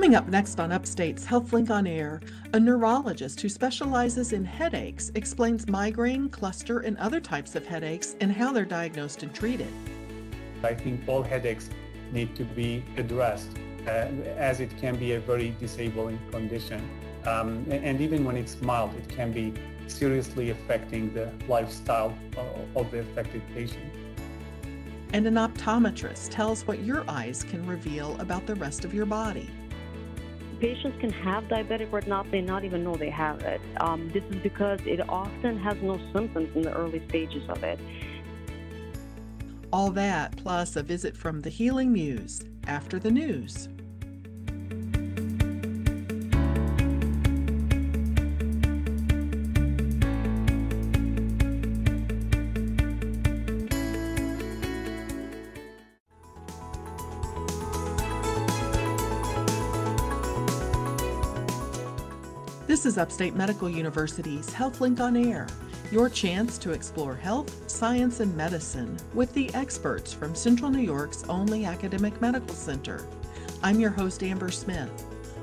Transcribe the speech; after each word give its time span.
Coming 0.00 0.14
up 0.14 0.28
next 0.28 0.58
on 0.58 0.72
Upstate's 0.72 1.26
HealthLink 1.26 1.68
on 1.68 1.86
Air, 1.86 2.22
a 2.54 2.58
neurologist 2.58 3.38
who 3.38 3.50
specializes 3.50 4.32
in 4.32 4.46
headaches 4.46 5.12
explains 5.14 5.68
migraine, 5.68 6.30
cluster, 6.30 6.78
and 6.78 6.96
other 6.96 7.20
types 7.20 7.54
of 7.54 7.66
headaches 7.66 8.16
and 8.22 8.32
how 8.32 8.50
they're 8.50 8.64
diagnosed 8.64 9.22
and 9.22 9.34
treated. 9.34 9.70
I 10.62 10.72
think 10.72 11.06
all 11.06 11.22
headaches 11.22 11.68
need 12.12 12.34
to 12.36 12.44
be 12.44 12.82
addressed 12.96 13.50
uh, 13.86 13.90
as 14.38 14.60
it 14.60 14.74
can 14.78 14.96
be 14.96 15.12
a 15.12 15.20
very 15.20 15.54
disabling 15.60 16.18
condition. 16.30 16.80
Um, 17.26 17.66
and 17.70 18.00
even 18.00 18.24
when 18.24 18.38
it's 18.38 18.58
mild, 18.62 18.94
it 18.94 19.06
can 19.06 19.32
be 19.32 19.52
seriously 19.86 20.48
affecting 20.48 21.12
the 21.12 21.30
lifestyle 21.46 22.16
of 22.74 22.90
the 22.90 23.00
affected 23.00 23.42
patient. 23.52 23.92
And 25.12 25.26
an 25.26 25.34
optometrist 25.34 26.30
tells 26.30 26.66
what 26.66 26.78
your 26.84 27.04
eyes 27.06 27.44
can 27.44 27.66
reveal 27.66 28.18
about 28.18 28.46
the 28.46 28.54
rest 28.54 28.86
of 28.86 28.94
your 28.94 29.04
body 29.04 29.50
patients 30.60 31.00
can 31.00 31.10
have 31.10 31.44
diabetic 31.44 31.90
retinopathy 31.90 32.38
and 32.38 32.46
not 32.46 32.64
even 32.64 32.84
know 32.84 32.94
they 32.94 33.10
have 33.10 33.40
it. 33.42 33.60
Um, 33.80 34.10
this 34.12 34.22
is 34.30 34.36
because 34.36 34.78
it 34.84 35.00
often 35.08 35.58
has 35.58 35.76
no 35.82 35.98
symptoms 36.12 36.54
in 36.54 36.62
the 36.62 36.72
early 36.72 37.02
stages 37.08 37.48
of 37.48 37.64
it. 37.64 37.80
All 39.72 39.90
that 39.92 40.36
plus 40.36 40.76
a 40.76 40.82
visit 40.82 41.16
from 41.16 41.40
the 41.40 41.50
Healing 41.50 41.92
Muse 41.92 42.42
after 42.66 42.98
the 42.98 43.10
news. 43.10 43.68
This 62.80 62.94
is 62.94 62.96
Upstate 62.96 63.34
Medical 63.34 63.68
University's 63.68 64.48
HealthLink 64.48 65.00
on 65.00 65.14
Air, 65.14 65.46
your 65.92 66.08
chance 66.08 66.56
to 66.56 66.70
explore 66.70 67.14
health, 67.14 67.70
science, 67.70 68.20
and 68.20 68.34
medicine 68.34 68.96
with 69.12 69.30
the 69.34 69.52
experts 69.52 70.14
from 70.14 70.34
Central 70.34 70.70
New 70.70 70.80
York's 70.80 71.22
only 71.24 71.66
academic 71.66 72.18
medical 72.22 72.54
center. 72.54 73.06
I'm 73.62 73.80
your 73.80 73.90
host, 73.90 74.22
Amber 74.22 74.50
Smith. 74.50 74.90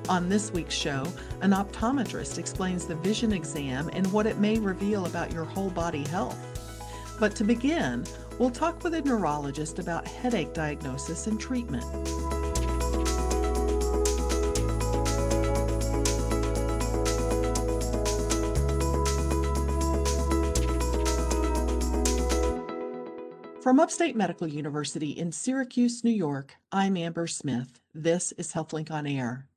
On 0.10 0.28
this 0.28 0.52
week's 0.52 0.74
show, 0.74 1.06
an 1.42 1.52
optometrist 1.52 2.40
explains 2.40 2.88
the 2.88 2.96
vision 2.96 3.32
exam 3.32 3.92
and 3.94 4.12
what 4.12 4.26
it 4.26 4.40
may 4.40 4.58
reveal 4.58 5.06
about 5.06 5.32
your 5.32 5.46
whole 5.46 5.70
body 5.70 6.06
health. 6.06 6.40
But 7.20 7.36
to 7.36 7.44
begin, 7.44 8.04
we'll 8.40 8.50
talk 8.50 8.84
with 8.84 8.96
a 8.96 9.02
neurologist 9.04 9.78
about 9.78 10.08
headache 10.08 10.56
diagnosis 10.56 11.28
and 11.28 11.40
treatment. 11.40 11.86
From 23.68 23.82
Upstate 23.82 24.16
Medical 24.16 24.48
University 24.48 25.10
in 25.10 25.34
Syracuse, 25.34 26.02
New 26.02 26.10
York, 26.10 26.56
I'm 26.72 26.96
Amber 26.96 27.28
Smith. 27.28 27.82
This 27.94 28.32
is 28.38 28.54
HealthLink 28.54 28.90
on 28.92 29.06
Air. 29.06 29.50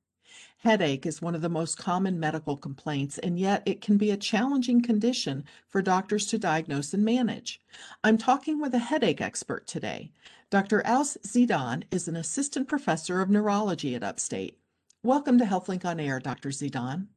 Headache 0.57 1.05
is 1.05 1.21
one 1.21 1.33
of 1.33 1.41
the 1.41 1.47
most 1.47 1.77
common 1.77 2.19
medical 2.19 2.57
complaints, 2.57 3.19
and 3.19 3.39
yet 3.39 3.63
it 3.65 3.79
can 3.79 3.95
be 3.95 4.11
a 4.11 4.17
challenging 4.17 4.81
condition 4.81 5.45
for 5.69 5.81
doctors 5.81 6.27
to 6.27 6.37
diagnose 6.37 6.93
and 6.93 7.05
manage. 7.05 7.61
I'm 8.03 8.17
talking 8.17 8.59
with 8.59 8.73
a 8.73 8.79
headache 8.79 9.21
expert 9.21 9.65
today. 9.65 10.11
Dr. 10.49 10.85
Awss 10.85 11.17
Zidan 11.25 11.83
is 11.89 12.09
an 12.09 12.17
assistant 12.17 12.67
professor 12.67 13.21
of 13.21 13.29
neurology 13.29 13.95
at 13.95 14.03
Upstate. 14.03 14.59
Welcome 15.03 15.37
to 15.37 15.45
HealthLink 15.45 15.85
on 15.85 16.01
Air, 16.01 16.19
Dr. 16.19 16.49
Zidan. 16.49 17.07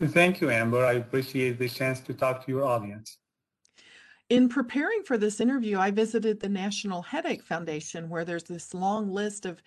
Thank 0.00 0.40
you, 0.40 0.52
Amber. 0.52 0.86
I 0.86 0.92
appreciate 0.92 1.58
the 1.58 1.68
chance 1.68 1.98
to 2.02 2.14
talk 2.14 2.46
to 2.46 2.52
your 2.52 2.64
audience. 2.64 3.18
In 4.30 4.50
preparing 4.50 5.02
for 5.04 5.16
this 5.16 5.40
interview, 5.40 5.78
I 5.78 5.90
visited 5.90 6.38
the 6.38 6.50
National 6.50 7.00
Headache 7.00 7.42
Foundation, 7.42 8.10
where 8.10 8.26
there's 8.26 8.44
this 8.44 8.74
long 8.74 9.10
list 9.10 9.46
of 9.46 9.62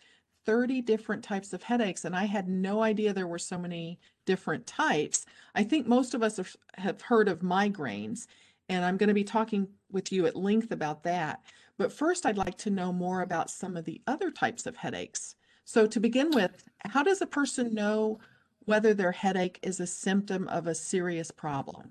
30 0.46 0.82
different 0.82 1.24
types 1.24 1.52
of 1.52 1.64
headaches, 1.64 2.06
and 2.06 2.16
I 2.16 2.26
had 2.26 2.48
no 2.48 2.84
idea 2.84 3.12
there 3.12 3.28
were 3.28 3.40
so 3.40 3.58
many 3.58 4.00
different 4.26 4.68
types. 4.68 5.26
I 5.56 5.64
think 5.64 5.88
most 5.88 6.14
of 6.14 6.22
us 6.22 6.40
have 6.76 7.02
heard 7.02 7.28
of 7.28 7.40
migraines, 7.40 8.28
and 8.70 8.86
I'm 8.86 8.98
going 8.98 9.08
to 9.08 9.16
be 9.16 9.24
talking 9.24 9.68
with 9.92 10.12
you 10.12 10.28
at 10.28 10.36
length 10.36 10.72
about 10.72 11.04
that. 11.04 11.42
But 11.80 11.92
first, 11.92 12.28
I'd 12.28 12.38
like 12.38 12.58
to 12.60 12.70
know 12.70 12.94
more 12.94 13.22
about 13.22 13.50
some 13.50 13.76
of 13.76 13.86
the 13.86 14.00
other 14.06 14.30
types 14.30 14.68
of 14.68 14.76
headaches. 14.76 15.36
So, 15.66 15.88
to 15.88 16.00
begin 16.00 16.30
with, 16.32 16.70
how 16.86 17.02
does 17.02 17.22
a 17.22 17.28
person 17.28 17.74
know 17.74 18.20
whether 18.66 18.94
their 18.94 19.12
headache 19.12 19.60
is 19.64 19.80
a 19.80 19.88
symptom 19.88 20.48
of 20.50 20.68
a 20.68 20.76
serious 20.76 21.32
problem? 21.32 21.90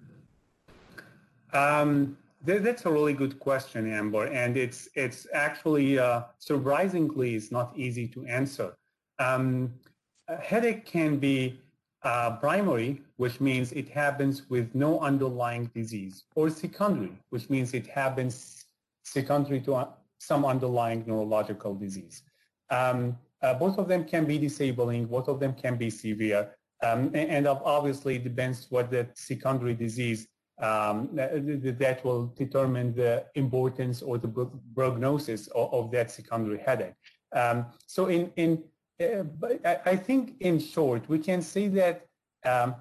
Um, 1.53 2.17
that's 2.45 2.87
a 2.87 2.91
really 2.91 3.13
good 3.13 3.39
question, 3.39 3.93
Amber, 3.93 4.27
and 4.27 4.57
it's 4.57 4.89
it's 4.95 5.27
actually 5.35 5.99
uh, 5.99 6.23
surprisingly 6.39 7.35
it's 7.35 7.51
not 7.53 7.73
easy 7.77 8.09
to 8.09 8.25
answer. 8.27 8.75
Um, 9.19 9.75
headache 10.43 10.87
can 10.87 11.19
be 11.19 11.61
uh, 12.03 12.37
primary, 12.37 13.03
which 13.17 13.41
means 13.41 13.73
it 13.73 13.89
happens 13.89 14.49
with 14.49 14.75
no 14.75 15.01
underlying 15.01 15.71
disease, 15.75 16.25
or 16.35 16.49
secondary, 16.49 17.13
which 17.29 17.51
means 17.51 17.75
it 17.75 17.87
happens 17.87 18.65
secondary 19.05 19.61
to 19.61 19.89
some 20.19 20.45
underlying 20.45 21.05
neurological 21.07 21.75
disease. 21.75 22.23
Um, 22.71 23.19
uh, 23.43 23.55
both 23.55 23.79
of 23.79 23.89
them 23.89 24.05
can 24.05 24.25
be 24.25 24.39
disabling, 24.39 25.07
both 25.07 25.29
of 25.29 25.41
them 25.41 25.55
can 25.55 25.77
be 25.77 25.91
severe, 25.91 26.55
um, 26.83 27.11
and, 27.15 27.31
and 27.31 27.47
obviously 27.47 28.17
it 28.17 28.25
depends 28.25 28.67
what 28.71 28.91
the 28.91 29.09
secondary 29.15 29.75
disease 29.75 30.29
um, 30.61 31.09
that 31.13 32.01
will 32.05 32.27
determine 32.37 32.95
the 32.95 33.25
importance 33.35 34.03
or 34.03 34.19
the 34.19 34.51
prognosis 34.75 35.47
of, 35.49 35.73
of 35.73 35.91
that 35.93 36.11
secondary 36.11 36.59
headache. 36.59 36.95
Um, 37.33 37.67
so 37.87 38.07
in, 38.07 38.31
in 38.37 38.63
uh, 39.01 39.25
I 39.87 39.97
think 39.97 40.35
in 40.41 40.59
short, 40.59 41.09
we 41.09 41.19
can 41.19 41.41
say 41.41 41.69
that 41.69 42.07
um, 42.45 42.75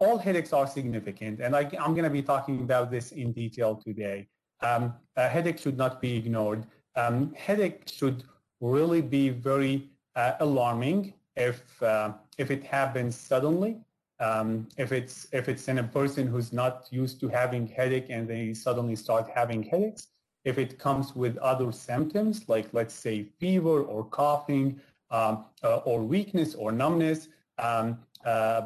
all 0.00 0.18
headaches 0.18 0.52
are 0.52 0.66
significant, 0.66 1.40
and 1.40 1.54
I, 1.54 1.62
am 1.78 1.94
going 1.94 2.04
to 2.04 2.10
be 2.10 2.22
talking 2.22 2.60
about 2.60 2.90
this 2.90 3.12
in 3.12 3.32
detail 3.32 3.76
today. 3.76 4.28
Um, 4.62 4.94
a 5.16 5.28
headache 5.28 5.58
should 5.58 5.76
not 5.76 6.00
be 6.00 6.16
ignored. 6.16 6.66
Um, 6.96 7.32
headache 7.34 7.82
should 7.86 8.24
really 8.60 9.00
be 9.00 9.28
very 9.28 9.90
uh, 10.16 10.32
alarming 10.40 11.14
if 11.36 11.80
uh, 11.82 12.12
if 12.38 12.50
it 12.50 12.64
happens 12.64 13.16
suddenly 13.16 13.78
um, 14.20 14.68
if 14.76 14.92
it's 14.92 15.26
if 15.32 15.48
it's 15.48 15.66
in 15.68 15.78
a 15.78 15.84
person 15.84 16.26
who's 16.26 16.52
not 16.52 16.86
used 16.90 17.20
to 17.20 17.28
having 17.28 17.66
headache 17.66 18.06
and 18.10 18.28
they 18.28 18.54
suddenly 18.54 18.94
start 18.94 19.28
having 19.34 19.62
headaches, 19.62 20.08
if 20.44 20.58
it 20.58 20.78
comes 20.78 21.16
with 21.16 21.36
other 21.38 21.72
symptoms 21.72 22.48
like 22.48 22.68
let's 22.72 22.94
say 22.94 23.24
fever 23.40 23.82
or 23.82 24.04
coughing 24.04 24.78
um, 25.10 25.46
uh, 25.64 25.78
or 25.78 26.02
weakness 26.02 26.54
or 26.54 26.70
numbness, 26.70 27.28
um, 27.58 27.98
uh, 28.24 28.60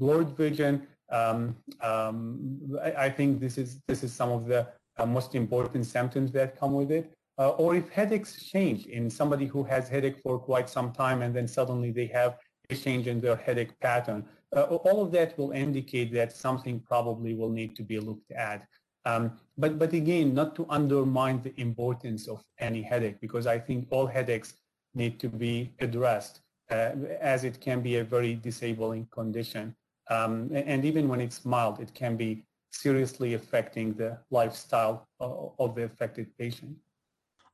blurred 0.00 0.36
vision, 0.36 0.86
um, 1.10 1.56
um, 1.80 2.78
I, 2.82 3.06
I, 3.06 3.10
think 3.10 3.40
this 3.40 3.56
is 3.58 3.80
this 3.86 4.02
is 4.02 4.12
some 4.12 4.30
of 4.30 4.46
the 4.46 4.68
uh, 4.98 5.06
most 5.06 5.34
important 5.34 5.86
symptoms 5.86 6.32
that 6.32 6.58
come 6.58 6.72
with 6.72 6.90
it. 6.90 7.12
Uh, 7.38 7.50
or 7.50 7.74
if 7.74 7.88
headaches 7.88 8.44
change 8.44 8.86
in 8.86 9.08
somebody 9.08 9.46
who 9.46 9.62
has 9.62 9.88
headache 9.88 10.18
for 10.22 10.38
quite 10.38 10.68
some 10.68 10.92
time 10.92 11.22
and 11.22 11.34
then 11.34 11.48
suddenly 11.48 11.90
they 11.90 12.06
have 12.06 12.36
a 12.68 12.76
change 12.76 13.06
in 13.06 13.18
their 13.18 13.36
headache 13.36 13.78
pattern 13.80 14.24
uh, 14.56 14.62
all 14.62 15.02
of 15.02 15.12
that 15.12 15.38
will 15.38 15.52
indicate 15.52 16.12
that 16.12 16.32
something 16.32 16.80
probably 16.80 17.34
will 17.34 17.50
need 17.50 17.76
to 17.76 17.82
be 17.82 17.98
looked 18.00 18.32
at. 18.32 18.66
Um, 19.04 19.32
but, 19.56 19.78
but 19.78 19.92
again, 19.92 20.34
not 20.34 20.54
to 20.56 20.66
undermine 20.68 21.40
the 21.42 21.58
importance 21.60 22.28
of 22.28 22.42
any 22.58 22.82
headache, 22.82 23.20
because 23.20 23.46
I 23.46 23.58
think 23.58 23.86
all 23.90 24.06
headaches 24.06 24.54
need 24.94 25.18
to 25.20 25.28
be 25.28 25.72
addressed 25.80 26.40
uh, 26.70 26.92
as 27.20 27.44
it 27.44 27.60
can 27.60 27.80
be 27.80 27.96
a 27.96 28.04
very 28.04 28.34
disabling 28.34 29.06
condition. 29.10 29.74
Um, 30.10 30.50
and 30.52 30.84
even 30.84 31.08
when 31.08 31.20
it's 31.20 31.44
mild, 31.44 31.80
it 31.80 31.94
can 31.94 32.16
be 32.16 32.44
seriously 32.72 33.34
affecting 33.34 33.94
the 33.94 34.18
lifestyle 34.30 35.08
of 35.18 35.74
the 35.74 35.84
affected 35.84 36.26
patient. 36.36 36.76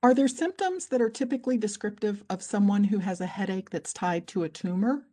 Are 0.03 0.15
there 0.15 0.29
symptoms 0.29 0.87
that 0.87 1.01
are 1.01 1.11
typically 1.11 1.57
descriptive 1.57 2.23
of 2.31 2.43
someone 2.43 2.85
who 2.85 2.99
has 2.99 3.21
a 3.21 3.27
headache 3.27 3.71
that's 3.71 3.93
tied 3.93 4.27
to 4.29 4.45
a 4.45 4.49
tumor? 4.49 5.05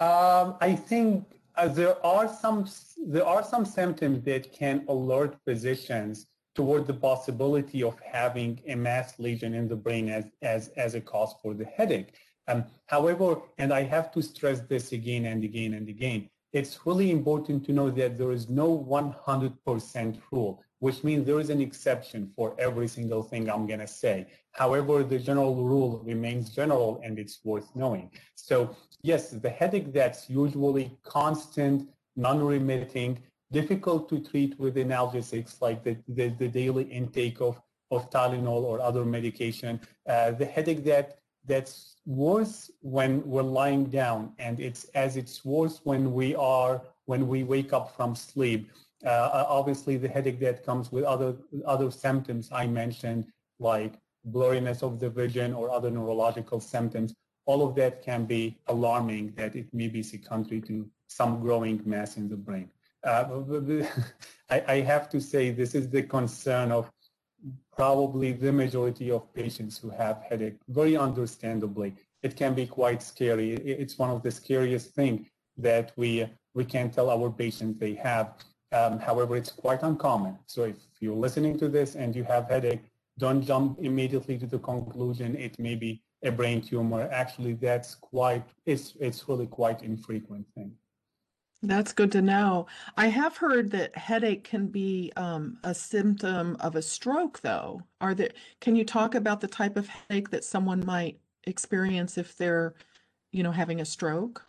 Um, 0.00 0.56
I 0.62 0.74
think 0.74 1.26
uh, 1.56 1.68
there 1.68 2.04
are 2.04 2.26
some 2.26 2.66
there 3.06 3.26
are 3.26 3.44
some 3.44 3.66
symptoms 3.66 4.24
that 4.24 4.50
can 4.52 4.84
alert 4.88 5.36
physicians 5.44 6.26
toward 6.54 6.86
the 6.86 6.94
possibility 6.94 7.82
of 7.82 8.00
having 8.00 8.60
a 8.66 8.74
mass 8.74 9.18
lesion 9.18 9.52
in 9.54 9.68
the 9.68 9.76
brain 9.76 10.08
as 10.08 10.24
as 10.40 10.68
as 10.76 10.94
a 10.94 11.02
cause 11.02 11.34
for 11.42 11.52
the 11.52 11.66
headache. 11.66 12.14
Um, 12.48 12.64
however, 12.86 13.42
and 13.58 13.72
I 13.72 13.82
have 13.82 14.10
to 14.12 14.22
stress 14.22 14.60
this 14.60 14.92
again 14.92 15.26
and 15.26 15.44
again 15.44 15.74
and 15.74 15.88
again, 15.88 16.30
it's 16.52 16.86
really 16.86 17.10
important 17.10 17.64
to 17.66 17.72
know 17.72 17.90
that 17.90 18.16
there 18.18 18.32
is 18.32 18.48
no 18.48 18.68
100% 18.76 20.20
rule. 20.32 20.64
Which 20.80 21.04
means 21.04 21.24
there 21.24 21.38
is 21.38 21.50
an 21.50 21.60
exception 21.60 22.30
for 22.34 22.54
every 22.58 22.88
single 22.88 23.22
thing 23.22 23.48
I'm 23.48 23.66
going 23.66 23.80
to 23.80 23.86
say. 23.86 24.26
However, 24.52 25.04
the 25.04 25.18
general 25.18 25.54
rule 25.54 26.02
remains 26.04 26.50
general 26.50 27.00
and 27.04 27.18
it's 27.18 27.40
worth 27.44 27.68
knowing. 27.76 28.10
So 28.34 28.74
yes, 29.02 29.30
the 29.30 29.50
headache 29.50 29.92
that's 29.92 30.28
usually 30.28 30.98
constant, 31.04 31.88
non-remitting, 32.16 33.18
difficult 33.52 34.08
to 34.08 34.20
treat 34.20 34.58
with 34.58 34.76
analgesics 34.76 35.60
like 35.60 35.84
the, 35.84 35.96
the, 36.08 36.28
the 36.28 36.48
daily 36.48 36.84
intake 36.84 37.40
of, 37.40 37.60
of 37.90 38.10
Tylenol 38.10 38.62
or 38.62 38.80
other 38.80 39.04
medication, 39.04 39.80
uh, 40.08 40.32
the 40.32 40.46
headache 40.46 40.84
that 40.84 41.18
that's 41.46 41.96
worse 42.06 42.70
when 42.80 43.26
we're 43.26 43.42
lying 43.42 43.84
down 43.84 44.32
and 44.38 44.60
it's 44.60 44.84
as 44.94 45.16
it's 45.16 45.44
worse 45.44 45.80
when 45.84 46.12
we 46.12 46.34
are 46.34 46.82
when 47.06 47.26
we 47.26 47.42
wake 47.42 47.72
up 47.72 47.96
from 47.96 48.14
sleep 48.14 48.70
uh, 49.04 49.44
obviously 49.48 49.96
the 49.96 50.08
headache 50.08 50.40
that 50.40 50.64
comes 50.64 50.92
with 50.92 51.04
other 51.04 51.36
other 51.66 51.90
symptoms 51.90 52.48
i 52.52 52.66
mentioned 52.66 53.26
like 53.58 53.94
blurriness 54.30 54.82
of 54.82 55.00
the 55.00 55.08
vision 55.08 55.54
or 55.54 55.70
other 55.70 55.90
neurological 55.90 56.60
symptoms 56.60 57.14
all 57.46 57.66
of 57.66 57.74
that 57.74 58.02
can 58.02 58.24
be 58.26 58.58
alarming 58.68 59.32
that 59.36 59.56
it 59.56 59.66
may 59.72 59.88
be 59.88 60.02
secondary 60.02 60.60
to 60.60 60.88
some 61.06 61.40
growing 61.40 61.80
mass 61.84 62.16
in 62.16 62.28
the 62.28 62.36
brain 62.36 62.68
uh, 63.04 63.24
I, 64.50 64.62
I 64.68 64.80
have 64.80 65.08
to 65.10 65.20
say 65.20 65.50
this 65.50 65.74
is 65.74 65.88
the 65.88 66.02
concern 66.02 66.70
of 66.70 66.90
probably 67.76 68.32
the 68.32 68.52
majority 68.52 69.10
of 69.10 69.32
patients 69.32 69.78
who 69.78 69.90
have 69.90 70.22
headache, 70.28 70.58
very 70.68 70.96
understandably. 70.96 71.94
It 72.22 72.36
can 72.36 72.54
be 72.54 72.66
quite 72.66 73.02
scary. 73.02 73.52
It's 73.54 73.98
one 73.98 74.10
of 74.10 74.22
the 74.22 74.30
scariest 74.30 74.94
things 74.94 75.28
that 75.56 75.92
we, 75.96 76.26
we 76.54 76.64
can 76.64 76.90
tell 76.90 77.08
our 77.10 77.30
patients 77.30 77.78
they 77.78 77.94
have. 77.94 78.34
Um, 78.72 78.98
however, 78.98 79.36
it's 79.36 79.50
quite 79.50 79.82
uncommon. 79.82 80.38
So 80.46 80.64
if 80.64 80.76
you're 81.00 81.14
listening 81.14 81.58
to 81.58 81.68
this 81.68 81.96
and 81.96 82.14
you 82.14 82.24
have 82.24 82.48
headache, 82.48 82.84
don't 83.18 83.42
jump 83.42 83.78
immediately 83.80 84.38
to 84.38 84.46
the 84.46 84.58
conclusion 84.58 85.36
it 85.36 85.58
may 85.58 85.74
be 85.74 86.02
a 86.22 86.30
brain 86.30 86.62
tumor. 86.62 87.08
Actually, 87.10 87.54
that's 87.54 87.94
quite, 87.94 88.44
it's, 88.66 88.94
it's 89.00 89.28
really 89.28 89.46
quite 89.46 89.82
infrequent 89.82 90.46
thing. 90.54 90.72
That's 91.62 91.92
good 91.92 92.10
to 92.12 92.22
know. 92.22 92.68
I 92.96 93.08
have 93.08 93.36
heard 93.36 93.70
that 93.72 93.94
headache 93.94 94.44
can 94.44 94.68
be 94.68 95.12
um, 95.16 95.58
a 95.62 95.74
symptom 95.74 96.56
of 96.60 96.74
a 96.74 96.80
stroke, 96.80 97.40
though. 97.40 97.82
Are 98.00 98.14
there, 98.14 98.30
can 98.60 98.76
you 98.76 98.84
talk 98.84 99.14
about 99.14 99.42
the 99.42 99.48
type 99.48 99.76
of 99.76 99.86
headache 99.88 100.30
that 100.30 100.44
someone 100.44 100.86
might 100.86 101.18
experience 101.44 102.16
if 102.16 102.34
they're, 102.36 102.74
you 103.32 103.42
know, 103.42 103.52
having 103.52 103.80
a 103.82 103.84
stroke? 103.84 104.42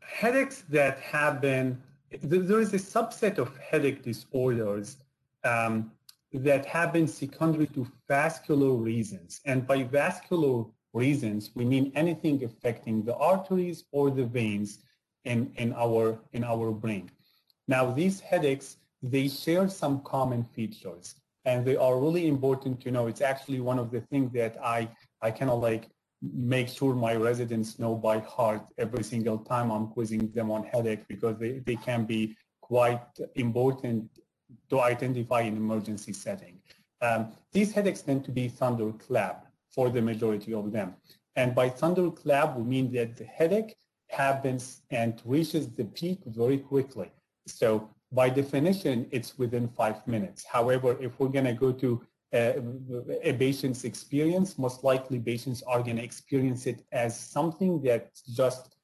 Headaches 0.00 0.64
that 0.68 1.00
have 1.00 1.40
been, 1.40 1.80
there 2.22 2.60
is 2.60 2.72
a 2.74 2.78
subset 2.78 3.38
of 3.38 3.56
headache 3.58 4.02
disorders 4.02 4.96
um, 5.44 5.92
that 6.32 6.66
have 6.66 6.92
been 6.92 7.06
secondary 7.06 7.66
to 7.68 7.86
vascular 8.08 8.72
reasons. 8.72 9.40
And 9.46 9.66
by 9.66 9.84
vascular 9.84 10.64
reasons, 10.92 11.50
we 11.54 11.64
mean 11.64 11.92
anything 11.94 12.42
affecting 12.44 13.04
the 13.04 13.16
arteries 13.16 13.84
or 13.92 14.10
the 14.10 14.24
veins 14.24 14.80
in, 15.24 15.52
in, 15.56 15.72
our, 15.74 16.18
in 16.32 16.44
our 16.44 16.72
brain. 16.72 17.10
Now, 17.68 17.90
these 17.90 18.20
headaches, 18.20 18.76
they 19.02 19.28
share 19.28 19.68
some 19.68 20.02
common 20.02 20.44
features 20.44 21.14
and 21.44 21.64
they 21.64 21.76
are 21.76 21.98
really 21.98 22.26
important 22.26 22.80
to 22.82 22.90
know. 22.90 23.06
It's 23.06 23.20
actually 23.20 23.60
one 23.60 23.78
of 23.78 23.90
the 23.90 24.00
things 24.00 24.32
that 24.32 24.56
I, 24.62 24.88
I 25.22 25.30
kind 25.30 25.50
of 25.50 25.62
like 25.62 25.88
make 26.22 26.68
sure 26.68 26.94
my 26.94 27.14
residents 27.14 27.78
know 27.78 27.94
by 27.94 28.18
heart 28.18 28.62
every 28.78 29.02
single 29.02 29.38
time 29.38 29.70
I'm 29.70 29.88
quizzing 29.88 30.30
them 30.32 30.50
on 30.50 30.64
headache 30.64 31.06
because 31.08 31.38
they, 31.38 31.60
they 31.60 31.76
can 31.76 32.04
be 32.04 32.36
quite 32.60 33.00
important 33.36 34.10
to 34.68 34.80
identify 34.80 35.40
in 35.42 35.56
emergency 35.56 36.12
setting. 36.12 36.60
Um, 37.00 37.32
these 37.52 37.72
headaches 37.72 38.02
tend 38.02 38.24
to 38.24 38.32
be 38.32 38.48
thunderclap 38.48 39.46
for 39.70 39.88
the 39.88 40.02
majority 40.02 40.52
of 40.52 40.72
them. 40.72 40.94
And 41.36 41.54
by 41.54 41.68
thunderclap, 41.70 42.56
we 42.56 42.64
mean 42.64 42.92
that 42.92 43.16
the 43.16 43.24
headache 43.24 43.74
happens 44.10 44.82
and 44.90 45.20
reaches 45.24 45.68
the 45.68 45.84
peak 45.84 46.18
very 46.26 46.58
quickly. 46.58 47.10
So 47.46 47.88
by 48.12 48.28
definition, 48.28 49.06
it's 49.10 49.38
within 49.38 49.68
five 49.68 50.06
minutes. 50.06 50.44
However, 50.44 50.96
if 51.00 51.18
we're 51.18 51.28
going 51.28 51.44
to 51.44 51.52
go 51.52 51.72
to 51.72 52.02
a, 52.32 53.32
patient's 53.32 53.84
experience, 53.84 54.58
most 54.58 54.84
likely 54.84 55.18
patients 55.18 55.62
are 55.62 55.82
going 55.82 55.96
to 55.96 56.04
experience 56.04 56.66
it 56.66 56.84
as 56.92 57.18
something 57.18 57.82
that's 57.82 58.22
just 58.22 58.76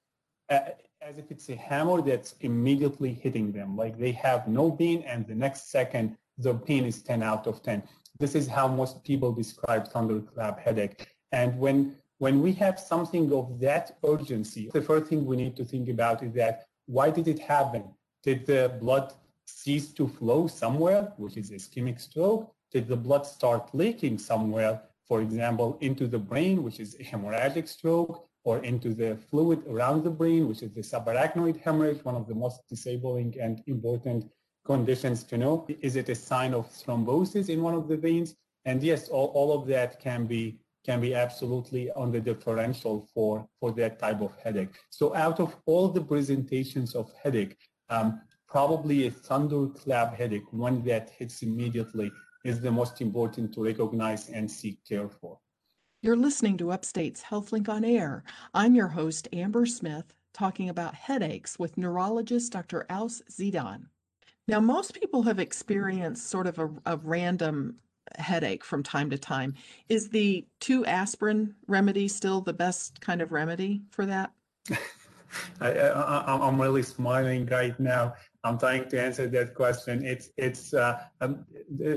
uh, 0.51 0.61
as 1.01 1.19
if 1.19 1.31
it's 1.31 1.49
a 1.49 1.57
hammer 1.57 2.03
that's 2.03 2.35
immediately 2.41 3.13
hitting 3.13 3.53
them. 3.53 3.77
Like 3.77 3.99
they 3.99 4.13
have 4.13 4.49
no 4.49 4.73
pain 4.73 5.03
and 5.07 5.27
the 5.27 5.35
next 5.35 5.71
second 5.71 6.17
the 6.39 6.55
pain 6.55 6.85
is 6.85 7.03
10 7.03 7.23
out 7.23 7.47
of 7.47 7.63
10. 7.63 7.83
This 8.19 8.35
is 8.35 8.47
how 8.47 8.69
most 8.69 9.03
people 9.05 9.33
describe 9.33 9.89
thunderclap 9.89 10.59
headache. 10.59 11.09
And 11.33 11.59
when 11.59 11.97
when 12.19 12.41
we 12.43 12.53
have 12.53 12.81
something 12.81 13.31
of 13.33 13.61
that 13.61 13.99
urgency, 14.03 14.71
the 14.73 14.81
first 14.81 15.07
thing 15.07 15.27
we 15.27 15.37
need 15.37 15.55
to 15.57 15.65
think 15.65 15.91
about 15.91 16.23
is 16.23 16.33
that 16.33 16.67
why 16.87 17.11
did 17.11 17.29
it 17.29 17.39
happen? 17.39 17.85
Did 18.23 18.47
the 18.47 18.75
blood 18.81 19.13
cease 19.45 19.93
to 19.93 20.09
flow 20.09 20.47
somewhere, 20.47 21.13
which 21.19 21.37
is 21.37 21.51
ischemic 21.51 22.01
stroke? 22.01 22.56
Did 22.73 22.89
the 22.89 22.97
blood 22.97 23.27
start 23.27 23.75
leaking 23.75 24.19
somewhere, 24.19 24.83
for 25.07 25.23
example, 25.23 25.79
into 25.81 26.07
the 26.07 26.19
brain, 26.19 26.63
which 26.63 26.81
is 26.81 26.97
a 27.01 27.05
hemorrhagic 27.05 27.69
stroke, 27.69 28.29
or 28.45 28.59
into 28.65 28.95
the 28.95 29.17
fluid 29.29 29.63
around 29.69 30.05
the 30.05 30.11
brain, 30.11 30.49
which 30.49 30.63
is 30.63 30.73
the 30.73 30.81
subarachnoid 30.81 31.61
hemorrhage, 31.61 32.05
one 32.05 32.15
of 32.15 32.29
the 32.29 32.35
most 32.35 32.61
disabling 32.69 33.35
and 33.41 33.63
important 33.67 34.31
conditions 34.65 35.25
to 35.25 35.37
know. 35.37 35.67
Is 35.81 35.97
it 35.97 36.09
a 36.09 36.15
sign 36.15 36.55
of 36.55 36.71
thrombosis 36.71 37.49
in 37.49 37.63
one 37.63 37.75
of 37.75 37.89
the 37.89 37.97
veins? 37.97 38.37
And 38.65 38.83
yes, 38.83 39.09
all, 39.09 39.29
all 39.35 39.53
of 39.59 39.67
that 39.69 40.01
can 40.01 40.27
be 40.27 40.59
can 40.85 41.01
be 41.01 41.17
absolutely 41.17 41.91
on 41.93 42.13
the 42.13 42.21
differential 42.21 43.09
for, 43.13 43.45
for 43.59 43.73
that 43.73 43.99
type 43.99 44.21
of 44.21 44.33
headache. 44.43 44.69
So 44.91 45.17
out 45.17 45.41
of 45.41 45.57
all 45.67 45.89
the 45.89 46.01
presentations 46.01 46.95
of 46.95 47.13
headache, 47.21 47.57
um, 47.91 48.21
probably 48.49 49.09
a 49.09 49.11
thunderclap 49.11 50.17
headache, 50.17 50.53
one 50.53 50.85
that 50.85 51.11
hits 51.19 51.43
immediately, 51.43 52.13
is 52.47 52.61
the 52.61 52.71
most 52.71 53.01
important 53.01 53.53
to 53.55 53.65
recognize 53.65 54.29
and 54.29 54.51
seek 54.51 54.79
care 54.89 55.09
for. 55.09 55.39
You're 56.03 56.17
listening 56.17 56.57
to 56.59 56.71
Upstate's 56.71 57.23
HealthLink 57.23 57.69
on 57.69 57.85
Air. 57.85 58.23
I'm 58.55 58.75
your 58.75 58.89
host, 58.89 59.29
Amber 59.33 59.67
Smith, 59.67 60.15
talking 60.33 60.69
about 60.69 60.95
headaches 60.95 61.59
with 61.59 61.77
neurologist 61.77 62.53
Dr. 62.53 62.87
Awss 62.89 63.23
Zidan. 63.31 63.87
Now, 64.47 64.61
most 64.61 64.95
people 64.95 65.23
have 65.25 65.41
experienced 65.41 66.29
sort 66.29 66.47
of 66.47 66.59
a, 66.59 66.71
a 66.87 66.97
random 66.99 67.77
headache 68.17 68.65
from 68.65 68.85
time 68.85 69.11
to 69.11 69.19
time. 69.19 69.55
Is 69.89 70.09
the 70.09 70.47
two 70.61 70.87
aspirin 70.87 71.57
remedy 71.67 72.07
still 72.07 72.41
the 72.41 72.53
best 72.53 73.01
kind 73.01 73.21
of 73.21 73.33
remedy 73.33 73.83
for 73.91 74.07
that? 74.07 74.31
I, 75.61 75.71
am 76.47 76.61
really 76.61 76.83
smiling 76.83 77.47
right 77.47 77.79
now. 77.81 78.15
I'm 78.45 78.59
trying 78.59 78.89
to 78.89 79.01
answer 79.01 79.27
that 79.29 79.55
question. 79.55 80.05
It's 80.05 80.31
it's 80.37 80.75
uh, 80.75 81.01
um, 81.21 81.45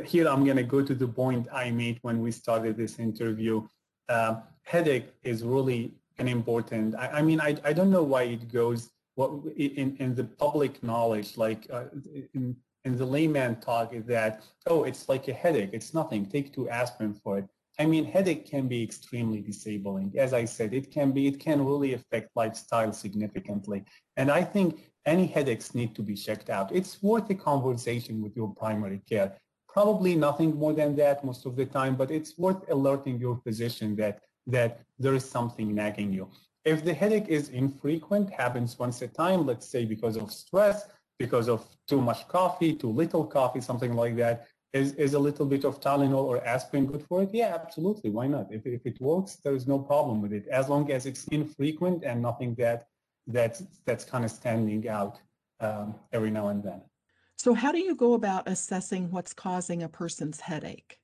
here. 0.06 0.28
I'm 0.28 0.44
going 0.46 0.58
to 0.58 0.64
go 0.64 0.82
to 0.82 0.96
the 0.96 1.08
point 1.08 1.48
I 1.52 1.72
made 1.72 2.00
when 2.02 2.22
we 2.22 2.32
started 2.32 2.78
this 2.78 3.00
interview. 3.00 3.68
Uh, 4.08 4.42
headache 4.64 5.14
is 5.24 5.44
really 5.44 5.94
an 6.18 6.28
important. 6.28 6.96
I, 6.96 7.08
I 7.20 7.22
mean, 7.22 7.40
I, 7.40 7.56
I 7.64 7.74
don't 7.74 7.92
know 7.92 8.04
why 8.04 8.24
it 8.24 8.52
goes 8.52 8.90
what 9.16 9.32
in 9.58 9.98
in 10.00 10.16
the 10.16 10.24
public 10.24 10.82
knowledge 10.84 11.38
like 11.38 11.68
uh, 11.72 11.86
in 12.34 12.56
and 12.86 12.98
the 12.98 13.06
layman 13.06 13.60
talk 13.60 13.94
is 13.94 14.06
that, 14.06 14.44
oh, 14.68 14.84
it's 14.84 15.10
like 15.10 15.28
a 15.28 15.34
headache. 15.34 15.72
It's 15.74 15.94
nothing. 15.94 16.26
Take 16.26 16.54
two 16.54 16.70
aspirin 16.70 17.14
for 17.14 17.40
it. 17.40 17.46
I 17.78 17.86
mean, 17.86 18.06
headache 18.06 18.50
can 18.50 18.68
be 18.68 18.84
extremely 18.84 19.42
disabling. 19.42 20.14
As 20.18 20.34
I 20.34 20.46
said, 20.46 20.74
it 20.74 20.92
can 20.92 21.12
be, 21.12 21.28
it 21.28 21.40
can 21.40 21.64
really 21.64 21.94
affect 21.94 22.32
lifestyle 22.36 22.92
significantly. 22.92 23.86
And 24.18 24.30
I 24.30 24.44
think 24.44 24.92
any 25.10 25.26
headaches 25.26 25.74
need 25.80 25.92
to 25.96 26.04
be 26.10 26.16
checked 26.26 26.50
out. 26.50 26.68
It's 26.80 26.94
worth 27.02 27.30
a 27.30 27.36
conversation 27.52 28.22
with 28.24 28.34
your 28.40 28.50
primary 28.64 29.02
care. 29.12 29.30
Probably 29.68 30.14
nothing 30.28 30.52
more 30.64 30.74
than 30.82 30.96
that 31.02 31.18
most 31.30 31.46
of 31.46 31.56
the 31.56 31.66
time, 31.66 31.96
but 32.02 32.10
it's 32.18 32.38
worth 32.38 32.62
alerting 32.76 33.16
your 33.26 33.38
physician 33.46 33.96
that, 34.02 34.16
that 34.56 34.72
there 35.04 35.16
is 35.20 35.26
something 35.38 35.68
nagging 35.82 36.12
you. 36.14 36.26
If 36.66 36.86
the 36.86 36.94
headache 36.94 37.30
is 37.40 37.50
infrequent, 37.50 38.28
happens 38.44 38.78
once 38.78 39.02
a 39.02 39.08
time, 39.08 39.46
let's 39.46 39.68
say 39.74 39.86
because 39.86 40.18
of 40.18 40.32
stress, 40.32 40.80
because 41.18 41.48
of 41.50 41.60
too 41.88 42.02
much 42.10 42.28
coffee, 42.28 42.74
too 42.74 42.92
little 43.02 43.26
coffee, 43.26 43.62
something 43.62 43.94
like 43.94 44.16
that. 44.18 44.48
Is, 44.72 44.94
is 45.06 45.16
a 45.16 45.20
little 45.28 45.48
bit 45.48 45.64
of 45.64 45.82
Tylenol 45.82 46.26
or 46.32 46.46
aspirin 46.46 46.86
good 46.86 47.04
for 47.08 47.24
it? 47.24 47.32
Yeah, 47.34 47.58
absolutely. 47.60 48.12
Why 48.12 48.28
not? 48.28 48.46
If, 48.58 48.68
if 48.68 48.86
it 48.86 49.02
works, 49.02 49.38
there 49.44 49.56
is 49.56 49.66
no 49.68 49.80
problem 49.80 50.22
with 50.22 50.32
it, 50.32 50.46
as 50.48 50.70
long 50.70 50.92
as 50.92 51.08
it's 51.08 51.28
infrequent 51.30 52.04
and 52.04 52.22
nothing 52.22 52.54
that 52.64 52.86
that's 53.30 53.64
that's 53.86 54.06
kind 54.06 54.26
of 54.26 54.32
standing 54.32 54.88
out 54.90 55.20
um, 55.60 55.96
every 56.12 56.32
now 56.32 56.50
and 56.50 56.64
then. 56.64 56.82
So, 57.38 57.54
how 57.54 57.72
do 57.72 57.80
you 57.80 57.96
go 57.96 58.14
about 58.14 58.48
assessing 58.48 59.12
what's 59.12 59.34
causing 59.34 59.84
a 59.84 59.90
person's 59.90 60.40
headache? 60.42 61.00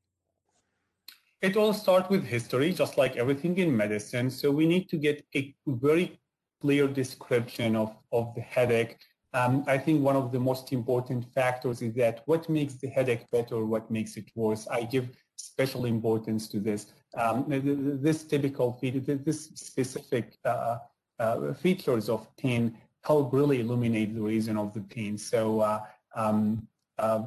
It 1.41 1.55
all 1.55 1.73
starts 1.73 2.09
with 2.09 2.23
history, 2.25 2.73
just 2.73 2.97
like 2.97 3.15
everything 3.17 3.57
in 3.57 3.75
medicine. 3.75 4.29
So 4.29 4.51
we 4.51 4.65
need 4.65 4.89
to 4.89 4.97
get 4.97 5.23
a 5.35 5.53
very 5.67 6.19
clear 6.61 6.87
description 6.87 7.75
of, 7.75 7.95
of 8.11 8.33
the 8.35 8.41
headache 8.41 8.97
Um, 9.35 9.65
I 9.67 9.77
think 9.77 10.01
one 10.01 10.15
of 10.15 10.31
the 10.31 10.39
most 10.39 10.71
important 10.71 11.25
factors 11.33 11.81
is 11.81 11.93
that 11.95 12.21
what 12.25 12.47
makes 12.47 12.75
the 12.75 12.87
headache 12.87 13.25
better, 13.31 13.65
what 13.65 13.91
makes 13.91 14.15
it 14.15 14.27
worse. 14.33 14.65
I 14.77 14.83
give 14.83 15.09
special 15.35 15.83
importance 15.85 16.47
to 16.53 16.57
this. 16.67 16.81
Um, 17.17 17.43
this 18.07 18.23
typical, 18.23 18.79
this 18.81 19.39
specific 19.55 20.37
uh, 20.45 20.77
uh, 21.19 21.53
features 21.53 22.09
of 22.09 22.27
pain 22.37 22.77
help 23.03 23.33
really 23.33 23.61
illuminate 23.61 24.15
the 24.15 24.21
reason 24.21 24.57
of 24.57 24.73
the 24.73 24.81
pain. 24.81 25.17
So 25.17 25.59
uh, 25.59 25.79
um, 26.15 26.67
uh, 26.97 27.23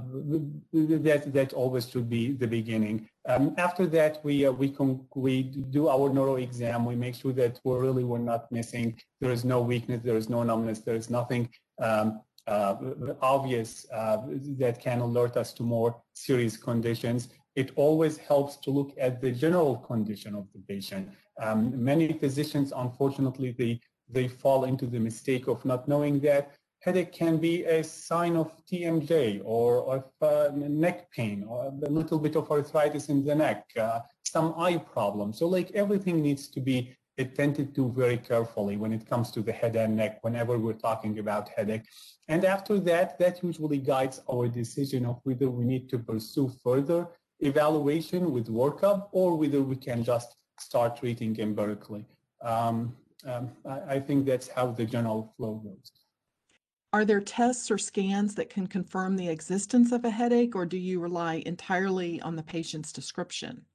that 0.72 1.30
that 1.32 1.52
always 1.52 1.88
should 1.90 2.08
be 2.08 2.32
the 2.32 2.46
beginning. 2.46 3.08
Um, 3.28 3.54
after 3.58 3.86
that, 3.88 4.24
we 4.24 4.46
uh, 4.46 4.52
we 4.52 4.74
we 5.14 5.42
do 5.42 5.88
our 5.88 6.08
neuro 6.10 6.36
exam. 6.36 6.86
We 6.86 6.96
make 6.96 7.14
sure 7.14 7.34
that 7.34 7.60
we're 7.64 7.80
really 7.80 8.04
we're 8.04 8.18
not 8.18 8.50
missing. 8.50 8.98
There 9.20 9.30
is 9.30 9.44
no 9.44 9.60
weakness. 9.60 10.00
There 10.02 10.16
is 10.16 10.30
no 10.30 10.42
numbness. 10.42 10.80
There 10.80 10.96
is 10.96 11.10
nothing 11.10 11.50
um, 11.82 12.22
uh, 12.46 12.76
obvious 13.20 13.86
uh, 13.92 14.18
that 14.58 14.80
can 14.80 15.00
alert 15.00 15.36
us 15.36 15.52
to 15.52 15.62
more 15.62 16.00
serious 16.14 16.56
conditions. 16.56 17.28
It 17.62 17.72
always 17.74 18.16
helps 18.16 18.54
to 18.58 18.70
look 18.70 18.90
at 19.06 19.20
the 19.20 19.32
general 19.32 19.74
condition 19.90 20.36
of 20.36 20.46
the 20.54 20.60
patient. 20.72 21.08
Um, 21.42 21.58
many 21.90 22.12
physicians, 22.12 22.72
unfortunately, 22.84 23.50
they 23.60 23.80
they 24.16 24.26
fall 24.28 24.60
into 24.64 24.86
the 24.86 25.00
mistake 25.08 25.48
of 25.48 25.64
not 25.64 25.88
knowing 25.88 26.20
that 26.20 26.42
headache 26.84 27.12
can 27.12 27.36
be 27.48 27.64
a 27.64 27.82
sign 27.82 28.36
of 28.36 28.48
TMJ 28.66 29.42
or 29.44 29.68
of 29.94 30.04
uh, 30.22 30.50
neck 30.54 31.10
pain 31.10 31.44
or 31.48 31.58
a 31.90 31.90
little 32.00 32.20
bit 32.26 32.36
of 32.36 32.48
arthritis 32.48 33.08
in 33.08 33.24
the 33.24 33.34
neck, 33.34 33.60
uh, 33.76 34.00
some 34.22 34.54
eye 34.56 34.78
problem. 34.94 35.32
So 35.32 35.44
like 35.48 35.72
everything 35.72 36.22
needs 36.22 36.46
to 36.54 36.60
be 36.60 36.78
attended 37.18 37.74
to 37.74 37.90
very 37.90 38.18
carefully 38.18 38.76
when 38.76 38.92
it 38.92 39.04
comes 39.10 39.32
to 39.32 39.42
the 39.42 39.52
head 39.60 39.74
and 39.74 39.96
neck 39.96 40.18
whenever 40.22 40.56
we're 40.56 40.82
talking 40.88 41.18
about 41.18 41.48
headache. 41.48 41.86
And 42.28 42.44
after 42.44 42.78
that, 42.90 43.18
that 43.18 43.42
usually 43.42 43.78
guides 43.78 44.20
our 44.32 44.46
decision 44.46 45.04
of 45.04 45.16
whether 45.24 45.50
we 45.50 45.64
need 45.64 45.88
to 45.90 45.98
pursue 45.98 46.48
further 46.62 47.08
evaluation 47.40 48.32
with 48.32 48.48
workup 48.48 49.08
or 49.12 49.36
whether 49.36 49.62
we 49.62 49.76
can 49.76 50.02
just 50.02 50.36
start 50.58 50.96
treating 50.96 51.38
empirically. 51.40 52.04
Um, 52.42 52.96
um, 53.24 53.50
I, 53.68 53.94
I 53.94 54.00
think 54.00 54.26
that's 54.26 54.48
how 54.48 54.72
the 54.72 54.84
general 54.84 55.32
flow 55.36 55.54
goes. 55.56 55.92
Are 56.92 57.04
there 57.04 57.20
tests 57.20 57.70
or 57.70 57.76
scans 57.76 58.34
that 58.36 58.48
can 58.48 58.66
confirm 58.66 59.16
the 59.16 59.28
existence 59.28 59.92
of 59.92 60.04
a 60.04 60.10
headache, 60.10 60.56
or 60.56 60.64
do 60.64 60.78
you 60.78 61.00
rely 61.00 61.42
entirely 61.44 62.20
on 62.22 62.34
the 62.34 62.42
patient's 62.42 62.92
description? 62.92 63.66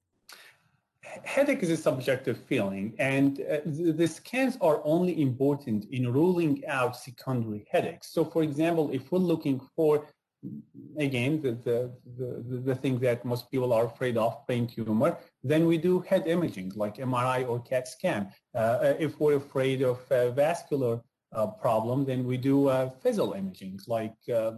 Headache 1.23 1.61
is 1.61 1.69
a 1.69 1.77
subjective 1.77 2.37
feeling, 2.37 2.95
and 2.97 3.41
uh, 3.41 3.57
the, 3.65 3.91
the, 3.91 4.07
scans 4.07 4.57
are 4.61 4.81
only 4.83 5.21
important 5.21 5.85
in 5.91 6.11
ruling 6.11 6.65
out 6.65 6.95
secondary 6.95 7.67
headaches. 7.69 8.11
So, 8.11 8.25
for 8.25 8.41
example, 8.41 8.89
if 8.91 9.11
we're 9.11 9.19
looking 9.19 9.61
for, 9.75 10.07
again, 10.97 11.41
the, 11.41 11.51
the, 11.51 11.91
the, 12.17 12.57
the 12.57 12.75
thing 12.75 12.99
that 12.99 13.25
most 13.25 13.49
people 13.51 13.73
are 13.73 13.85
afraid 13.85 14.17
of, 14.17 14.45
brain 14.47 14.67
tumor, 14.67 15.17
then 15.43 15.65
we 15.65 15.77
do 15.77 15.99
head 16.01 16.27
imaging 16.27 16.71
like 16.75 16.97
MRI 16.97 17.47
or 17.47 17.59
CAT 17.61 17.87
scan. 17.87 18.31
Uh, 18.53 18.93
if 18.99 19.19
we're 19.19 19.37
afraid 19.37 19.81
of 19.81 19.99
uh, 20.11 20.31
vascular 20.31 21.01
uh, 21.33 21.47
problem, 21.47 22.05
then 22.05 22.25
we 22.25 22.37
do 22.37 22.67
uh, 22.67 22.89
physical 23.01 23.33
imaging 23.33 23.79
like 23.87 24.15
uh, 24.29 24.51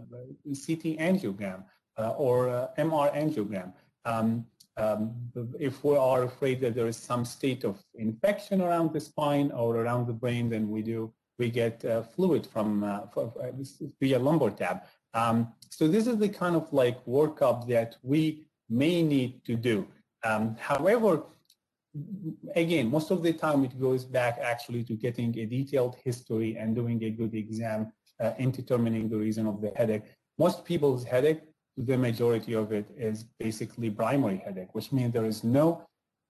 CT 0.44 0.98
angiogram 1.00 1.64
uh, 1.98 2.10
or 2.10 2.48
uh, 2.48 2.68
MR 2.78 3.14
angiogram. 3.14 3.72
Um, 4.04 4.46
um, 4.76 5.14
if 5.58 5.82
we 5.82 5.96
are 5.96 6.24
afraid 6.24 6.60
that 6.60 6.74
there 6.74 6.86
is 6.86 6.98
some 6.98 7.24
state 7.24 7.64
of 7.64 7.82
infection 7.94 8.60
around 8.60 8.92
the 8.92 9.00
spine 9.00 9.50
or 9.52 9.76
around 9.76 10.06
the 10.06 10.12
brain, 10.12 10.50
then 10.50 10.68
we 10.68 10.82
do 10.82 11.12
we 11.38 11.50
get 11.50 11.84
uh, 11.84 12.02
fluid 12.02 12.46
from 12.46 12.80
via 14.00 14.18
lumbar 14.18 14.50
tap. 14.50 14.88
Um, 15.14 15.52
so 15.70 15.88
this 15.88 16.06
is 16.06 16.18
the 16.18 16.28
kind 16.28 16.56
of 16.56 16.72
like 16.72 17.04
workup 17.06 17.66
that 17.68 17.96
we 18.02 18.46
may 18.68 19.02
need 19.02 19.44
to 19.44 19.56
do. 19.56 19.86
Um, 20.24 20.56
however, 20.58 21.24
again, 22.54 22.90
most 22.90 23.10
of 23.10 23.22
the 23.22 23.32
time 23.32 23.64
it 23.64 23.78
goes 23.80 24.04
back 24.04 24.38
actually 24.42 24.84
to 24.84 24.94
getting 24.94 25.36
a 25.38 25.46
detailed 25.46 25.96
history 26.04 26.56
and 26.56 26.74
doing 26.74 27.02
a 27.04 27.10
good 27.10 27.34
exam 27.34 27.92
uh, 28.20 28.32
in 28.38 28.50
determining 28.50 29.08
the 29.08 29.16
reason 29.16 29.46
of 29.46 29.60
the 29.60 29.72
headache. 29.76 30.02
Most 30.38 30.64
people's 30.64 31.04
headache, 31.04 31.42
the 31.76 31.96
majority 31.96 32.54
of 32.54 32.72
it 32.72 32.86
is 32.96 33.24
basically 33.38 33.90
primary 33.90 34.38
headache, 34.38 34.74
which 34.74 34.92
means 34.92 35.12
there 35.12 35.26
is 35.26 35.44
no 35.44 35.86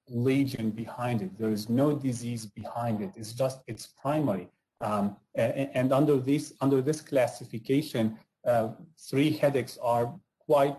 lesion 0.08 0.70
behind 0.70 1.22
it. 1.22 1.36
There 1.38 1.50
is 1.50 1.68
no 1.68 1.92
disease 1.92 2.46
behind 2.46 3.00
it. 3.02 3.12
It's 3.16 3.32
just, 3.32 3.60
it's 3.66 3.86
primary. 3.86 4.48
Um, 4.80 5.16
and, 5.34 5.70
and, 5.74 5.92
under 5.92 6.18
this, 6.18 6.52
under 6.60 6.82
this 6.82 7.00
classification, 7.00 8.18
uh, 8.46 8.68
three 8.98 9.32
headaches 9.32 9.78
are 9.82 10.14
quite 10.38 10.76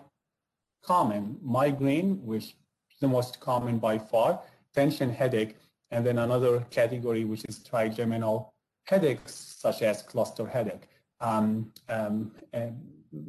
common. 0.83 1.37
Migraine, 1.41 2.25
which 2.25 2.45
is 2.45 2.99
the 3.01 3.07
most 3.07 3.39
common 3.39 3.77
by 3.77 3.97
far, 3.99 4.41
tension 4.73 5.09
headache, 5.09 5.55
and 5.91 6.05
then 6.05 6.17
another 6.19 6.61
category 6.69 7.25
which 7.25 7.43
is 7.47 7.59
trigeminal 7.59 8.53
headaches 8.85 9.33
such 9.59 9.81
as 9.81 10.01
cluster 10.01 10.45
headache. 10.45 10.87
Um, 11.19 11.71
um, 11.89 12.31
and, 12.53 12.77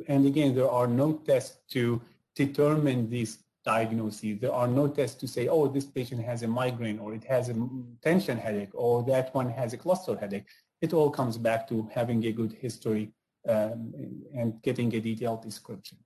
and, 0.09 0.27
again, 0.27 0.55
there 0.55 0.71
are 0.71 0.87
no 0.87 1.15
tests 1.15 1.59
to 1.71 2.01
determine 2.35 3.09
these 3.09 3.39
diagnoses. 3.65 4.39
There 4.41 4.53
are 4.53 4.69
no 4.69 4.89
tests 4.89 5.17
to 5.21 5.29
say, 5.29 5.49
oh, 5.49 5.69
this 5.69 5.85
patient 5.85 6.23
has 6.25 6.43
a 6.43 6.49
migraine 6.49 6.99
or 6.99 7.15
it 7.15 7.25
has 7.25 7.49
a 7.49 7.55
tension 8.03 8.39
headache 8.39 8.75
or 8.75 9.03
that 9.05 9.35
one 9.35 9.51
has 9.51 9.73
a 9.73 9.77
cluster 9.77 10.17
headache. 10.17 10.47
It 10.81 10.93
all 10.93 11.11
comes 11.11 11.39
back 11.39 11.69
to 11.69 11.89
having 11.93 12.25
a 12.27 12.33
good 12.33 12.53
history 12.53 13.13
um, 13.49 13.93
and 14.35 14.61
getting 14.63 14.95
a 14.95 15.01
detailed 15.01 15.43
description. 15.43 15.99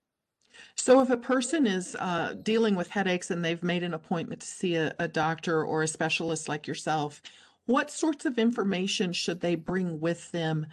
So 0.77 1.01
if 1.01 1.11
a 1.11 1.17
person 1.17 1.67
is 1.67 1.97
uh, 1.99 2.35
dealing 2.43 2.75
with 2.75 2.89
headaches 2.89 3.31
and 3.31 3.45
they've 3.45 3.63
made 3.63 3.83
an 3.83 3.95
appointment 3.95 4.41
to 4.41 4.47
see 4.47 4.77
a, 4.77 4.95
a 4.99 5.09
doctor 5.09 5.65
or 5.65 5.83
a 5.83 5.89
specialist 5.89 6.49
like 6.49 6.67
yourself, 6.67 7.23
what 7.67 7.91
sorts 7.91 8.25
of 8.25 8.39
information 8.39 9.13
should 9.13 9.41
they 9.41 9.55
bring 9.55 10.01
with 10.01 10.31
them 10.33 10.67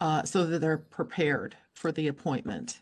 uh, 0.00 0.22
so 0.22 0.44
that 0.46 0.60
they're 0.60 0.78
prepared 0.78 1.56
for 1.72 1.92
the 1.92 2.08
appointment? 2.08 2.80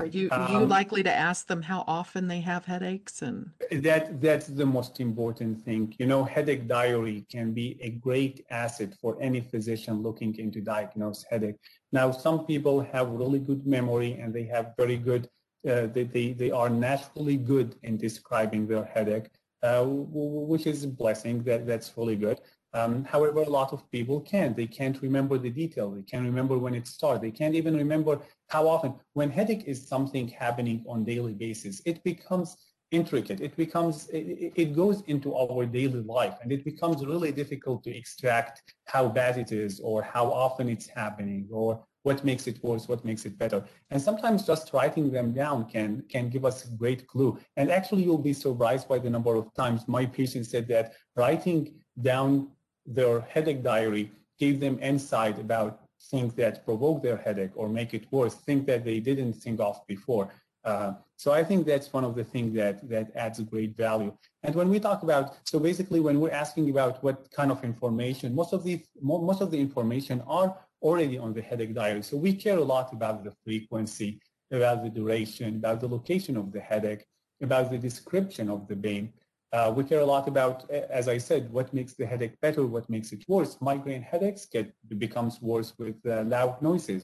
Are 0.00 0.06
you 0.06 0.28
are 0.30 0.50
you 0.50 0.58
Um, 0.58 0.68
likely 0.68 1.02
to 1.02 1.12
ask 1.12 1.46
them 1.46 1.62
how 1.62 1.84
often 1.86 2.28
they 2.28 2.40
have 2.40 2.64
headaches 2.64 3.22
and 3.22 3.50
That 3.86 4.20
that's 4.20 4.46
the 4.46 4.66
most 4.66 5.00
important 5.00 5.64
thing. 5.64 5.94
You 5.98 6.06
know, 6.06 6.22
headache 6.24 6.66
diary 6.68 7.18
can 7.34 7.52
be 7.52 7.68
a 7.88 7.90
great 8.06 8.44
asset 8.50 8.90
for 9.00 9.12
any 9.20 9.40
physician 9.40 9.94
looking 10.06 10.32
into 10.44 10.60
diagnose 10.60 11.24
headache. 11.30 11.58
Now, 11.92 12.10
some 12.12 12.38
people 12.46 12.76
have 12.94 13.06
really 13.22 13.40
good 13.40 13.66
memory 13.66 14.12
and 14.20 14.28
they 14.32 14.46
have 14.54 14.66
very 14.76 14.98
good 15.10 15.28
uh, 15.68 15.86
they, 15.94 16.04
they, 16.04 16.32
they 16.32 16.50
are 16.52 16.70
naturally 16.70 17.36
good 17.36 17.74
in 17.82 17.96
describing 17.96 18.66
their 18.66 18.84
headache, 18.84 19.28
uh, 19.62 19.84
which 19.84 20.66
is 20.66 20.84
a 20.84 20.88
blessing. 20.88 21.42
That, 21.42 21.66
that's 21.66 21.92
really 21.96 22.16
good. 22.16 22.40
Um, 22.74 23.04
however, 23.04 23.40
a 23.40 23.48
lot 23.48 23.72
of 23.72 23.90
people 23.90 24.20
can't. 24.20 24.56
They 24.56 24.66
can't 24.66 25.00
remember 25.00 25.38
the 25.38 25.50
detail. 25.50 25.90
They 25.90 26.02
can't 26.02 26.24
remember 26.24 26.58
when 26.58 26.74
it 26.74 26.86
started. 26.86 27.22
They 27.22 27.30
can't 27.30 27.54
even 27.54 27.76
remember 27.76 28.20
how 28.48 28.68
often. 28.68 28.94
When 29.14 29.30
headache 29.30 29.64
is 29.66 29.88
something 29.88 30.28
happening 30.28 30.84
on 30.86 31.04
daily 31.04 31.34
basis, 31.34 31.80
it 31.86 32.04
becomes 32.04 32.56
intricate. 32.90 33.40
It 33.40 33.56
becomes, 33.56 34.08
it, 34.10 34.52
it 34.54 34.76
goes 34.76 35.02
into 35.06 35.34
our 35.34 35.66
daily 35.66 36.00
life 36.02 36.36
and 36.42 36.52
it 36.52 36.64
becomes 36.64 37.04
really 37.04 37.32
difficult 37.32 37.84
to 37.84 37.96
extract 37.96 38.74
how 38.86 39.08
bad 39.08 39.36
it 39.38 39.52
is 39.52 39.80
or 39.80 40.02
how 40.02 40.26
often 40.26 40.68
it's 40.68 40.86
happening 40.86 41.48
or 41.50 41.84
what 42.02 42.24
makes 42.24 42.46
it 42.46 42.62
worse, 42.62 42.88
what 42.88 43.04
makes 43.04 43.26
it 43.26 43.36
better. 43.38 43.62
And 43.90 44.00
sometimes 44.00 44.46
just 44.46 44.72
writing 44.72 45.10
them 45.10 45.32
down 45.32 45.68
can, 45.68 46.02
can 46.08 46.30
give 46.30 46.44
us 46.46 46.64
a 46.64 46.70
great 46.76 47.06
clue. 47.06 47.38
And 47.56 47.70
actually 47.70 48.04
you'll 48.04 48.18
be 48.18 48.32
surprised 48.32 48.88
by 48.88 48.98
the 48.98 49.10
number 49.10 49.34
of 49.34 49.52
times 49.54 49.86
my 49.86 50.06
patients 50.06 50.50
said 50.50 50.68
that 50.68 50.94
writing 51.16 51.74
down 52.00 52.48
their 52.94 53.20
headache 53.20 53.62
diary 53.62 54.10
gave 54.38 54.60
them 54.60 54.78
insight 54.80 55.38
about 55.38 55.80
things 56.10 56.34
that 56.34 56.64
provoke 56.64 57.02
their 57.02 57.16
headache 57.16 57.50
or 57.54 57.68
make 57.68 57.92
it 57.92 58.06
worse, 58.10 58.34
things 58.34 58.66
that 58.66 58.84
they 58.84 59.00
didn't 59.00 59.34
think 59.34 59.60
of 59.60 59.80
before. 59.86 60.30
Uh, 60.64 60.92
so 61.16 61.32
I 61.32 61.42
think 61.42 61.66
that's 61.66 61.92
one 61.92 62.04
of 62.04 62.14
the 62.14 62.24
things 62.24 62.54
that, 62.54 62.88
that 62.88 63.14
adds 63.16 63.40
great 63.40 63.76
value. 63.76 64.12
And 64.42 64.54
when 64.54 64.68
we 64.68 64.78
talk 64.78 65.02
about, 65.02 65.36
so 65.44 65.58
basically 65.58 66.00
when 66.00 66.20
we're 66.20 66.30
asking 66.30 66.70
about 66.70 67.02
what 67.02 67.30
kind 67.30 67.50
of 67.50 67.64
information, 67.64 68.34
most 68.34 68.52
of 68.52 68.64
the, 68.64 68.80
most 69.00 69.40
of 69.40 69.50
the 69.50 69.58
information 69.58 70.22
are 70.26 70.56
already 70.82 71.18
on 71.18 71.32
the 71.32 71.42
headache 71.42 71.74
diary. 71.74 72.02
So 72.02 72.16
we 72.16 72.32
care 72.32 72.58
a 72.58 72.64
lot 72.64 72.92
about 72.92 73.24
the 73.24 73.32
frequency, 73.44 74.20
about 74.50 74.84
the 74.84 74.90
duration, 74.90 75.56
about 75.56 75.80
the 75.80 75.88
location 75.88 76.36
of 76.36 76.52
the 76.52 76.60
headache, 76.60 77.04
about 77.40 77.70
the 77.70 77.78
description 77.78 78.48
of 78.48 78.68
the 78.68 78.76
pain. 78.76 79.12
Uh, 79.52 79.72
we 79.74 79.82
care 79.82 80.00
a 80.00 80.04
lot 80.04 80.28
about, 80.28 80.68
as 80.70 81.08
I 81.08 81.16
said, 81.16 81.50
what 81.50 81.72
makes 81.72 81.94
the 81.94 82.06
headache 82.06 82.38
better, 82.40 82.66
what 82.66 82.88
makes 82.90 83.12
it 83.12 83.24
worse. 83.28 83.56
Migraine 83.60 84.02
headaches 84.02 84.44
get 84.44 84.72
becomes 84.98 85.40
worse 85.40 85.72
with 85.78 85.96
uh, 86.06 86.22
loud 86.24 86.60
noises, 86.60 87.02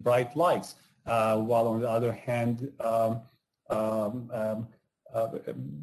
bright 0.00 0.36
lights, 0.36 0.74
uh, 1.06 1.38
while 1.38 1.66
on 1.66 1.80
the 1.80 1.88
other 1.88 2.12
hand, 2.12 2.70
um, 2.80 3.22
um, 3.70 4.30
um, 4.32 4.68
uh, 5.14 5.28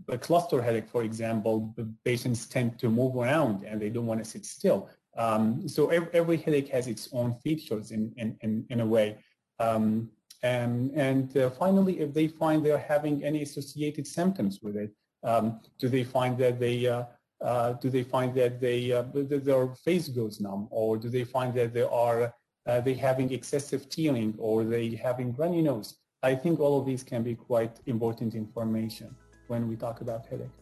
a 0.10 0.18
cluster 0.18 0.62
headache, 0.62 0.88
for 0.88 1.02
example, 1.02 1.76
patients 2.04 2.46
tend 2.46 2.78
to 2.78 2.90
move 2.90 3.16
around 3.16 3.64
and 3.64 3.82
they 3.82 3.90
don't 3.90 4.06
want 4.06 4.24
to 4.24 4.30
sit 4.30 4.46
still. 4.46 4.88
Um, 5.18 5.68
so 5.68 5.88
every, 5.90 6.10
every, 6.14 6.38
headache 6.38 6.70
has 6.70 6.88
its 6.88 7.10
own 7.12 7.34
features 7.44 7.90
in, 7.90 8.14
in, 8.18 8.38
in, 8.42 8.66
in 8.70 8.82
a 8.82 8.86
way. 8.86 9.18
Um, 9.60 10.12
and 10.44 10.92
and 10.92 11.36
uh, 11.38 11.50
finally, 11.50 12.00
if 12.00 12.14
they 12.14 12.28
find 12.28 12.64
they're 12.64 12.78
having 12.78 13.24
any 13.24 13.42
associated 13.42 14.06
symptoms 14.06 14.60
with 14.62 14.76
it, 14.76 14.92
um, 15.26 15.60
do 15.80 15.90
they 15.90 16.04
find 16.04 16.38
that 16.38 16.60
they 16.60 16.88
uh, 16.88 17.04
uh, 17.42 17.74
do 17.74 17.90
they 17.90 18.04
find 18.04 18.34
that 18.36 18.62
they 18.62 18.92
uh, 18.92 19.04
their 19.14 19.68
face 19.76 20.08
goes 20.08 20.40
numb, 20.40 20.68
or 20.72 20.98
do 20.98 21.10
they 21.10 21.24
find 21.24 21.54
that 21.56 21.74
they 21.74 21.84
are 21.84 22.34
uh, 22.68 22.80
they 22.82 22.94
having 22.94 23.32
excessive 23.34 23.90
tearing, 23.90 24.34
or 24.38 24.64
they 24.64 24.96
having 24.96 25.34
runny 25.34 25.62
nose? 25.62 25.98
I 26.24 26.34
think 26.34 26.60
all 26.60 26.80
of 26.80 26.86
these 26.86 27.04
can 27.04 27.22
be 27.24 27.36
quite 27.36 27.80
important 27.86 28.36
information 28.36 29.16
when 29.48 29.68
we 29.68 29.76
talk 29.76 30.02
about 30.02 30.26
headache. 30.26 30.58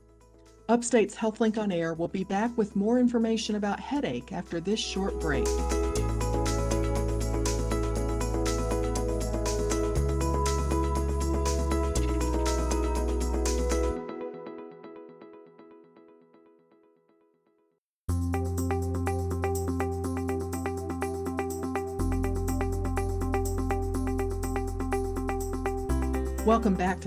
Upstate's 0.69 1.15
HealthLink 1.15 1.57
on 1.57 1.71
Air 1.71 1.93
will 1.93 2.07
be 2.07 2.23
back 2.23 2.57
with 2.57 2.75
more 2.75 2.97
information 2.97 3.55
about 3.55 3.79
headache 3.79 4.31
after 4.31 4.59
this 4.59 4.79
short 4.79 5.19
break. 5.19 5.47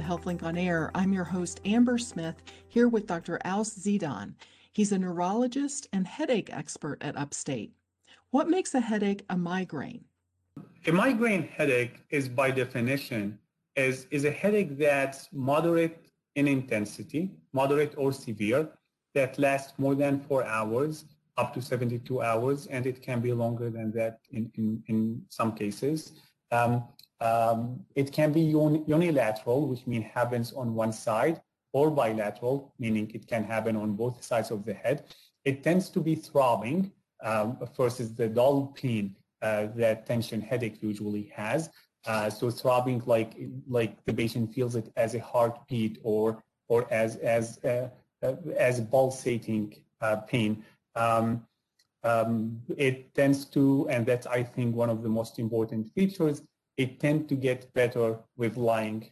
HealthLink 0.06 0.44
on 0.44 0.56
Air. 0.56 0.92
I'm 0.94 1.12
your 1.12 1.25
host, 1.25 1.60
Amber 1.64 1.98
Smith, 1.98 2.36
here 2.68 2.86
with 2.88 3.08
Dr. 3.08 3.40
Awss 3.44 3.70
Zidan. 3.70 4.34
He's 4.72 4.92
a 4.92 4.98
neurologist 4.98 5.88
and 5.92 6.06
headache 6.06 6.48
expert 6.52 7.02
at 7.02 7.16
Upstate. 7.16 7.72
What 8.30 8.48
makes 8.48 8.75
a 8.75 8.80
headache 8.80 9.25
a 9.30 9.36
migraine? 9.36 10.04
A 10.86 10.92
migraine 10.92 11.42
headache 11.42 12.04
is 12.10 12.28
by 12.28 12.52
definition 12.52 13.36
is, 13.75 14.06
is 14.12 14.25
a 14.25 14.30
headache 14.30 14.78
that's 14.78 15.28
moderate 15.32 16.06
in 16.36 16.46
intensity, 16.46 17.32
moderate 17.52 17.94
or 17.96 18.12
severe, 18.12 18.68
that 19.14 19.36
lasts 19.40 19.72
more 19.76 19.96
than 19.96 20.20
four 20.20 20.44
hours, 20.44 21.06
up 21.36 21.52
to 21.54 21.60
72 21.60 22.22
hours, 22.22 22.66
and 22.68 22.86
it 22.86 23.02
can 23.02 23.20
be 23.20 23.32
longer 23.32 23.70
than 23.70 23.90
that 23.90 24.20
in, 24.30 24.52
in, 24.54 24.82
in 24.86 25.22
some 25.30 25.52
cases. 25.52 26.12
Um, 26.52 26.84
um, 27.20 27.85
it 27.94 28.12
can 28.12 28.32
be 28.32 28.40
unilateral, 28.40 29.68
which 29.68 29.87
means 29.87 30.06
happens 30.12 30.52
on 30.52 30.75
one 30.75 30.92
side, 30.92 31.40
or 31.73 31.90
bilateral, 31.90 32.73
meaning 32.78 33.11
it 33.14 33.26
can 33.26 33.44
happen 33.44 33.76
on 33.76 33.94
both 33.94 34.23
sides 34.23 34.50
of 34.50 34.64
the 34.64 34.75
head. 34.75 35.04
It 35.44 35.62
tends 35.62 35.88
to 35.90 36.00
be 36.00 36.14
throbbing 36.14 36.92
um, 37.23 37.58
versus 37.76 38.14
the 38.14 38.28
dull 38.28 38.68
pain 38.68 39.14
uh, 39.42 39.66
that 39.76 40.06
tension 40.06 40.40
headache 40.40 40.82
usually 40.82 41.30
has. 41.35 41.70
Uh, 42.06 42.30
so 42.30 42.50
throbbing 42.50 43.02
like 43.06 43.32
like 43.68 44.04
the 44.04 44.14
patient 44.14 44.54
feels 44.54 44.76
it 44.76 44.92
as 44.96 45.14
a 45.14 45.20
heartbeat 45.20 45.99
or 46.02 46.42
or 46.68 46.87
as 46.92 47.16
as 47.16 47.58
uh, 47.64 47.88
uh 48.23 48.35
as 48.56 48.80
pulsating 48.80 49.75
uh, 50.00 50.16
pain. 50.16 50.64
Um, 50.94 51.46
um, 52.04 52.62
it 52.76 53.12
tends 53.14 53.44
to, 53.46 53.88
and 53.90 54.06
that's 54.06 54.26
I 54.26 54.42
think 54.44 54.76
one 54.76 54.90
of 54.90 55.02
the 55.02 55.08
most 55.08 55.38
important 55.38 55.92
features, 55.92 56.42
it 56.76 57.00
tend 57.00 57.28
to 57.28 57.35
get 57.35 57.73
better 57.75 58.18
with 58.37 58.56
lying 58.56 59.11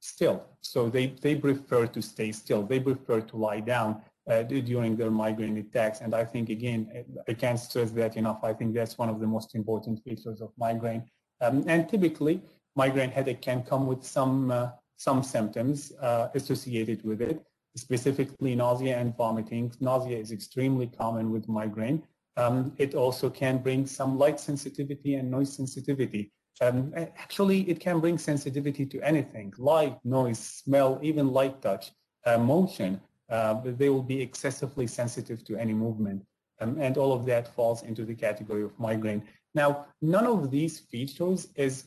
still. 0.00 0.46
So 0.60 0.88
they, 0.88 1.08
they 1.20 1.34
prefer 1.36 1.86
to 1.86 2.02
stay 2.02 2.32
still. 2.32 2.62
They 2.62 2.80
prefer 2.80 3.20
to 3.20 3.36
lie 3.36 3.60
down 3.60 4.02
uh, 4.28 4.42
during 4.42 4.96
their 4.96 5.10
migraine 5.10 5.58
attacks. 5.58 6.00
And 6.00 6.14
I 6.14 6.24
think, 6.24 6.48
again, 6.50 7.04
I 7.28 7.34
can't 7.34 7.58
stress 7.58 7.90
that 7.92 8.16
enough. 8.16 8.40
I 8.42 8.52
think 8.52 8.74
that's 8.74 8.96
one 8.96 9.08
of 9.08 9.20
the 9.20 9.26
most 9.26 9.54
important 9.54 10.02
features 10.04 10.40
of 10.40 10.52
migraine. 10.56 11.04
Um, 11.40 11.64
and 11.66 11.88
typically, 11.88 12.42
migraine 12.76 13.10
headache 13.10 13.42
can 13.42 13.62
come 13.62 13.86
with 13.86 14.04
some, 14.04 14.50
uh, 14.50 14.70
some 14.96 15.22
symptoms 15.22 15.92
uh, 16.00 16.28
associated 16.34 17.04
with 17.04 17.20
it, 17.22 17.42
specifically 17.76 18.54
nausea 18.54 18.98
and 18.98 19.16
vomiting. 19.16 19.72
Nausea 19.80 20.18
is 20.18 20.32
extremely 20.32 20.86
common 20.86 21.30
with 21.30 21.48
migraine. 21.48 22.02
Um, 22.36 22.72
it 22.78 22.94
also 22.94 23.28
can 23.28 23.58
bring 23.58 23.86
some 23.86 24.18
light 24.18 24.38
sensitivity 24.38 25.14
and 25.16 25.30
noise 25.30 25.52
sensitivity. 25.54 26.32
Um, 26.60 26.92
actually, 26.96 27.68
it 27.70 27.80
can 27.80 28.00
bring 28.00 28.18
sensitivity 28.18 28.84
to 28.86 29.00
anything, 29.00 29.52
light, 29.56 29.98
noise, 30.04 30.38
smell, 30.38 30.98
even 31.02 31.32
light 31.32 31.62
touch, 31.62 31.92
uh, 32.26 32.36
motion. 32.36 33.00
Uh, 33.30 33.60
they 33.64 33.88
will 33.88 34.02
be 34.02 34.20
excessively 34.20 34.86
sensitive 34.86 35.42
to 35.44 35.56
any 35.56 35.72
movement. 35.72 36.24
Um, 36.60 36.78
and 36.78 36.98
all 36.98 37.12
of 37.12 37.24
that 37.26 37.54
falls 37.54 37.82
into 37.82 38.04
the 38.04 38.14
category 38.14 38.62
of 38.62 38.78
migraine. 38.78 39.22
Now, 39.54 39.86
none 40.02 40.26
of 40.26 40.50
these 40.50 40.78
features 40.78 41.48
is 41.54 41.84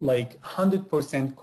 like 0.00 0.40
100% 0.42 1.36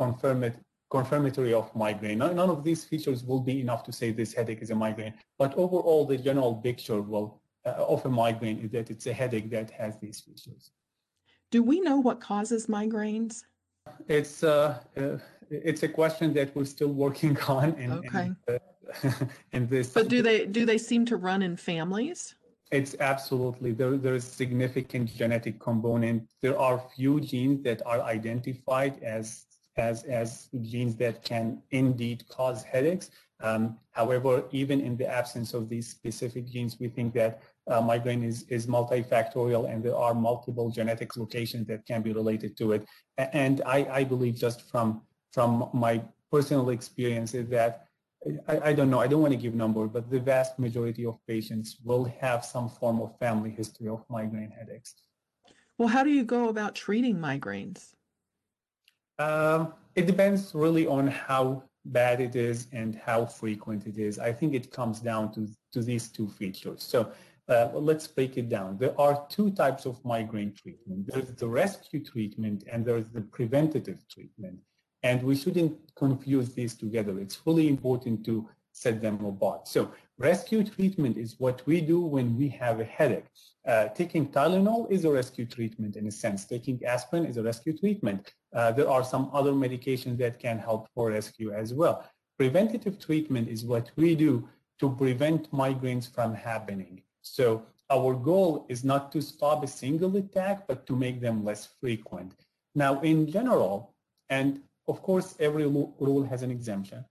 confirmatory 0.89 1.53
of 1.53 1.75
migraine. 1.75 2.17
None 2.17 2.39
of 2.39 2.63
these 2.63 2.83
features 2.83 3.23
will 3.23 3.39
be 3.39 3.61
enough 3.61 3.83
to 3.83 3.93
say 3.93 4.11
this 4.11 4.33
headache 4.33 4.61
is 4.61 4.71
a 4.71 4.75
migraine. 4.75 5.13
But 5.37 5.53
overall, 5.55 6.05
the 6.05 6.17
general 6.17 6.55
picture 6.55 7.01
will, 7.01 7.41
uh, 7.65 7.69
of 7.71 8.05
a 8.05 8.09
migraine 8.09 8.59
is 8.59 8.71
that 8.71 8.89
it's 8.89 9.07
a 9.07 9.13
headache 9.13 9.49
that 9.51 9.71
has 9.71 9.97
these 9.99 10.19
features. 10.19 10.71
Do 11.51 11.63
we 11.63 11.79
know 11.79 11.97
what 11.97 12.19
causes 12.19 12.67
migraines? 12.67 13.43
It's 14.07 14.43
uh, 14.43 14.79
uh, 14.97 15.17
it's 15.49 15.83
a 15.83 15.87
question 15.87 16.33
that 16.33 16.55
we're 16.55 16.65
still 16.65 16.89
working 16.89 17.37
on. 17.47 17.73
In, 17.75 17.91
okay. 17.91 18.31
In, 19.51 19.63
uh, 19.63 19.67
this. 19.69 19.89
But 19.89 20.07
do 20.07 20.21
they 20.21 20.45
do 20.45 20.65
they 20.65 20.77
seem 20.77 21.05
to 21.07 21.17
run 21.17 21.41
in 21.41 21.57
families? 21.57 22.35
It's 22.71 22.95
absolutely 22.99 23.71
there. 23.71 23.97
There 23.97 24.15
is 24.15 24.23
significant 24.23 25.13
genetic 25.15 25.59
component. 25.59 26.27
There 26.41 26.57
are 26.57 26.81
few 26.95 27.19
genes 27.19 27.63
that 27.63 27.81
are 27.85 28.01
identified 28.01 29.01
as 29.03 29.45
as 29.77 30.03
as 30.03 30.49
genes 30.61 30.95
that 30.97 31.23
can 31.23 31.61
indeed 31.71 32.27
cause 32.29 32.63
headaches. 32.63 33.11
Um, 33.41 33.77
however, 33.91 34.45
even 34.51 34.81
in 34.81 34.95
the 34.97 35.07
absence 35.07 35.53
of 35.53 35.67
these 35.67 35.87
specific 35.89 36.47
genes, 36.47 36.79
we 36.79 36.87
think 36.87 37.13
that 37.15 37.41
uh, 37.67 37.81
migraine 37.81 38.23
is, 38.23 38.43
is 38.49 38.67
multifactorial 38.67 39.69
and 39.71 39.83
there 39.83 39.95
are 39.95 40.13
multiple 40.13 40.69
genetic 40.69 41.17
locations 41.17 41.67
that 41.67 41.85
can 41.85 42.01
be 42.01 42.13
related 42.13 42.55
to 42.57 42.73
it. 42.73 42.85
And 43.17 43.61
I, 43.65 43.87
I 43.91 44.03
believe 44.03 44.35
just 44.35 44.69
from, 44.69 45.01
from 45.31 45.69
my 45.73 46.01
personal 46.31 46.69
experience 46.69 47.33
is 47.33 47.47
that 47.49 47.87
I, 48.47 48.69
I, 48.69 48.73
don't 48.73 48.89
know, 48.89 48.99
I 48.99 49.07
don't 49.07 49.21
want 49.21 49.33
to 49.33 49.39
give 49.39 49.53
number, 49.53 49.87
but 49.87 50.09
the 50.09 50.19
vast 50.19 50.57
majority 50.57 51.05
of 51.05 51.17
patients 51.27 51.77
will 51.83 52.05
have 52.19 52.43
some 52.43 52.69
form 52.69 53.01
of 53.01 53.17
family 53.19 53.51
history 53.51 53.87
of 53.87 54.03
migraine 54.09 54.51
headaches. 54.51 54.95
Well, 55.77 55.87
how 55.87 56.03
do 56.03 56.09
you 56.09 56.23
go 56.23 56.49
about 56.49 56.73
treating 56.75 57.17
migraines? 57.17 57.93
Um, 59.19 59.73
it 59.95 60.07
depends 60.07 60.53
really 60.53 60.87
on 60.87 61.07
how 61.07 61.63
bad 61.85 62.19
it 62.19 62.35
is 62.35 62.67
and 62.71 62.95
how 62.95 63.25
frequent 63.25 63.85
it 63.85 63.97
is. 63.97 64.17
I 64.17 64.31
think 64.33 64.53
it 64.53 64.71
comes 64.71 64.99
down 64.99 65.33
to, 65.33 65.47
to 65.73 65.81
these 65.81 66.09
two 66.09 66.27
features. 66.27 66.83
So 66.83 67.11
uh, 67.47 67.69
let's 67.73 68.07
break 68.07 68.37
it 68.37 68.49
down. 68.49 68.77
There 68.77 68.99
are 68.99 69.25
two 69.29 69.51
types 69.51 69.85
of 69.85 70.03
migraine 70.03 70.53
treatment. 70.53 71.07
There's 71.07 71.31
the 71.33 71.47
rescue 71.47 72.03
treatment 72.03 72.63
and 72.71 72.85
there's 72.85 73.09
the 73.09 73.21
preventative 73.21 73.99
treatment. 74.09 74.59
And 75.03 75.21
we 75.21 75.35
shouldn't 75.35 75.77
confuse 75.95 76.53
these 76.53 76.73
together. 76.75 77.19
It's 77.19 77.39
really 77.45 77.67
important 77.67 78.25
to 78.25 78.49
set 78.71 79.01
them 79.01 79.23
apart. 79.23 79.67
So 79.67 79.91
rescue 80.17 80.63
treatment 80.63 81.17
is 81.17 81.35
what 81.37 81.65
we 81.65 81.79
do 81.79 82.01
when 82.01 82.35
we 82.35 82.49
have 82.49 82.79
a 82.79 82.83
headache. 82.83 83.25
Uh, 83.65 83.87
taking 83.89 84.27
Tylenol 84.27 84.91
is 84.91 85.05
a 85.05 85.11
rescue 85.11 85.45
treatment 85.45 85.95
in 85.95 86.07
a 86.07 86.11
sense. 86.11 86.45
Taking 86.45 86.83
aspirin 86.83 87.25
is 87.25 87.37
a 87.37 87.43
rescue 87.43 87.77
treatment. 87.77 88.33
Uh, 88.53 88.71
there 88.71 88.89
are 88.89 89.03
some 89.03 89.29
other 89.33 89.51
medications 89.51 90.17
that 90.17 90.39
can 90.39 90.57
help 90.57 90.89
for 90.93 91.11
rescue 91.11 91.53
as 91.53 91.73
well. 91.73 92.03
Preventative 92.37 92.99
treatment 92.99 93.47
is 93.47 93.63
what 93.63 93.91
we 93.95 94.15
do 94.15 94.49
to 94.79 94.89
prevent 94.89 95.49
migraines 95.51 96.13
from 96.13 96.33
happening. 96.33 97.01
So 97.25 97.65
our 97.89 98.13
goal 98.13 98.65
is 98.69 98.83
not 98.83 99.11
to 99.13 99.21
stop 99.21 99.63
a 99.63 99.67
single 99.67 100.15
attack, 100.15 100.67
but 100.67 100.85
to 100.87 100.95
make 100.95 101.19
them 101.21 101.43
less 101.43 101.67
frequent. 101.81 102.33
Now, 102.75 103.01
in 103.01 103.29
general, 103.29 103.93
and 104.29 104.61
of 104.87 105.01
course, 105.01 105.35
every 105.39 105.65
rule 105.65 106.27
has 106.29 106.43
an 106.43 106.51
exemption. 106.51 107.03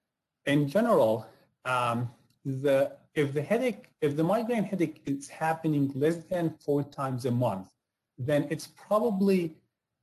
In 0.46 0.68
general, 0.68 1.27
um, 1.64 2.11
the 2.44 2.92
if 3.14 3.33
the 3.33 3.42
headache, 3.42 3.85
if 4.00 4.16
the 4.16 4.24
migraine 4.24 4.64
headache 4.64 5.00
is 5.07 5.29
happening 5.29 5.92
less 5.94 6.16
than 6.33 6.50
four 6.64 6.83
times 6.83 7.24
a 7.24 7.31
month, 7.31 7.68
then 8.18 8.46
it's 8.50 8.66
probably 8.66 9.57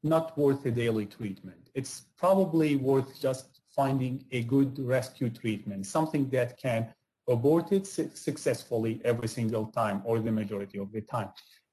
not 0.03 0.37
worth 0.37 0.65
a 0.65 0.71
daily 0.71 1.05
treatment. 1.05 1.69
It's 1.73 2.05
probably 2.17 2.75
worth 2.75 3.21
just 3.21 3.61
finding 3.75 4.25
a 4.31 4.43
good 4.43 4.79
rescue 4.79 5.29
treatment, 5.29 5.85
something 5.85 6.29
that 6.29 6.57
can 6.57 6.93
aborted 7.29 7.85
successfully 7.87 9.01
every 9.03 9.27
single 9.27 9.65
time 9.67 10.01
or 10.05 10.19
the 10.19 10.31
majority 10.31 10.77
of 10.79 10.91
the 10.91 11.01
time. 11.01 11.29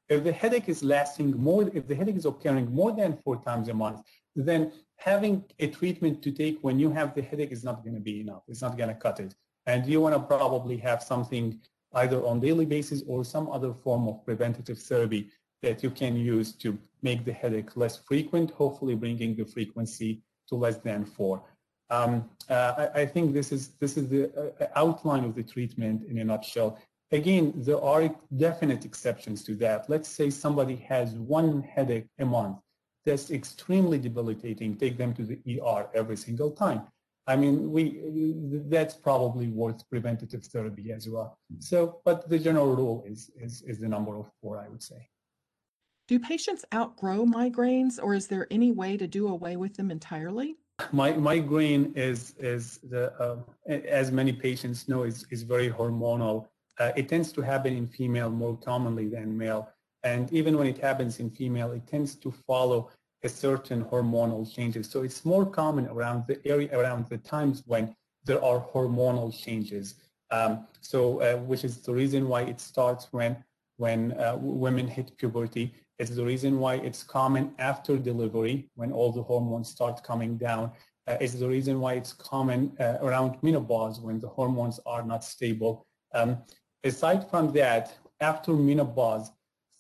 If 0.09 0.25
the 0.25 0.33
headache 0.33 0.69
is 0.69 0.83
lasting 0.83 1.33
more, 1.33 1.71
if 1.75 1.87
the 1.87 1.95
headache 1.95 2.17
is 2.17 2.25
occurring 2.25 2.73
more 2.73 2.93
than 2.93 3.17
four 3.17 3.43
times 3.43 3.69
a 3.69 3.75
month, 3.75 4.01
then 4.35 4.73
having 4.97 5.45
a 5.59 5.69
treatment 5.69 6.23
to 6.23 6.33
take 6.33 6.59
when 6.63 6.79
you 6.79 6.91
have 6.91 7.15
the 7.15 7.23
headache 7.23 7.53
is 7.53 7.65
not 7.65 7.83
going 7.85 7.95
to 7.95 8.01
be 8.01 8.21
enough. 8.21 8.43
It's 8.49 8.63
not 8.63 8.77
going 8.79 8.89
to 8.89 8.95
cut 8.95 9.21
it. 9.21 9.35
And 9.67 9.85
you 9.87 10.01
want 10.01 10.15
to 10.15 10.21
probably 10.21 10.79
have 10.79 11.03
something 11.03 11.61
either 11.95 12.25
on 12.25 12.41
daily 12.41 12.65
basis 12.65 13.03
or 13.07 13.25
some 13.25 13.51
other 13.51 13.73
form 13.73 14.09
of 14.09 14.25
preventative 14.25 14.79
therapy 14.79 15.31
that 15.63 15.83
you 15.83 15.91
can 15.91 16.17
use 16.17 16.53
to 16.53 16.79
make 17.03 17.25
the 17.25 17.33
headache 17.33 17.77
less 17.77 17.99
frequent, 17.99 18.51
hopefully 18.53 18.95
bringing 18.95 19.35
the 19.37 19.45
frequency 19.45 20.23
to 20.49 20.55
less 20.55 20.79
than 20.79 21.05
four. 21.05 21.43
Um, 21.91 22.29
uh, 22.51 22.89
I, 22.95 23.01
I, 23.03 23.07
think 23.07 23.33
this 23.33 23.51
is 23.51 23.69
this 23.81 23.97
is 23.97 24.09
the 24.09 24.31
uh, 24.61 24.67
outline 24.77 25.25
of 25.25 25.35
the 25.35 25.43
treatment 25.43 26.05
in 26.09 26.19
a 26.19 26.25
nutshell. 26.25 26.79
Again, 27.13 27.55
there 27.57 27.81
are 27.81 28.15
definite 28.37 28.85
exceptions 28.85 29.43
to 29.45 29.55
that. 29.57 29.89
Let's 29.89 30.09
say 30.09 30.29
somebody 30.29 30.77
has 30.77 31.15
one 31.15 31.63
headache 31.63 32.07
a 32.19 32.27
month 32.27 32.59
that's 33.07 33.31
extremely 33.31 33.99
debilitating. 33.99 34.77
Take 34.77 34.99
them 34.99 35.15
to 35.15 35.25
the 35.25 35.39
ER 35.61 35.89
every 35.95 36.17
single 36.17 36.51
time. 36.51 36.83
I 37.27 37.37
mean, 37.37 37.71
we 37.71 38.01
that's 38.69 38.95
probably 38.95 39.49
worth 39.49 39.89
preventative 39.89 40.45
therapy 40.45 40.93
as 40.93 41.09
well. 41.09 41.39
So, 41.59 42.01
but 42.05 42.29
the 42.29 42.39
general 42.39 42.75
rule 42.75 43.05
is 43.07 43.31
is 43.39 43.63
is 43.63 43.79
the 43.81 43.89
number 43.89 44.17
of 44.17 44.31
four, 44.41 44.59
I 44.59 44.69
would 44.69 44.83
say. 44.83 45.09
Do 46.09 46.19
patients 46.19 46.65
outgrow 46.75 47.27
migraines, 47.27 48.03
or 48.03 48.15
is 48.15 48.29
there 48.29 48.47
any 48.51 48.73
way 48.73 48.97
to 48.97 49.07
do 49.07 49.29
away 49.29 49.57
with 49.57 49.75
them 49.75 49.91
entirely? 49.91 50.57
My, 50.93 51.13
migraine 51.13 51.93
is 51.97 52.35
is 52.39 52.79
the 52.79 53.13
uh, 53.21 53.37
as 53.69 54.13
many 54.13 54.33
patients 54.33 54.89
know 54.89 55.03
is 55.03 55.27
is 55.31 55.43
very 55.43 55.71
hormonal. 55.71 56.49
Uh, 56.79 56.93
it 56.97 57.09
tends 57.09 57.33
to 57.33 57.41
happen 57.43 57.77
in 57.77 57.87
female 57.87 58.31
more 58.31 58.57
commonly 58.57 59.09
than 59.09 59.37
male, 59.37 59.69
and 60.05 60.33
even 60.33 60.57
when 60.57 60.67
it 60.67 60.79
happens 60.79 61.19
in 61.19 61.31
female, 61.31 61.73
it 61.73 61.87
tends 61.87 62.15
to 62.15 62.31
follow 62.31 62.91
a 63.25 63.29
certain 63.29 63.85
hormonal 63.85 64.51
changes. 64.55 64.89
So 64.89 65.03
it's 65.03 65.25
more 65.25 65.45
common 65.45 65.89
around 65.89 66.25
the 66.29 66.39
area 66.47 66.71
around 66.79 67.09
the 67.09 67.19
times 67.19 67.65
when 67.67 67.95
there 68.25 68.43
are 68.43 68.61
hormonal 68.61 69.37
changes. 69.37 69.97
Um, 70.31 70.67
so 70.81 71.21
uh, 71.21 71.37
which 71.39 71.65
is 71.65 71.79
the 71.79 71.93
reason 71.93 72.29
why 72.29 72.43
it 72.43 72.61
starts 72.61 73.09
when 73.11 73.37
when 73.79 74.13
uh, 74.13 74.37
women 74.41 74.87
hit 74.87 75.17
puberty 75.17 75.75
it's 75.99 76.11
the 76.11 76.25
reason 76.25 76.59
why 76.59 76.75
it's 76.75 77.03
common 77.03 77.53
after 77.59 77.97
delivery 77.97 78.71
when 78.75 78.93
all 78.93 79.13
the 79.13 79.23
hormones 79.23 79.69
start 79.69 80.03
coming 80.03 80.37
down. 80.37 80.73
Uh, 81.07 81.17
it's 81.21 81.35
the 81.35 81.49
reason 81.49 81.81
why 81.81 81.95
it's 81.95 82.13
common 82.13 82.77
uh, 82.79 82.99
around 83.03 83.37
menopause 83.43 84.01
when 84.01 84.21
the 84.21 84.29
hormones 84.29 84.79
are 84.87 85.03
not 85.03 85.25
stable. 85.25 85.87
Um, 86.15 86.39
aside 86.85 87.29
from 87.31 87.53
that, 87.53 87.95
after 88.21 88.53
menopause, 88.53 89.31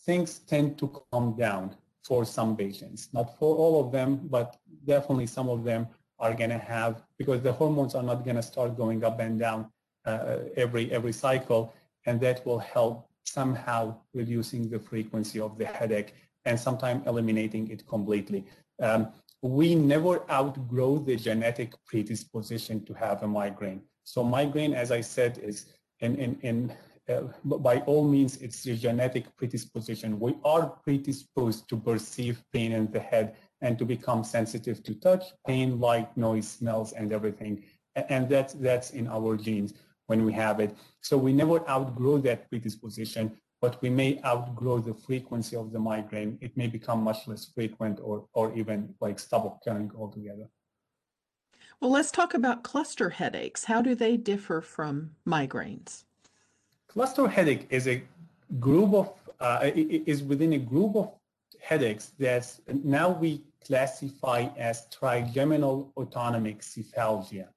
things 0.06 0.40
tend 0.40 0.78
to 0.78 1.02
calm 1.12 1.36
down 1.36 1.76
for 2.04 2.24
some 2.24 2.56
patients. 2.56 3.08
Not 3.12 3.38
for 3.38 3.54
all 3.56 3.84
of 3.84 3.92
them, 3.92 4.20
but 4.30 4.56
definitely 4.86 5.26
some 5.26 5.48
of 5.48 5.64
them 5.64 5.86
are 6.18 6.34
going 6.34 6.50
to 6.50 6.58
have, 6.58 7.02
because 7.16 7.42
the 7.42 7.52
hormones 7.52 7.94
are 7.94 8.02
not 8.02 8.24
going 8.24 8.36
to 8.36 8.42
start 8.42 8.76
going 8.76 9.04
up 9.04 9.20
and 9.20 9.38
down 9.38 9.70
uh, 10.04 10.38
every 10.56 10.90
every 10.90 11.12
cycle, 11.12 11.74
and 12.06 12.20
that 12.20 12.44
will 12.46 12.58
help 12.58 13.07
somehow 13.32 13.96
reducing 14.14 14.68
the 14.68 14.78
frequency 14.78 15.40
of 15.40 15.58
the 15.58 15.66
headache 15.66 16.14
and 16.44 16.58
sometimes 16.58 17.06
eliminating 17.06 17.70
it 17.70 17.86
completely. 17.86 18.46
Um, 18.80 19.08
we 19.42 19.74
never 19.74 20.30
outgrow 20.30 20.98
the 20.98 21.16
genetic 21.16 21.72
predisposition 21.86 22.84
to 22.86 22.94
have 22.94 23.22
a 23.22 23.28
migraine. 23.28 23.82
So 24.04 24.24
migraine, 24.24 24.74
as 24.74 24.90
I 24.90 25.00
said, 25.00 25.38
is 25.38 25.66
in, 26.00 26.16
in, 26.16 26.38
in 26.42 26.72
uh, 27.08 27.22
by 27.44 27.78
all 27.80 28.04
means, 28.04 28.36
it's 28.36 28.66
a 28.66 28.74
genetic 28.74 29.24
predisposition. 29.36 30.20
We 30.20 30.36
are 30.44 30.66
predisposed 30.84 31.68
to 31.70 31.76
perceive 31.76 32.42
pain 32.52 32.72
in 32.72 32.90
the 32.90 33.00
head 33.00 33.36
and 33.62 33.78
to 33.78 33.84
become 33.84 34.24
sensitive 34.24 34.82
to 34.84 34.94
touch, 34.94 35.24
pain, 35.46 35.80
light, 35.80 36.14
noise, 36.16 36.48
smells, 36.48 36.92
and 36.92 37.12
everything. 37.12 37.64
And 37.96 38.28
that's, 38.28 38.54
that's 38.54 38.90
in 38.90 39.08
our 39.08 39.36
genes 39.36 39.72
when 40.08 40.24
we 40.24 40.32
have 40.32 40.58
it. 40.58 40.76
So 41.00 41.16
we 41.16 41.32
never 41.32 41.58
outgrow 41.68 42.18
that 42.18 42.48
predisposition, 42.50 43.36
but 43.60 43.80
we 43.82 43.90
may 43.90 44.20
outgrow 44.24 44.78
the 44.78 44.94
frequency 44.94 45.54
of 45.54 45.70
the 45.70 45.78
migraine. 45.78 46.38
It 46.40 46.56
may 46.56 46.66
become 46.66 47.02
much 47.04 47.28
less 47.28 47.44
frequent 47.54 48.00
or, 48.02 48.26
or 48.32 48.52
even 48.54 48.94
like 49.00 49.18
stop 49.18 49.44
occurring 49.46 49.92
altogether. 49.96 50.48
Well, 51.80 51.92
let's 51.92 52.10
talk 52.10 52.34
about 52.34 52.64
cluster 52.64 53.10
headaches. 53.10 53.64
How 53.64 53.80
do 53.82 53.94
they 53.94 54.16
differ 54.16 54.60
from 54.60 55.12
migraines? 55.26 56.04
Cluster 56.88 57.28
headache 57.28 57.66
is 57.70 57.86
a 57.86 58.02
group 58.58 58.94
of, 58.94 59.12
uh, 59.40 59.70
is 59.74 60.22
within 60.22 60.54
a 60.54 60.58
group 60.58 60.96
of 60.96 61.12
headaches 61.60 62.12
that 62.18 62.58
now 62.82 63.10
we 63.10 63.44
classify 63.64 64.48
as 64.56 64.86
trigeminal 64.90 65.92
autonomic 65.98 66.60
cephalgia. 66.60 67.48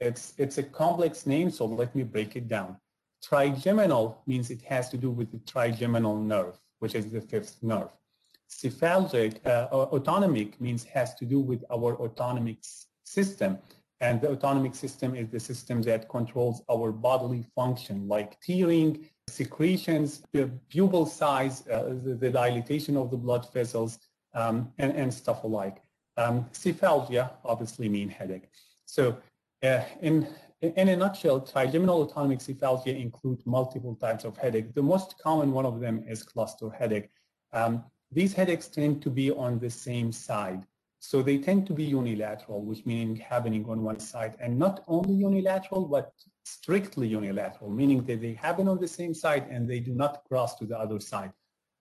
It's, 0.00 0.34
it's 0.38 0.58
a 0.58 0.62
complex 0.62 1.26
name, 1.26 1.50
so 1.50 1.66
let 1.66 1.94
me 1.94 2.02
break 2.02 2.36
it 2.36 2.48
down. 2.48 2.76
Trigeminal 3.22 4.22
means 4.26 4.50
it 4.50 4.62
has 4.62 4.88
to 4.90 4.98
do 4.98 5.10
with 5.10 5.30
the 5.32 5.38
trigeminal 5.38 6.16
nerve, 6.16 6.58
which 6.80 6.94
is 6.94 7.10
the 7.10 7.20
fifth 7.20 7.56
nerve. 7.62 7.88
Cephalgic, 8.50 9.44
uh, 9.46 9.68
autonomic 9.72 10.60
means 10.60 10.84
has 10.84 11.14
to 11.14 11.24
do 11.24 11.40
with 11.40 11.64
our 11.70 11.96
autonomic 12.00 12.58
system. 13.04 13.58
And 14.00 14.20
the 14.20 14.30
autonomic 14.30 14.74
system 14.74 15.14
is 15.14 15.28
the 15.28 15.40
system 15.40 15.80
that 15.82 16.08
controls 16.08 16.62
our 16.70 16.92
bodily 16.92 17.46
function, 17.54 18.06
like 18.06 18.38
tearing, 18.40 19.08
secretions, 19.28 20.22
the 20.32 20.50
pupil 20.68 21.06
size, 21.06 21.66
uh, 21.68 21.94
the, 22.04 22.14
the, 22.14 22.30
dilatation 22.30 22.96
of 22.96 23.10
the 23.10 23.16
blood 23.16 23.50
vessels, 23.52 23.98
um, 24.34 24.70
and, 24.78 24.92
and, 24.92 25.14
stuff 25.14 25.44
alike. 25.44 25.80
Um, 26.16 26.44
cephalgia 26.52 27.30
obviously 27.44 27.88
mean 27.88 28.08
headache. 28.08 28.48
So 28.84 29.16
uh, 29.64 29.84
in, 30.00 30.26
in 30.60 30.88
a 30.88 30.96
nutshell, 30.96 31.40
trigeminal 31.40 32.02
autonomic 32.02 32.38
cephalgia 32.38 32.98
include 33.00 33.40
multiple 33.46 33.94
types 33.96 34.24
of 34.24 34.36
headache. 34.36 34.74
The 34.74 34.82
most 34.82 35.18
common 35.22 35.52
one 35.52 35.66
of 35.66 35.80
them 35.80 36.04
is 36.06 36.22
cluster 36.22 36.70
headache. 36.70 37.10
Um, 37.52 37.84
these 38.12 38.32
headaches 38.32 38.68
tend 38.68 39.02
to 39.02 39.10
be 39.10 39.30
on 39.30 39.58
the 39.58 39.70
same 39.70 40.12
side. 40.12 40.64
So 41.00 41.20
they 41.20 41.38
tend 41.38 41.66
to 41.66 41.74
be 41.74 41.84
unilateral, 41.84 42.64
which 42.64 42.86
meaning 42.86 43.16
happening 43.16 43.66
on 43.68 43.82
one 43.82 44.00
side, 44.00 44.36
and 44.40 44.58
not 44.58 44.84
only 44.88 45.14
unilateral, 45.14 45.84
but 45.86 46.12
strictly 46.44 47.08
unilateral, 47.08 47.70
meaning 47.70 48.04
that 48.04 48.22
they 48.22 48.32
happen 48.34 48.68
on 48.68 48.80
the 48.80 48.88
same 48.88 49.12
side 49.12 49.46
and 49.50 49.68
they 49.68 49.80
do 49.80 49.94
not 49.94 50.24
cross 50.24 50.56
to 50.56 50.64
the 50.64 50.78
other 50.78 51.00
side. 51.00 51.32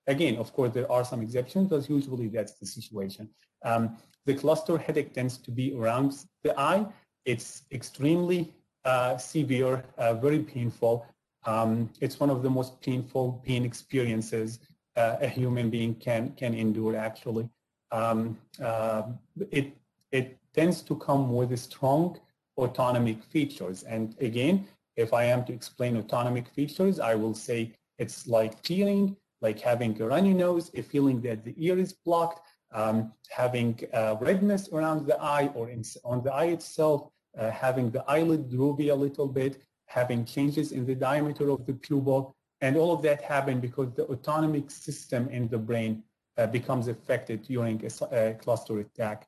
Again, 0.07 0.35
of 0.35 0.51
course, 0.51 0.73
there 0.73 0.91
are 0.91 1.05
some 1.05 1.21
exceptions, 1.21 1.69
but 1.69 1.89
usually 1.89 2.27
that's 2.27 2.55
the 2.55 2.65
situation. 2.65 3.29
Um, 3.63 3.97
the 4.25 4.33
cluster 4.33 4.77
headache 4.77 5.13
tends 5.13 5.37
to 5.37 5.51
be 5.51 5.73
around 5.73 6.25
the 6.43 6.57
eye, 6.59 6.85
it's 7.25 7.63
extremely 7.71 8.53
uh, 8.85 9.17
severe, 9.17 9.83
uh, 9.97 10.13
very 10.15 10.39
painful. 10.39 11.05
Um, 11.45 11.89
it's 11.99 12.19
one 12.19 12.29
of 12.29 12.43
the 12.43 12.49
most 12.49 12.81
painful 12.81 13.41
pain 13.45 13.65
experiences 13.65 14.59
uh, 14.95 15.17
a 15.21 15.27
human 15.27 15.69
being 15.69 15.95
can 15.95 16.31
can 16.31 16.53
endure. 16.53 16.95
Actually, 16.95 17.49
um, 17.91 18.37
uh, 18.63 19.03
it 19.51 19.75
it 20.11 20.37
tends 20.53 20.81
to 20.83 20.95
come 20.95 21.33
with 21.33 21.57
strong 21.57 22.17
autonomic 22.57 23.23
features. 23.23 23.83
And 23.83 24.15
again, 24.21 24.67
if 24.95 25.13
I 25.13 25.23
am 25.25 25.43
to 25.45 25.53
explain 25.53 25.97
autonomic 25.97 26.47
features, 26.49 26.99
I 26.99 27.15
will 27.15 27.33
say 27.33 27.73
it's 27.97 28.27
like 28.27 28.61
tearing, 28.61 29.17
like 29.41 29.59
having 29.59 29.99
a 30.01 30.07
runny 30.07 30.33
nose, 30.33 30.69
a 30.75 30.83
feeling 30.83 31.21
that 31.21 31.43
the 31.43 31.55
ear 31.57 31.79
is 31.79 31.93
blocked, 31.93 32.41
um, 32.71 33.11
having 33.29 33.79
uh, 33.93 34.15
redness 34.19 34.69
around 34.71 35.07
the 35.07 35.19
eye 35.19 35.49
or 35.55 35.69
in, 35.69 35.83
on 36.05 36.23
the 36.23 36.31
eye 36.31 36.51
itself, 36.57 37.09
uh, 37.37 37.51
having 37.51 37.91
the 37.91 38.03
eyelid 38.07 38.49
droopy 38.49 38.89
a 38.89 38.95
little 38.95 39.27
bit, 39.27 39.61
having 39.85 40.25
changes 40.25 40.71
in 40.71 40.85
the 40.85 40.95
diameter 40.95 41.49
of 41.49 41.65
the 41.65 41.73
pupil, 41.73 42.35
and 42.61 42.77
all 42.77 42.93
of 42.93 43.01
that 43.01 43.21
happen 43.21 43.59
because 43.59 43.91
the 43.93 44.05
autonomic 44.07 44.71
system 44.71 45.27
in 45.29 45.47
the 45.49 45.57
brain 45.57 46.03
uh, 46.37 46.47
becomes 46.47 46.87
affected 46.87 47.43
during 47.43 47.83
a, 47.85 48.05
a 48.15 48.33
cluster 48.35 48.79
attack. 48.79 49.27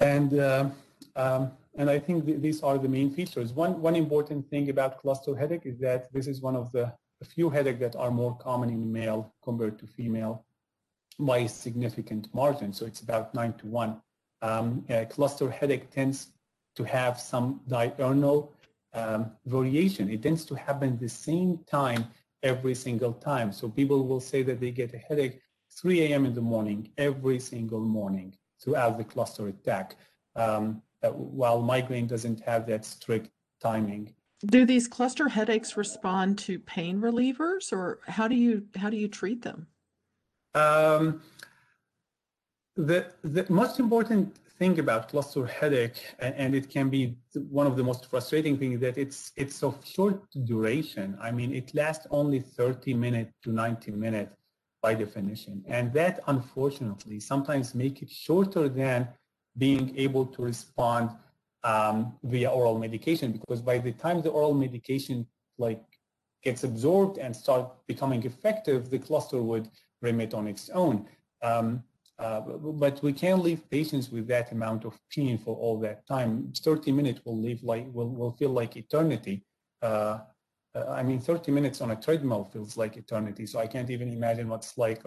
And 0.00 0.38
uh, 0.38 0.70
um, 1.16 1.52
and 1.76 1.88
I 1.88 1.98
think 1.98 2.26
th 2.26 2.40
these 2.46 2.60
are 2.68 2.78
the 2.78 2.92
main 2.98 3.10
features. 3.18 3.48
One 3.64 3.72
one 3.88 3.96
important 4.04 4.40
thing 4.50 4.64
about 4.74 4.98
cluster 5.02 5.34
headache 5.42 5.66
is 5.72 5.78
that 5.86 6.00
this 6.12 6.26
is 6.32 6.36
one 6.48 6.56
of 6.62 6.66
the 6.72 6.84
few 7.24 7.50
headache 7.50 7.80
that 7.80 7.96
are 7.96 8.10
more 8.10 8.36
common 8.36 8.68
in 8.70 8.92
male 8.92 9.32
compared 9.42 9.78
to 9.80 9.86
female 9.86 10.44
by 11.18 11.38
a 11.38 11.48
significant 11.48 12.32
margin. 12.32 12.72
So 12.72 12.86
it's 12.86 13.00
about 13.00 13.34
nine 13.34 13.54
to 13.60 13.66
one. 13.66 14.00
Um, 14.40 14.84
cluster 15.10 15.50
headache 15.50 15.90
tends 15.90 16.18
to 16.78 16.84
have 16.84 17.20
some 17.20 17.60
diurnal 17.66 18.54
um, 18.94 19.32
variation. 19.46 20.08
It 20.08 20.22
tends 20.22 20.44
to 20.44 20.54
happen 20.54 20.96
the 20.96 21.08
same 21.08 21.58
time 21.68 22.06
every 22.44 22.76
single 22.76 23.12
time. 23.12 23.50
So 23.50 23.68
people 23.68 24.06
will 24.06 24.20
say 24.20 24.44
that 24.44 24.60
they 24.60 24.70
get 24.70 24.94
a 24.94 24.98
headache 24.98 25.40
3 25.72 26.02
a.m. 26.04 26.24
in 26.24 26.34
the 26.34 26.40
morning, 26.40 26.88
every 26.96 27.40
single 27.40 27.80
morning 27.80 28.32
throughout 28.62 28.96
the 28.96 29.02
cluster 29.02 29.48
attack, 29.48 29.96
um, 30.36 30.80
while 31.02 31.60
migraine 31.60 32.06
doesn't 32.06 32.40
have 32.40 32.64
that 32.68 32.84
strict 32.84 33.28
timing. 33.60 34.14
Do 34.46 34.64
these 34.64 34.86
cluster 34.86 35.28
headaches 35.28 35.76
respond 35.76 36.38
to 36.46 36.60
pain 36.60 37.00
relievers 37.00 37.72
or 37.72 37.98
how 38.06 38.28
do 38.28 38.36
you 38.36 38.68
how 38.76 38.88
do 38.88 38.96
you 38.96 39.08
treat 39.08 39.42
them? 39.42 39.66
Um, 40.54 41.22
the, 42.76 43.06
the 43.22 43.44
most 43.48 43.80
important 43.80 44.36
thing 44.58 44.78
about 44.78 45.08
cluster 45.08 45.46
headache, 45.46 46.00
and 46.18 46.54
it 46.54 46.68
can 46.68 46.88
be 46.88 47.16
one 47.50 47.66
of 47.66 47.76
the 47.76 47.84
most 47.84 48.06
frustrating 48.06 48.58
things 48.58 48.80
that 48.80 48.98
it's 48.98 49.32
it's 49.36 49.62
of 49.62 49.74
short 49.84 50.20
duration. 50.44 51.16
I 51.20 51.30
mean, 51.30 51.54
it 51.54 51.74
lasts 51.74 52.06
only 52.10 52.40
30 52.40 52.94
minutes 52.94 53.32
to 53.44 53.50
90 53.52 53.92
minutes 53.92 54.34
by 54.82 54.94
definition, 54.94 55.64
and 55.66 55.92
that 55.92 56.20
unfortunately 56.26 57.20
sometimes 57.20 57.74
make 57.74 58.02
it 58.02 58.10
shorter 58.10 58.68
than 58.68 59.08
being 59.56 59.96
able 59.96 60.26
to 60.26 60.42
respond 60.42 61.10
um, 61.64 62.14
via 62.22 62.50
oral 62.50 62.78
medication 62.78 63.32
because 63.32 63.60
by 63.60 63.78
the 63.78 63.92
time 63.92 64.22
the 64.22 64.30
oral 64.30 64.54
medication 64.54 65.26
like 65.58 65.82
gets 66.42 66.62
absorbed 66.64 67.18
and 67.18 67.34
start 67.34 67.64
becoming 67.86 68.22
effective, 68.24 68.90
the 68.90 68.98
cluster 68.98 69.42
would 69.42 69.68
remit 70.00 70.34
on 70.34 70.46
its 70.46 70.70
own. 70.70 71.06
Um, 71.42 71.82
uh, 72.18 72.40
but 72.40 73.00
we 73.02 73.12
can't 73.12 73.42
leave 73.42 73.68
patients 73.70 74.10
with 74.10 74.26
that 74.26 74.50
amount 74.50 74.84
of 74.84 74.98
pain 75.10 75.38
for 75.38 75.54
all 75.56 75.78
that 75.78 76.06
time. 76.06 76.52
30 76.56 76.90
minutes 76.90 77.20
will 77.24 77.40
like 77.62 77.86
will, 77.92 78.10
will 78.10 78.32
feel 78.32 78.50
like 78.50 78.76
eternity. 78.76 79.44
Uh, 79.80 80.18
uh, 80.74 80.90
I 80.90 81.02
mean, 81.02 81.20
30 81.20 81.52
minutes 81.52 81.80
on 81.80 81.92
a 81.92 81.96
treadmill 81.96 82.50
feels 82.52 82.76
like 82.76 82.96
eternity. 82.96 83.46
So 83.46 83.60
I 83.60 83.66
can't 83.66 83.88
even 83.90 84.12
imagine 84.12 84.48
what's 84.48 84.76
like 84.76 85.02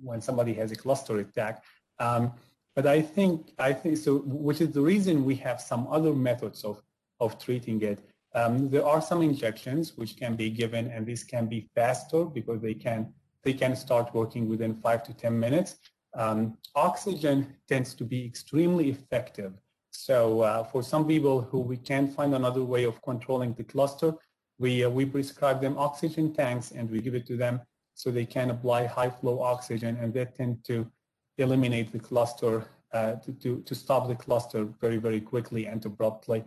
when 0.00 0.20
somebody 0.20 0.54
has 0.54 0.70
a 0.70 0.76
cluster 0.76 1.18
attack. 1.18 1.64
Um, 1.98 2.32
but 2.76 2.86
I 2.86 3.02
think 3.02 3.52
I 3.58 3.72
think 3.72 3.96
so, 3.96 4.18
which 4.18 4.60
is 4.60 4.70
the 4.70 4.80
reason 4.80 5.24
we 5.24 5.36
have 5.36 5.60
some 5.60 5.86
other 5.88 6.12
methods 6.12 6.64
of 6.64 6.80
of 7.20 7.38
treating 7.38 7.82
it. 7.82 8.00
Um, 8.34 8.68
there 8.68 8.84
are 8.84 9.00
some 9.00 9.22
injections 9.22 9.96
which 9.96 10.16
can 10.16 10.34
be 10.34 10.50
given, 10.50 10.88
and 10.88 11.06
these 11.06 11.22
can 11.22 11.46
be 11.46 11.68
faster 11.74 12.24
because 12.24 12.60
they 12.60 12.74
can 12.74 13.12
they 13.42 13.52
can 13.52 13.76
start 13.76 14.14
working 14.14 14.48
within 14.48 14.74
five 14.74 15.02
to 15.04 15.14
10 15.14 15.38
minutes. 15.38 15.76
Um, 16.14 16.56
oxygen 16.74 17.54
tends 17.68 17.94
to 17.94 18.04
be 18.04 18.24
extremely 18.24 18.90
effective. 18.90 19.52
So 19.90 20.40
uh, 20.40 20.64
for 20.64 20.82
some 20.82 21.06
people 21.06 21.40
who 21.40 21.60
we 21.60 21.76
can't 21.76 22.12
find 22.12 22.34
another 22.34 22.64
way 22.64 22.84
of 22.84 23.00
controlling 23.02 23.54
the 23.54 23.64
cluster, 23.64 24.14
we, 24.58 24.84
uh, 24.84 24.90
we 24.90 25.04
prescribe 25.04 25.60
them 25.60 25.76
oxygen 25.78 26.32
tanks 26.32 26.72
and 26.72 26.90
we 26.90 27.00
give 27.00 27.14
it 27.14 27.26
to 27.26 27.36
them 27.36 27.60
so 27.94 28.10
they 28.10 28.24
can 28.24 28.50
apply 28.50 28.86
high 28.86 29.10
flow 29.10 29.40
oxygen 29.40 29.96
and 30.00 30.12
that 30.14 30.34
tend 30.34 30.64
to 30.64 30.90
eliminate 31.38 31.92
the 31.92 31.98
cluster, 31.98 32.64
uh, 32.92 33.14
to, 33.14 33.32
to, 33.32 33.60
to 33.62 33.74
stop 33.74 34.08
the 34.08 34.14
cluster 34.14 34.64
very, 34.80 34.96
very 34.96 35.20
quickly 35.20 35.66
and 35.66 35.84
abruptly. 35.84 36.44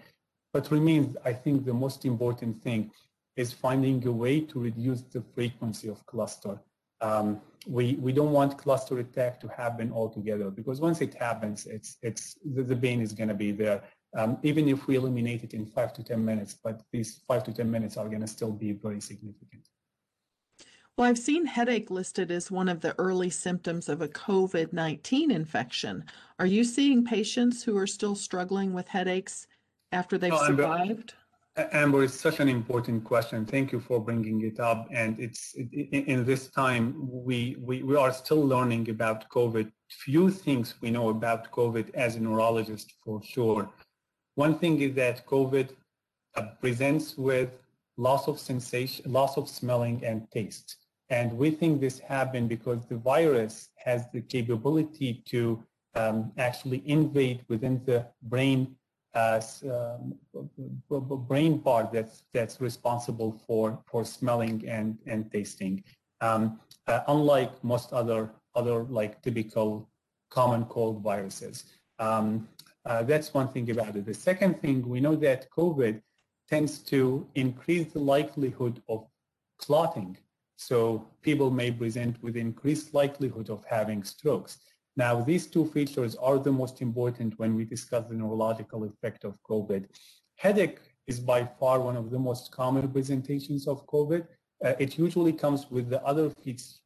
But 0.54 0.72
remains, 0.72 1.16
I 1.26 1.34
think 1.34 1.66
the 1.66 1.74
most 1.74 2.06
important 2.06 2.62
thing 2.64 2.92
is 3.36 3.54
finding 3.54 4.06
a 4.08 4.12
way 4.12 4.42
to 4.42 4.60
reduce 4.60 5.02
the 5.02 5.22
frequency 5.36 5.90
of 5.90 6.06
cluster. 6.06 6.60
Um, 7.02 7.42
we, 7.68 7.96
we 7.96 8.14
don't 8.14 8.32
want 8.32 8.58
cluster 8.58 9.00
attack 9.00 9.40
to 9.42 9.48
happen 9.48 9.92
altogether 9.92 10.50
because 10.50 10.80
once 10.80 11.02
it 11.02 11.14
happens, 11.16 11.66
it's, 11.66 11.98
it's, 12.02 12.38
the, 12.46 12.64
the 12.64 12.76
pain 12.76 13.02
is 13.02 13.14
going 13.14 13.28
to 13.30 13.36
be 13.36 13.52
there. 13.52 13.84
Um, 14.16 14.38
even 14.44 14.68
if 14.70 14.88
we 14.88 14.96
eliminate 14.96 15.44
it 15.44 15.54
in 15.54 15.66
five 15.66 15.94
to 15.94 16.04
10 16.04 16.24
minutes, 16.24 16.58
but 16.64 16.82
these 16.92 17.22
five 17.28 17.44
to 17.44 17.54
10 17.54 17.70
minutes 17.70 17.98
are 17.98 18.08
going 18.08 18.22
to 18.22 18.28
still 18.28 18.52
be 18.52 18.72
very 18.72 19.02
significant. 19.02 19.68
Well, 20.98 21.08
I've 21.08 21.20
seen 21.20 21.46
headache 21.46 21.92
listed 21.92 22.32
as 22.32 22.50
one 22.50 22.68
of 22.68 22.82
the 22.82 22.96
early 22.98 23.30
symptoms 23.30 23.88
of 23.88 24.02
a 24.02 24.08
COVID 24.08 24.74
19 24.74 25.30
infection. 25.30 26.04
Are 26.40 26.48
you 26.48 26.64
seeing 26.64 27.06
patients 27.06 27.64
who 27.64 27.78
are 27.78 27.86
still 27.86 28.16
struggling 28.16 28.74
with 28.74 28.88
headaches 28.88 29.46
after 29.92 30.18
they've 30.18 30.36
survived? 30.40 31.14
Amber, 31.58 32.04
it's 32.04 32.14
such 32.14 32.40
an 32.40 32.48
important 32.48 33.04
question. 33.04 33.44
Thank 33.44 33.72
you 33.72 33.80
for 33.80 34.00
bringing 34.00 34.42
it 34.42 34.60
up. 34.60 34.88
And 34.92 35.20
it's 35.20 35.56
in 35.56 36.24
this 36.24 36.50
time, 36.50 36.96
we, 37.00 37.58
we, 37.60 37.82
we 37.82 37.96
are 37.96 38.14
still 38.14 38.46
learning 38.46 38.90
about 38.90 39.28
COVID. 39.30 39.72
Few 39.90 40.30
things 40.30 40.76
we 40.82 40.92
know 40.92 41.10
about 41.10 41.52
COVID 41.52 41.96
as 41.96 42.16
a 42.16 42.20
neurologist 42.20 42.94
for 43.04 43.24
sure. 43.24 43.68
One 44.36 44.60
thing 44.60 44.82
is 44.82 44.94
that 44.96 45.26
COVID 45.26 45.70
presents 46.62 47.18
with 47.18 47.50
loss 47.98 48.28
of 48.28 48.40
sensation, 48.40 49.12
loss 49.12 49.36
of 49.36 49.50
smelling 49.50 50.06
and 50.06 50.30
taste. 50.30 50.78
And 51.10 51.34
we 51.34 51.50
think 51.50 51.82
this 51.82 51.98
happened 51.98 52.50
because 52.50 52.86
the 52.86 52.98
virus 52.98 53.70
has 53.78 54.06
the 54.14 54.22
capability 54.22 55.24
to 55.30 55.64
um, 55.96 56.32
actually 56.38 56.84
invade 56.86 57.44
within 57.48 57.82
the 57.86 58.06
brain 58.22 58.76
as 59.18 59.64
um, 59.64 60.14
brain 61.28 61.60
part 61.60 61.92
that's 61.92 62.24
that's 62.34 62.62
responsible 62.62 63.32
for 63.46 63.66
for 63.90 64.06
smelling 64.06 64.58
and 64.68 64.98
and 65.08 65.32
tasting. 65.32 65.84
Um, 66.22 66.60
uh, 66.88 67.02
unlike 67.08 67.52
most 67.64 67.94
other 67.94 68.32
other 68.56 68.84
like 69.00 69.22
typical 69.24 69.90
common 70.30 70.66
cold 70.66 71.02
viruses. 71.02 71.66
Um, 72.00 72.48
uh, 72.86 73.04
that's 73.04 73.34
one 73.34 73.50
thing 73.50 73.70
about 73.72 73.96
it. 73.96 74.06
The 74.06 74.14
second 74.14 74.62
thing 74.62 74.88
we 74.88 75.00
know 75.00 75.16
that 75.28 75.50
COVID 75.50 76.02
tends 76.48 76.80
to 76.92 77.28
increase 77.36 77.92
the 77.94 78.00
likelihood 78.00 78.82
of 78.88 79.08
clotting. 79.58 80.18
So 80.58 81.08
people 81.22 81.50
may 81.52 81.72
present 81.72 82.22
with 82.24 82.36
increased 82.36 82.94
likelihood 82.94 83.50
of 83.50 83.64
having 83.66 84.04
strokes. 84.04 84.60
Now, 84.98 85.22
these 85.22 85.46
two 85.46 85.66
features 85.68 86.16
are 86.16 86.40
the 86.40 86.52
most 86.52 86.82
important 86.82 87.38
when 87.38 87.54
we 87.54 87.66
discuss 87.66 88.10
the 88.10 88.16
neurological 88.16 88.84
effect 88.84 89.24
of 89.26 89.38
COVID. 89.48 89.86
Headache 90.38 90.80
is 91.06 91.20
by 91.20 91.46
far 91.60 91.80
one 91.80 91.96
of 91.96 92.10
the 92.10 92.18
most 92.18 92.52
common 92.52 92.88
presentations 92.90 93.68
of 93.68 93.86
COVID. 93.86 94.26
Uh, 94.66 94.74
it 94.80 94.98
usually 94.98 95.34
comes 95.34 95.70
with 95.70 95.88
the 95.88 96.04
other 96.04 96.32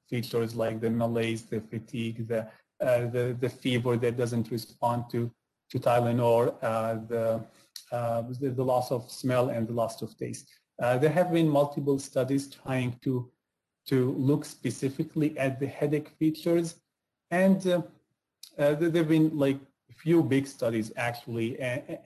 features 0.09 0.55
like 0.55 0.81
the 0.81 0.89
malaise, 0.89 1.43
the 1.43 1.61
fatigue, 1.61 2.27
the, 2.27 2.41
uh, 2.81 3.05
the, 3.15 3.37
the, 3.39 3.49
fever 3.49 3.95
that 3.95 4.17
doesn't 4.17 4.51
respond 4.51 5.05
to, 5.09 5.31
to 5.69 5.79
Tylenol, 5.79 6.53
uh, 6.61 6.95
the, 7.07 7.41
uh, 7.93 8.23
the, 8.23 8.49
the, 8.49 8.63
loss 8.63 8.91
of 8.91 9.09
smell 9.09 9.49
and 9.49 9.69
the 9.69 9.73
loss 9.73 10.01
of 10.01 10.17
taste. 10.17 10.49
Uh, 10.83 10.97
there 10.97 11.09
have 11.09 11.31
been 11.31 11.47
multiple 11.47 11.97
studies 11.97 12.49
trying 12.49 12.93
to, 13.01 13.31
to 13.87 14.11
look 14.17 14.43
specifically 14.43 15.37
at 15.37 15.61
the 15.61 15.67
headache 15.67 16.09
features 16.19 16.75
and 17.29 17.65
uh, 18.61 18.73
there 18.75 18.91
have 18.91 19.09
been 19.09 19.37
like 19.37 19.59
a 19.89 19.93
few 19.93 20.23
big 20.23 20.47
studies 20.47 20.91
actually 20.95 21.59
and, 21.59 21.97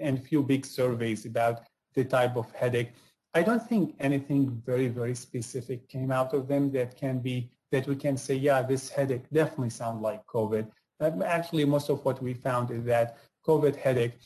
and 0.00 0.22
few 0.22 0.42
big 0.42 0.64
surveys 0.64 1.26
about 1.26 1.62
the 1.94 2.04
type 2.04 2.36
of 2.36 2.50
headache. 2.52 2.92
I 3.34 3.42
don't 3.42 3.66
think 3.66 3.94
anything 4.00 4.62
very, 4.66 4.88
very 4.88 5.14
specific 5.14 5.88
came 5.88 6.10
out 6.10 6.34
of 6.34 6.48
them 6.48 6.70
that 6.72 6.96
can 6.96 7.20
be, 7.20 7.50
that 7.70 7.86
we 7.86 7.96
can 7.96 8.16
say, 8.16 8.34
yeah, 8.34 8.60
this 8.62 8.90
headache 8.90 9.24
definitely 9.32 9.70
sounds 9.70 10.02
like 10.02 10.26
COVID. 10.26 10.66
But 10.98 11.22
actually, 11.22 11.64
most 11.64 11.88
of 11.88 12.04
what 12.04 12.22
we 12.22 12.34
found 12.34 12.70
is 12.70 12.84
that 12.84 13.16
COVID 13.46 13.74
headache 13.74 14.18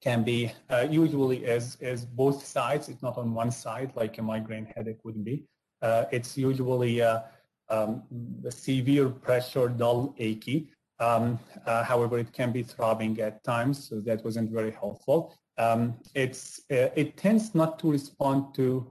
can 0.00 0.22
be 0.22 0.52
uh, 0.70 0.86
usually 0.90 1.46
as, 1.46 1.76
as 1.80 2.04
both 2.04 2.44
sides. 2.44 2.88
It's 2.88 3.02
not 3.02 3.16
on 3.18 3.34
one 3.34 3.50
side 3.50 3.92
like 3.96 4.18
a 4.18 4.22
migraine 4.22 4.68
headache 4.76 5.04
would 5.04 5.24
be. 5.24 5.44
Uh, 5.82 6.04
it's 6.12 6.36
usually 6.36 7.02
uh, 7.02 7.20
um, 7.70 8.02
severe 8.50 9.08
pressure, 9.08 9.68
dull, 9.68 10.14
achy. 10.18 10.68
Um, 11.00 11.38
uh, 11.66 11.82
however, 11.82 12.18
it 12.18 12.32
can 12.32 12.52
be 12.52 12.62
throbbing 12.62 13.18
at 13.20 13.42
times, 13.42 13.88
so 13.88 14.00
that 14.00 14.22
wasn't 14.24 14.50
very 14.50 14.70
helpful. 14.70 15.34
Um, 15.58 15.94
it's 16.14 16.60
uh, 16.70 16.90
it 16.94 17.16
tends 17.16 17.54
not 17.54 17.78
to 17.80 17.90
respond 17.90 18.54
to 18.54 18.86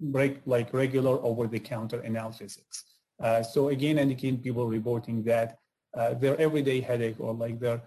break, 0.00 0.40
like 0.46 0.72
regular 0.72 1.18
over-the-counter 1.22 1.98
analgesics. 2.02 2.84
Uh, 3.22 3.42
so 3.42 3.68
again 3.68 3.98
and 3.98 4.10
again, 4.10 4.38
people 4.38 4.66
reporting 4.66 5.22
that 5.24 5.58
uh, 5.96 6.14
their 6.14 6.40
everyday 6.40 6.80
headache 6.80 7.16
or 7.18 7.34
like 7.34 7.60
their, 7.60 7.82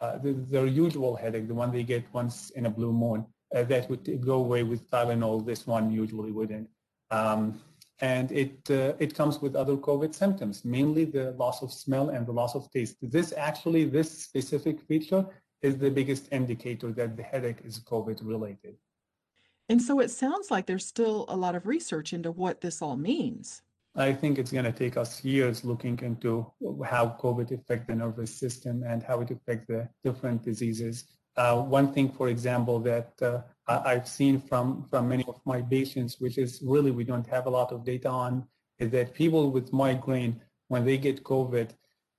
uh, 0.00 0.18
their, 0.18 0.32
their 0.32 0.66
usual 0.66 1.14
headache, 1.14 1.46
the 1.48 1.54
one 1.54 1.70
they 1.70 1.82
get 1.82 2.04
once 2.12 2.50
in 2.50 2.66
a 2.66 2.70
blue 2.70 2.92
moon, 2.92 3.24
uh, 3.54 3.62
that 3.64 3.88
would 3.90 4.20
go 4.20 4.34
away 4.34 4.62
with 4.62 4.88
Tylenol. 4.90 5.44
This 5.44 5.66
one 5.66 5.90
usually 5.90 6.32
wouldn't. 6.32 6.68
Um, 7.10 7.60
and 8.00 8.32
it 8.32 8.58
uh, 8.70 8.94
it 8.98 9.14
comes 9.14 9.40
with 9.40 9.54
other 9.54 9.76
COVID 9.76 10.14
symptoms, 10.14 10.64
mainly 10.64 11.04
the 11.04 11.32
loss 11.32 11.62
of 11.62 11.72
smell 11.72 12.10
and 12.10 12.26
the 12.26 12.32
loss 12.32 12.54
of 12.54 12.70
taste. 12.70 12.96
This 13.02 13.32
actually, 13.36 13.84
this 13.84 14.10
specific 14.10 14.80
feature 14.80 15.26
is 15.62 15.76
the 15.76 15.90
biggest 15.90 16.28
indicator 16.32 16.92
that 16.92 17.16
the 17.16 17.22
headache 17.22 17.60
is 17.64 17.78
COVID 17.80 18.20
related. 18.22 18.76
And 19.68 19.80
so 19.80 20.00
it 20.00 20.10
sounds 20.10 20.50
like 20.50 20.66
there's 20.66 20.86
still 20.86 21.26
a 21.28 21.36
lot 21.36 21.54
of 21.54 21.66
research 21.66 22.12
into 22.12 22.32
what 22.32 22.60
this 22.60 22.82
all 22.82 22.96
means. 22.96 23.62
I 23.94 24.12
think 24.12 24.38
it's 24.38 24.52
going 24.52 24.64
to 24.64 24.72
take 24.72 24.96
us 24.96 25.22
years 25.24 25.64
looking 25.64 25.98
into 26.02 26.50
how 26.84 27.16
COVID 27.20 27.52
affects 27.52 27.86
the 27.88 27.94
nervous 27.94 28.34
system 28.34 28.82
and 28.86 29.02
how 29.02 29.20
it 29.20 29.30
affects 29.30 29.66
the 29.66 29.88
different 30.04 30.42
diseases. 30.42 31.04
Uh, 31.40 31.56
one 31.78 31.90
thing, 31.94 32.12
for 32.12 32.28
example, 32.28 32.78
that 32.78 33.10
uh, 33.22 33.40
I've 33.66 34.06
seen 34.06 34.38
from, 34.38 34.84
from 34.90 35.08
many 35.08 35.24
of 35.26 35.40
my 35.46 35.62
patients, 35.62 36.20
which 36.20 36.36
is 36.36 36.60
really 36.62 36.90
we 36.90 37.02
don't 37.02 37.26
have 37.28 37.46
a 37.46 37.50
lot 37.58 37.72
of 37.72 37.82
data 37.82 38.10
on, 38.10 38.46
is 38.78 38.90
that 38.90 39.14
people 39.14 39.50
with 39.50 39.72
migraine, 39.72 40.38
when 40.68 40.84
they 40.84 40.98
get 40.98 41.24
COVID, 41.24 41.70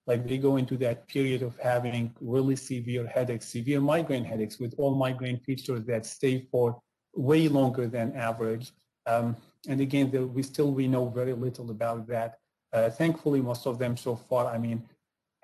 like 0.07 0.27
they 0.27 0.39
go 0.39 0.57
into 0.57 0.75
that 0.77 1.07
period 1.07 1.43
of 1.43 1.55
having 1.59 2.15
really 2.19 2.55
severe 2.55 3.05
headaches, 3.05 3.45
severe 3.45 3.79
migraine 3.79 4.25
headaches 4.25 4.57
with 4.59 4.73
all 4.79 4.95
migraine 4.95 5.39
features 5.41 5.83
that 5.85 6.03
stay 6.07 6.47
for 6.51 6.81
way 7.13 7.47
longer 7.47 7.85
than 7.85 8.15
average. 8.15 8.71
Um, 9.05 9.37
and 9.67 9.79
again, 9.81 10.33
we 10.33 10.41
still 10.41 10.71
we 10.71 10.87
know 10.87 11.09
very 11.09 11.33
little 11.33 11.69
about 11.69 12.07
that. 12.07 12.39
Uh, 12.73 12.89
thankfully, 12.89 13.39
most 13.39 13.67
of 13.67 13.77
them 13.77 13.95
so 13.97 14.15
far, 14.15 14.47
I 14.47 14.57
mean, 14.57 14.81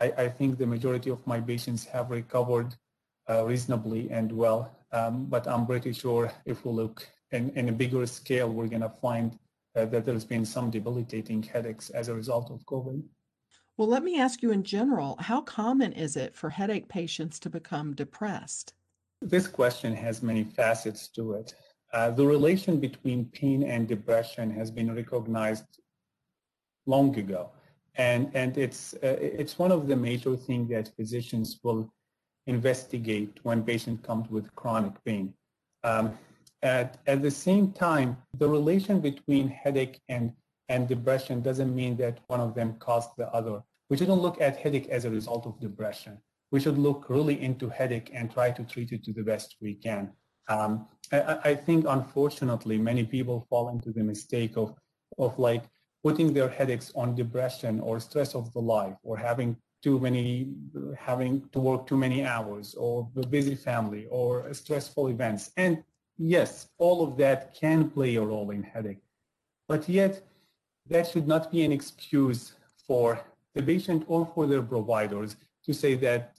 I, 0.01 0.07
I 0.25 0.29
think 0.29 0.57
the 0.57 0.65
majority 0.65 1.11
of 1.11 1.21
my 1.27 1.39
patients 1.39 1.85
have 1.85 2.09
recovered 2.09 2.75
uh, 3.29 3.45
reasonably 3.45 4.09
and 4.09 4.31
well. 4.31 4.75
Um, 4.91 5.25
but 5.25 5.47
I'm 5.47 5.65
pretty 5.65 5.93
sure 5.93 6.31
if 6.45 6.65
we 6.65 6.71
look 6.71 7.07
in, 7.31 7.49
in 7.51 7.69
a 7.69 7.71
bigger 7.71 8.05
scale, 8.05 8.49
we're 8.49 8.67
going 8.67 8.81
to 8.81 8.89
find 8.89 9.37
uh, 9.75 9.85
that 9.85 10.05
there's 10.05 10.25
been 10.25 10.45
some 10.45 10.69
debilitating 10.71 11.43
headaches 11.43 11.89
as 11.89 12.07
a 12.07 12.15
result 12.15 12.49
of 12.51 12.65
COVID. 12.65 13.03
Well, 13.77 13.87
let 13.87 14.03
me 14.03 14.19
ask 14.19 14.41
you 14.41 14.51
in 14.51 14.63
general, 14.63 15.17
how 15.19 15.41
common 15.41 15.93
is 15.93 16.17
it 16.17 16.35
for 16.35 16.49
headache 16.49 16.87
patients 16.87 17.37
to 17.39 17.49
become 17.49 17.93
depressed? 17.93 18.73
This 19.21 19.47
question 19.47 19.93
has 19.95 20.23
many 20.23 20.43
facets 20.43 21.07
to 21.09 21.33
it. 21.33 21.53
Uh, 21.93 22.11
the 22.11 22.25
relation 22.25 22.79
between 22.79 23.25
pain 23.25 23.63
and 23.63 23.87
depression 23.87 24.49
has 24.51 24.71
been 24.71 24.93
recognized 24.93 25.65
long 26.85 27.17
ago. 27.17 27.51
And, 27.95 28.31
and 28.33 28.57
it's, 28.57 28.93
uh, 28.95 29.17
it's 29.19 29.57
one 29.59 29.71
of 29.71 29.87
the 29.87 29.95
major 29.95 30.35
things 30.35 30.69
that 30.69 30.95
physicians 30.95 31.59
will 31.63 31.91
investigate 32.47 33.37
when 33.43 33.63
patient 33.63 34.01
comes 34.03 34.29
with 34.29 34.53
chronic 34.55 34.93
pain. 35.05 35.33
Um, 35.83 36.17
at, 36.63 36.97
at 37.05 37.21
the 37.21 37.31
same 37.31 37.71
time, 37.71 38.17
the 38.37 38.49
relation 38.49 38.99
between 38.99 39.47
headache 39.47 39.99
and, 40.09 40.33
and 40.69 40.87
depression 40.87 41.41
doesn't 41.41 41.75
mean 41.75 41.95
that 41.97 42.19
one 42.27 42.39
of 42.39 42.55
them 42.55 42.75
caused 42.79 43.11
the 43.17 43.27
other. 43.29 43.61
We 43.89 43.97
shouldn't 43.97 44.21
look 44.21 44.41
at 44.41 44.57
headache 44.57 44.89
as 44.89 45.05
a 45.05 45.09
result 45.09 45.45
of 45.45 45.59
depression. 45.59 46.17
We 46.51 46.59
should 46.59 46.77
look 46.77 47.09
really 47.09 47.41
into 47.41 47.69
headache 47.69 48.09
and 48.13 48.31
try 48.31 48.51
to 48.51 48.63
treat 48.63 48.91
it 48.91 49.03
to 49.03 49.13
the 49.13 49.23
best 49.23 49.55
we 49.61 49.75
can. 49.75 50.11
Um, 50.49 50.87
I, 51.11 51.39
I, 51.43 51.55
think, 51.55 51.85
unfortunately, 51.87 52.77
many 52.77 53.03
people 53.05 53.45
fall 53.49 53.69
into 53.69 53.91
the 53.91 54.03
mistake 54.03 54.55
of, 54.55 54.73
of 55.17 55.37
like 55.37 55.63
putting 56.03 56.33
their 56.33 56.49
headaches 56.49 56.91
on 56.95 57.15
depression 57.15 57.81
or 57.81 57.99
stress 57.99 58.33
of 58.33 58.51
the 58.53 58.61
life 58.61 58.95
or 59.03 59.17
having 59.17 59.57
too 59.81 59.99
many, 59.99 60.53
having 60.97 61.47
to 61.51 61.59
work 61.59 61.87
too 61.87 61.97
many 61.97 62.25
hours 62.25 62.73
or 62.75 63.07
a 63.15 63.25
busy 63.27 63.55
family 63.55 64.07
or 64.09 64.51
stressful 64.53 65.07
events. 65.09 65.51
And 65.57 65.83
yes, 66.17 66.69
all 66.77 67.03
of 67.03 67.17
that 67.17 67.53
can 67.53 67.89
play 67.89 68.15
a 68.15 68.21
role 68.21 68.51
in 68.51 68.63
headache. 68.63 69.03
But 69.67 69.87
yet, 69.87 70.23
that 70.89 71.07
should 71.07 71.27
not 71.27 71.51
be 71.51 71.63
an 71.63 71.71
excuse 71.71 72.53
for 72.87 73.19
the 73.53 73.61
patient 73.61 74.05
or 74.07 74.25
for 74.25 74.47
their 74.47 74.61
providers 74.61 75.35
to 75.65 75.73
say 75.73 75.95
that, 75.95 76.37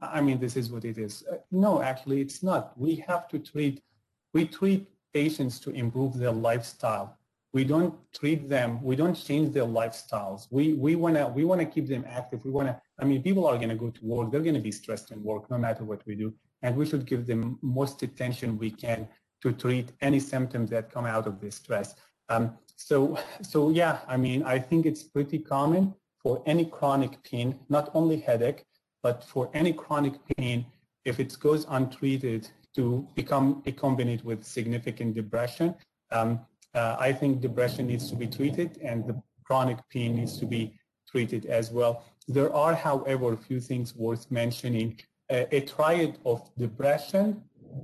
I 0.00 0.20
mean, 0.20 0.38
this 0.40 0.56
is 0.56 0.70
what 0.70 0.84
it 0.84 0.96
is. 0.96 1.24
Uh, 1.30 1.36
no, 1.50 1.82
actually, 1.82 2.20
it's 2.22 2.42
not. 2.42 2.78
We 2.78 2.96
have 3.06 3.28
to 3.28 3.38
treat, 3.38 3.82
we 4.32 4.46
treat 4.46 4.88
patients 5.12 5.60
to 5.60 5.70
improve 5.70 6.16
their 6.16 6.32
lifestyle 6.32 7.18
we 7.52 7.64
don't 7.64 7.94
treat 8.12 8.48
them 8.48 8.82
we 8.82 8.94
don't 8.94 9.14
change 9.14 9.52
their 9.52 9.64
lifestyles. 9.64 10.46
We 10.50 10.74
we 10.74 10.94
want 10.94 11.16
to 11.16 11.26
we 11.26 11.44
want 11.44 11.60
to 11.60 11.66
keep 11.66 11.86
them 11.88 12.04
active. 12.06 12.44
We 12.44 12.50
want 12.50 12.68
to 12.68 12.80
i 13.00 13.04
mean 13.04 13.22
people 13.22 13.46
are 13.46 13.56
going 13.56 13.74
to 13.76 13.80
go 13.84 13.90
to 13.90 14.04
work. 14.04 14.30
They're 14.30 14.48
going 14.50 14.60
to 14.62 14.68
be 14.70 14.72
stressed 14.72 15.10
in 15.10 15.22
work 15.22 15.50
no 15.50 15.58
matter 15.58 15.84
what 15.84 16.02
we 16.06 16.14
do. 16.14 16.32
And 16.62 16.76
we 16.76 16.86
should 16.86 17.06
give 17.06 17.26
them 17.26 17.58
most 17.62 18.02
attention 18.02 18.58
we 18.58 18.70
can 18.70 19.08
to 19.42 19.52
treat 19.52 19.92
any 20.00 20.20
symptoms 20.20 20.70
that 20.70 20.92
come 20.92 21.06
out 21.06 21.26
of 21.26 21.40
this 21.40 21.56
stress. 21.56 21.94
Um, 22.28 22.58
so 22.76 23.18
so 23.42 23.70
yeah 23.70 23.98
i 24.08 24.16
mean 24.16 24.42
i 24.44 24.58
think 24.58 24.86
it's 24.86 25.02
pretty 25.02 25.38
common 25.38 25.94
for 26.22 26.42
any 26.46 26.64
chronic 26.64 27.22
pain 27.24 27.58
not 27.68 27.90
only 27.92 28.18
headache 28.18 28.64
but 29.02 29.22
for 29.22 29.50
any 29.52 29.72
chronic 29.72 30.14
pain 30.36 30.64
if 31.04 31.20
it 31.20 31.36
goes 31.40 31.66
untreated 31.68 32.48
to 32.74 33.06
become 33.14 33.62
accompanied 33.66 34.22
with 34.22 34.44
significant 34.44 35.14
depression. 35.14 35.74
Um, 36.12 36.40
uh, 36.74 36.96
I 36.98 37.12
think 37.12 37.40
depression 37.40 37.86
needs 37.86 38.08
to 38.10 38.16
be 38.16 38.26
treated 38.26 38.78
and 38.82 39.06
the 39.06 39.20
chronic 39.44 39.78
pain 39.90 40.16
needs 40.16 40.38
to 40.38 40.46
be 40.46 40.78
treated 41.10 41.46
as 41.46 41.70
well. 41.70 42.04
There 42.28 42.52
are, 42.54 42.74
however, 42.74 43.32
a 43.32 43.36
few 43.36 43.60
things 43.60 43.96
worth 43.96 44.30
mentioning. 44.30 45.00
Uh, 45.28 45.44
a 45.50 45.60
triad 45.60 46.18
of 46.24 46.48
depression, 46.56 47.42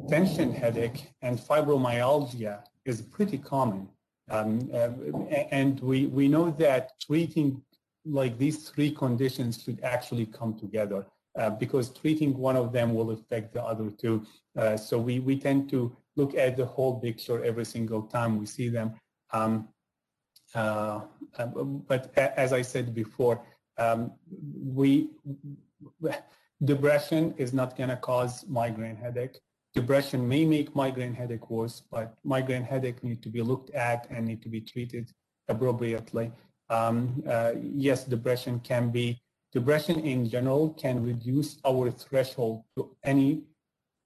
tension 0.08 0.52
headache, 0.52 1.10
and 1.22 1.38
fibromyalgia 1.38 2.62
is 2.84 3.02
pretty 3.02 3.38
common. 3.38 3.88
Um, 4.30 4.70
uh, 4.72 4.90
and 5.50 5.78
we, 5.80 6.06
we 6.06 6.28
know 6.28 6.50
that 6.52 6.92
treating 7.00 7.62
like 8.04 8.38
these 8.38 8.68
three 8.68 8.90
conditions 8.90 9.62
should 9.62 9.80
actually 9.82 10.26
come 10.26 10.56
together 10.58 11.06
uh, 11.36 11.50
because 11.50 11.90
treating 11.90 12.36
one 12.36 12.56
of 12.56 12.72
them 12.72 12.94
will 12.94 13.10
affect 13.10 13.52
the 13.52 13.62
other 13.62 13.90
two. 13.90 14.24
Uh, 14.56 14.76
so 14.76 14.98
we, 14.98 15.18
we 15.20 15.38
tend 15.38 15.68
to 15.70 15.96
look 16.16 16.34
at 16.34 16.56
the 16.56 16.66
whole 16.66 16.98
picture 17.00 17.44
every 17.44 17.64
single 17.64 18.02
time 18.02 18.38
we 18.38 18.46
see 18.46 18.68
them. 18.68 18.94
Um, 19.32 19.68
uh, 20.54 21.00
um, 21.38 21.84
but 21.86 22.16
as 22.16 22.52
I 22.52 22.62
said 22.62 22.94
before, 22.94 23.42
um, 23.78 24.12
we 24.64 25.10
depression 26.64 27.34
is 27.36 27.52
not 27.52 27.76
going 27.76 27.90
to 27.90 27.96
cause 27.96 28.44
migraine 28.48 28.96
headache. 28.96 29.38
Depression 29.74 30.26
may 30.26 30.44
make 30.46 30.74
migraine 30.74 31.12
headache 31.12 31.50
worse, 31.50 31.82
but 31.90 32.16
migraine 32.24 32.64
headache 32.64 33.04
need 33.04 33.22
to 33.22 33.28
be 33.28 33.42
looked 33.42 33.70
at 33.70 34.06
and 34.10 34.26
need 34.26 34.40
to 34.42 34.48
be 34.48 34.60
treated 34.60 35.12
appropriately. 35.48 36.32
Um, 36.70 37.22
uh, 37.28 37.52
yes, 37.60 38.04
depression 38.04 38.60
can 38.60 38.88
be, 38.90 39.20
depression 39.52 40.00
in 40.00 40.28
general 40.28 40.70
can 40.70 41.04
reduce 41.04 41.58
our 41.66 41.90
threshold 41.90 42.62
to 42.76 42.96
any 43.04 43.42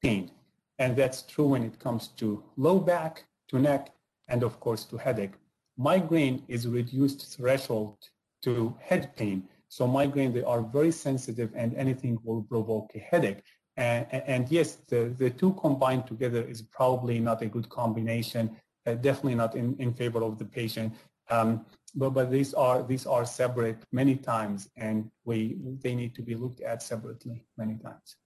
pain. 0.03 0.33
And 0.81 0.97
that's 0.97 1.21
true 1.23 1.49
when 1.49 1.63
it 1.63 1.79
comes 1.79 2.09
to 2.21 2.43
low 2.57 2.79
back, 2.81 3.25
to 3.51 3.59
neck, 3.59 3.93
and 4.29 4.43
of 4.43 4.59
course 4.61 4.85
to 4.87 4.97
headache. 4.97 5.35
Migraine 5.77 6.43
is 6.49 6.67
reduced 6.67 7.37
threshold 7.37 7.99
to 8.43 8.75
head 8.81 9.15
pain. 9.15 9.47
So 9.69 9.87
migraine, 9.87 10.33
they 10.33 10.43
are 10.43 10.63
very 10.63 10.91
sensitive 10.91 11.51
and 11.55 11.77
anything 11.77 12.19
will 12.25 12.43
provoke 12.43 12.91
a 12.95 12.99
headache. 12.99 13.43
And, 13.77 14.07
and 14.11 14.51
yes, 14.51 14.79
the, 14.89 15.15
the 15.19 15.29
two 15.29 15.53
combined 15.61 16.07
together 16.07 16.43
is 16.43 16.63
probably 16.63 17.21
not 17.21 17.43
a 17.43 17.47
good 17.47 17.69
combination, 17.69 18.57
uh, 18.87 18.95
definitely 18.95 19.35
not 19.35 19.55
in, 19.57 19.77
in 19.79 19.93
favor 19.93 20.23
of 20.23 20.39
the 20.39 20.47
patient. 20.47 20.95
Um, 21.29 21.67
but, 21.95 22.11
but 22.11 22.31
these 22.31 22.55
are 22.55 22.83
these 22.83 23.07
are 23.07 23.25
separate 23.25 23.79
many 23.93 24.17
times 24.17 24.69
and 24.77 25.11
we 25.25 25.59
they 25.83 25.95
need 25.95 26.15
to 26.17 26.23
be 26.23 26.35
looked 26.35 26.61
at 26.61 26.83
separately 26.83 27.45
many 27.57 27.77
times. 27.77 28.17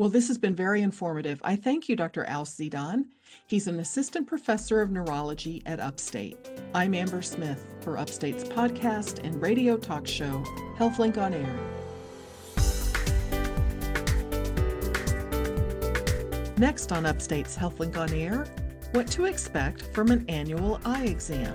Well, 0.00 0.08
this 0.08 0.28
has 0.28 0.38
been 0.38 0.54
very 0.54 0.80
informative. 0.80 1.42
I 1.44 1.56
thank 1.56 1.86
you, 1.86 1.94
Dr. 1.94 2.26
Awss 2.26 2.56
Zidan. 2.56 3.04
He's 3.46 3.66
an 3.66 3.80
assistant 3.80 4.26
professor 4.26 4.80
of 4.80 4.90
neurology 4.90 5.62
at 5.66 5.78
Upstate. 5.78 6.38
I'm 6.74 6.94
Amber 6.94 7.20
Smith 7.20 7.66
for 7.82 7.98
Upstate's 7.98 8.44
podcast 8.44 9.22
and 9.22 9.42
radio 9.42 9.76
talk 9.76 10.06
show, 10.06 10.42
HealthLink 10.78 11.18
on 11.18 11.34
Air. 11.34 11.54
Next 16.56 16.92
on 16.92 17.04
Upstate's 17.04 17.54
HealthLink 17.54 17.98
on 17.98 18.10
Air, 18.14 18.46
what 18.92 19.06
to 19.08 19.26
expect 19.26 19.82
from 19.92 20.10
an 20.10 20.24
annual 20.30 20.80
eye 20.82 21.04
exam. 21.04 21.54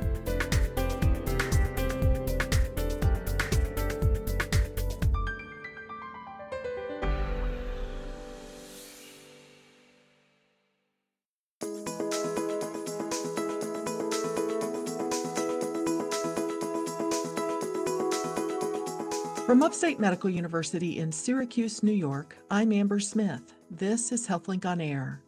Upstate 19.65 19.99
Medical 19.99 20.29
University 20.29 20.99
in 20.99 21.11
Syracuse, 21.11 21.81
New 21.81 21.91
York, 21.91 22.37
I'm 22.51 22.71
Amber 22.71 22.99
Smith. 22.99 23.55
This 23.71 24.11
is 24.11 24.27
HealthLink 24.27 24.63
on 24.63 24.79
Air. 24.79 25.23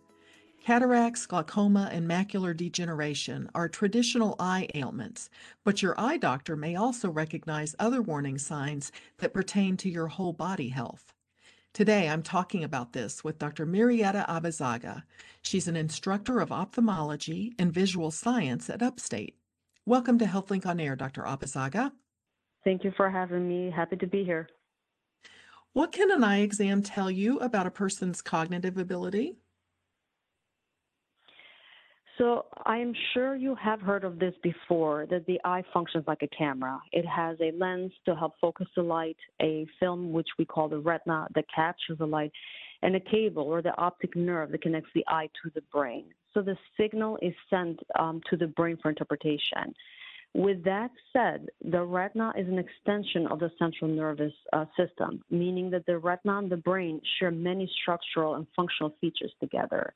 Cataracts, 0.63 1.25
glaucoma, 1.25 1.89
and 1.91 2.07
macular 2.07 2.55
degeneration 2.55 3.49
are 3.55 3.67
traditional 3.67 4.35
eye 4.39 4.67
ailments, 4.75 5.31
but 5.63 5.81
your 5.81 5.99
eye 5.99 6.17
doctor 6.17 6.55
may 6.55 6.75
also 6.75 7.09
recognize 7.09 7.75
other 7.79 7.99
warning 7.99 8.37
signs 8.37 8.91
that 9.17 9.33
pertain 9.33 9.75
to 9.77 9.89
your 9.89 10.05
whole 10.05 10.33
body 10.33 10.69
health. 10.69 11.15
Today, 11.73 12.07
I'm 12.07 12.21
talking 12.21 12.63
about 12.63 12.93
this 12.93 13.23
with 13.23 13.39
Dr. 13.39 13.65
Mirjeta 13.65 14.23
Abazaga. 14.27 15.01
She's 15.41 15.67
an 15.67 15.75
instructor 15.75 16.41
of 16.41 16.51
ophthalmology 16.51 17.55
and 17.57 17.73
visual 17.73 18.11
science 18.11 18.69
at 18.69 18.83
Upstate. 18.83 19.35
Welcome 19.87 20.19
to 20.19 20.25
HealthLink 20.25 20.67
on 20.67 20.79
Air, 20.79 20.95
Dr. 20.95 21.23
Abazaga. 21.23 21.91
Thank 22.67 22.83
you 22.83 22.91
for 22.97 23.09
having 23.09 23.47
me. 23.47 23.71
Happy 23.73 23.95
to 23.95 24.07
be 24.07 24.25
here. 24.25 24.49
What 25.71 25.93
can 25.93 26.11
an 26.11 26.21
eye 26.21 26.41
exam 26.41 26.83
tell 26.83 27.09
you 27.09 27.39
about 27.39 27.65
a 27.65 27.71
person's 27.71 28.21
cognitive 28.21 28.77
ability? 28.77 29.37
So 32.17 32.47
I 32.65 32.79
am 32.79 32.93
sure 33.13 33.37
you 33.37 33.55
have 33.55 33.79
heard 33.79 34.03
of 34.03 34.19
this 34.19 34.33
before, 34.43 35.05
that 35.09 35.25
the 35.27 35.39
eye 35.45 35.63
functions 35.73 36.03
like 36.07 36.23
a 36.23 36.27
camera. 36.37 36.77
It 36.91 37.05
has 37.05 37.37
a 37.39 37.53
lens 37.57 37.93
to 38.03 38.13
help 38.13 38.33
focus 38.41 38.67
the 38.75 38.83
light, 38.83 39.15
a 39.41 39.65
film, 39.79 40.11
which 40.11 40.27
we 40.37 40.43
call 40.43 40.67
the 40.67 40.79
retina, 40.79 41.29
that 41.35 41.45
captures 41.55 41.99
the 41.99 42.05
light, 42.05 42.33
and 42.81 42.97
a 42.97 42.99
cable 42.99 43.43
or 43.43 43.61
the 43.61 43.77
optic 43.77 44.13
nerve 44.17 44.51
that 44.51 44.61
connects 44.61 44.89
the 44.93 45.05
eye 45.07 45.29
to 45.41 45.51
the 45.55 45.63
brain. 45.71 46.07
So 46.33 46.41
the 46.41 46.57
signal 46.75 47.17
is 47.21 47.33
sent 47.49 47.79
um, 47.97 48.19
to 48.29 48.35
the 48.35 48.47
brain 48.47 48.77
for 48.81 48.89
interpretation. 48.89 49.73
With 50.33 50.63
that 50.65 50.91
said, 51.13 51.47
the 51.61 51.83
retina 51.83 52.31
is 52.37 52.47
an 52.47 52.59
extension 52.59 53.27
of 53.27 53.39
the 53.39 53.51
central 53.57 53.89
nervous 53.89 54.33
uh, 54.53 54.65
system, 54.77 55.23
meaning 55.31 55.69
that 55.71 55.85
the 55.85 55.97
retina 55.97 56.37
and 56.37 56.51
the 56.51 56.57
brain 56.57 57.01
share 57.17 57.31
many 57.31 57.69
structural 57.81 58.35
and 58.35 58.45
functional 58.55 58.95
features 59.01 59.33
together. 59.39 59.93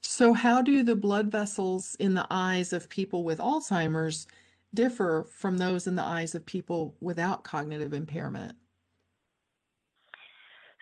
So, 0.00 0.32
how 0.32 0.62
do 0.62 0.82
the 0.82 0.96
blood 0.96 1.30
vessels 1.30 1.96
in 1.98 2.14
the 2.14 2.26
eyes 2.30 2.72
of 2.72 2.88
people 2.88 3.24
with 3.24 3.38
Alzheimer's 3.38 4.26
differ 4.74 5.26
from 5.30 5.58
those 5.58 5.86
in 5.86 5.96
the 5.96 6.02
eyes 6.02 6.34
of 6.34 6.46
people 6.46 6.94
without 7.00 7.44
cognitive 7.44 7.92
impairment? 7.92 8.56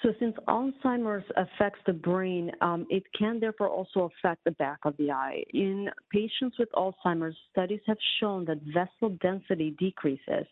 So, 0.06 0.14
since 0.20 0.36
Alzheimer's 0.46 1.24
affects 1.36 1.80
the 1.84 1.92
brain, 1.92 2.52
um, 2.60 2.86
it 2.90 3.02
can 3.18 3.40
therefore 3.40 3.68
also 3.68 4.08
affect 4.08 4.44
the 4.44 4.52
back 4.52 4.78
of 4.84 4.96
the 4.98 5.10
eye. 5.10 5.42
In 5.52 5.90
patients 6.12 6.56
with 6.60 6.68
Alzheimer's, 6.76 7.34
studies 7.50 7.80
have 7.88 7.96
shown 8.20 8.44
that 8.44 8.58
vessel 8.72 9.16
density 9.20 9.74
decreases, 9.80 10.46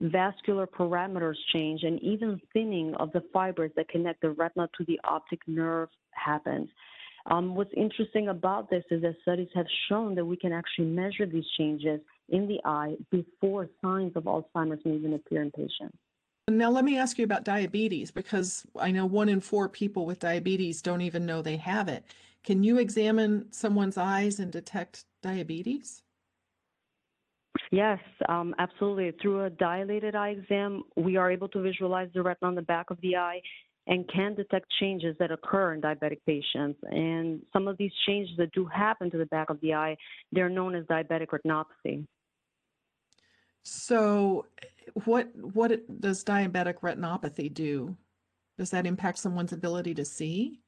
vascular 0.00 0.66
parameters 0.66 1.34
change, 1.52 1.82
and 1.82 2.02
even 2.02 2.40
thinning 2.54 2.94
of 2.94 3.12
the 3.12 3.22
fibers 3.30 3.72
that 3.76 3.90
connect 3.90 4.22
the 4.22 4.30
retina 4.30 4.70
to 4.78 4.84
the 4.86 4.98
optic 5.04 5.40
nerve 5.46 5.90
happens. 6.12 6.70
Um, 7.26 7.54
what's 7.54 7.74
interesting 7.76 8.28
about 8.28 8.70
this 8.70 8.84
is 8.90 9.02
that 9.02 9.16
studies 9.20 9.48
have 9.54 9.66
shown 9.90 10.14
that 10.14 10.24
we 10.24 10.38
can 10.38 10.54
actually 10.54 10.86
measure 10.86 11.26
these 11.26 11.44
changes 11.58 12.00
in 12.30 12.48
the 12.48 12.58
eye 12.64 12.94
before 13.10 13.68
signs 13.82 14.12
of 14.16 14.22
Alzheimer's 14.22 14.82
may 14.86 14.92
even 14.94 15.12
appear 15.12 15.42
in 15.42 15.50
patients. 15.50 15.98
Now, 16.48 16.70
let 16.70 16.84
me 16.84 16.98
ask 16.98 17.18
you 17.18 17.24
about 17.24 17.44
diabetes 17.44 18.10
because 18.10 18.66
I 18.78 18.90
know 18.90 19.06
one 19.06 19.30
in 19.30 19.40
four 19.40 19.68
people 19.68 20.04
with 20.04 20.18
diabetes 20.18 20.82
don't 20.82 21.00
even 21.00 21.24
know 21.24 21.40
they 21.40 21.56
have 21.56 21.88
it. 21.88 22.04
Can 22.42 22.62
you 22.62 22.78
examine 22.78 23.50
someone's 23.50 23.96
eyes 23.96 24.38
and 24.38 24.52
detect 24.52 25.04
diabetes? 25.22 26.02
Yes, 27.70 27.98
um, 28.28 28.54
absolutely. 28.58 29.12
Through 29.22 29.44
a 29.44 29.50
dilated 29.50 30.14
eye 30.14 30.30
exam, 30.30 30.82
we 30.96 31.16
are 31.16 31.30
able 31.30 31.48
to 31.48 31.62
visualize 31.62 32.10
the 32.12 32.22
retina 32.22 32.48
on 32.48 32.54
the 32.54 32.62
back 32.62 32.90
of 32.90 33.00
the 33.00 33.16
eye 33.16 33.40
and 33.86 34.06
can 34.12 34.34
detect 34.34 34.66
changes 34.80 35.16
that 35.18 35.30
occur 35.30 35.72
in 35.72 35.80
diabetic 35.80 36.18
patients. 36.26 36.78
And 36.90 37.40
some 37.54 37.68
of 37.68 37.78
these 37.78 37.92
changes 38.06 38.36
that 38.36 38.52
do 38.52 38.66
happen 38.66 39.10
to 39.10 39.18
the 39.18 39.26
back 39.26 39.48
of 39.48 39.60
the 39.62 39.74
eye, 39.74 39.96
they're 40.30 40.50
known 40.50 40.74
as 40.74 40.84
diabetic 40.84 41.28
retinopathy. 41.28 42.06
So, 43.62 44.44
what 45.04 45.28
what 45.34 46.00
does 46.00 46.24
diabetic 46.24 46.80
retinopathy 46.80 47.52
do? 47.52 47.96
Does 48.58 48.70
that 48.70 48.86
impact 48.86 49.18
someone's 49.18 49.52
ability 49.52 49.94
to 49.94 50.04
see? 50.04 50.60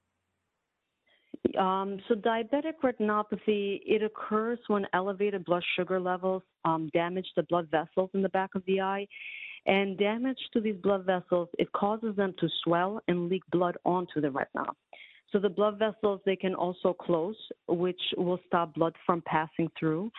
Um, 1.59 1.99
so 2.09 2.15
diabetic 2.15 2.75
retinopathy, 2.83 3.81
it 3.87 4.03
occurs 4.03 4.59
when 4.67 4.87
elevated 4.93 5.45
blood 5.45 5.63
sugar 5.77 6.01
levels 6.01 6.43
um, 6.65 6.91
damage 6.93 7.27
the 7.37 7.45
blood 7.45 7.69
vessels 7.71 8.11
in 8.15 8.23
the 8.23 8.29
back 8.31 8.51
of 8.55 8.65
the 8.67 8.81
eye. 8.81 9.07
And 9.67 9.99
damage 9.99 10.39
to 10.53 10.61
these 10.61 10.77
blood 10.77 11.05
vessels, 11.05 11.49
it 11.59 11.71
causes 11.73 12.15
them 12.17 12.35
to 12.39 12.49
swell 12.63 13.01
and 13.09 13.29
leak 13.29 13.43
blood 13.51 13.77
onto 13.85 14.21
the 14.21 14.31
retina. 14.31 14.65
So 15.33 15.41
the 15.41 15.49
blood 15.49 15.79
vessels, 15.79 16.21
they 16.25 16.37
can 16.37 16.55
also 16.55 16.93
close, 16.93 17.37
which 17.69 18.01
will 18.17 18.39
stop 18.47 18.75
blood 18.75 18.95
from 19.05 19.23
passing 19.27 19.69
through. 19.79 20.11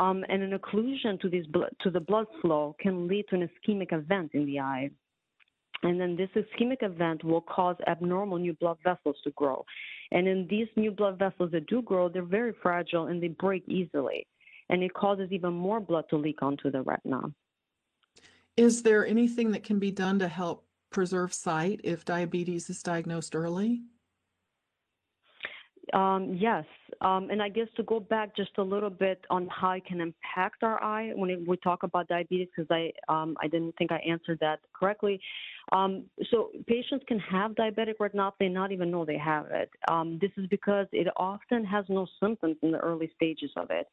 Um, 0.00 0.24
and 0.30 0.42
an 0.42 0.58
occlusion 0.58 1.20
to, 1.20 1.28
blo- 1.52 1.68
to 1.82 1.90
the 1.90 2.00
blood 2.00 2.26
flow 2.40 2.74
can 2.80 3.06
lead 3.06 3.26
to 3.28 3.36
an 3.36 3.48
ischemic 3.48 3.92
event 3.92 4.30
in 4.32 4.46
the 4.46 4.58
eye. 4.58 4.88
And 5.82 6.00
then 6.00 6.16
this 6.16 6.30
ischemic 6.34 6.82
event 6.82 7.22
will 7.22 7.42
cause 7.42 7.76
abnormal 7.86 8.38
new 8.38 8.54
blood 8.54 8.78
vessels 8.82 9.16
to 9.24 9.30
grow. 9.32 9.64
And 10.10 10.26
in 10.26 10.46
these 10.48 10.68
new 10.74 10.90
blood 10.90 11.18
vessels 11.18 11.50
that 11.52 11.66
do 11.66 11.82
grow, 11.82 12.08
they're 12.08 12.22
very 12.22 12.54
fragile 12.62 13.08
and 13.08 13.22
they 13.22 13.28
break 13.28 13.62
easily. 13.68 14.26
And 14.70 14.82
it 14.82 14.94
causes 14.94 15.28
even 15.32 15.52
more 15.52 15.80
blood 15.80 16.04
to 16.10 16.16
leak 16.16 16.42
onto 16.42 16.70
the 16.70 16.82
retina. 16.82 17.20
Is 18.56 18.82
there 18.82 19.06
anything 19.06 19.52
that 19.52 19.64
can 19.64 19.78
be 19.78 19.90
done 19.90 20.18
to 20.20 20.28
help 20.28 20.64
preserve 20.90 21.34
sight 21.34 21.80
if 21.84 22.06
diabetes 22.06 22.70
is 22.70 22.82
diagnosed 22.82 23.34
early? 23.34 23.82
Um, 25.92 26.36
yes, 26.38 26.64
um, 27.00 27.30
and 27.30 27.42
I 27.42 27.48
guess 27.48 27.66
to 27.76 27.82
go 27.82 28.00
back 28.00 28.36
just 28.36 28.50
a 28.58 28.62
little 28.62 28.90
bit 28.90 29.24
on 29.30 29.48
how 29.48 29.72
it 29.72 29.84
can 29.86 30.00
impact 30.00 30.62
our 30.62 30.82
eye 30.82 31.12
when 31.14 31.44
we 31.46 31.56
talk 31.56 31.82
about 31.82 32.06
diabetes, 32.08 32.48
because 32.54 32.70
I 32.70 32.92
um, 33.12 33.36
I 33.42 33.48
didn't 33.48 33.74
think 33.76 33.90
I 33.90 33.96
answered 33.98 34.38
that 34.40 34.60
correctly. 34.72 35.20
Um, 35.72 36.04
so 36.30 36.50
patients 36.66 37.04
can 37.08 37.18
have 37.18 37.52
diabetic 37.52 37.94
retinopathy 38.00 38.46
and 38.46 38.54
not 38.54 38.72
even 38.72 38.90
know 38.90 39.04
they 39.04 39.18
have 39.18 39.46
it. 39.50 39.70
Um, 39.88 40.18
this 40.20 40.30
is 40.36 40.46
because 40.48 40.86
it 40.92 41.08
often 41.16 41.64
has 41.64 41.84
no 41.88 42.06
symptoms 42.22 42.56
in 42.62 42.70
the 42.72 42.78
early 42.78 43.10
stages 43.16 43.50
of 43.56 43.70
it. 43.70 43.88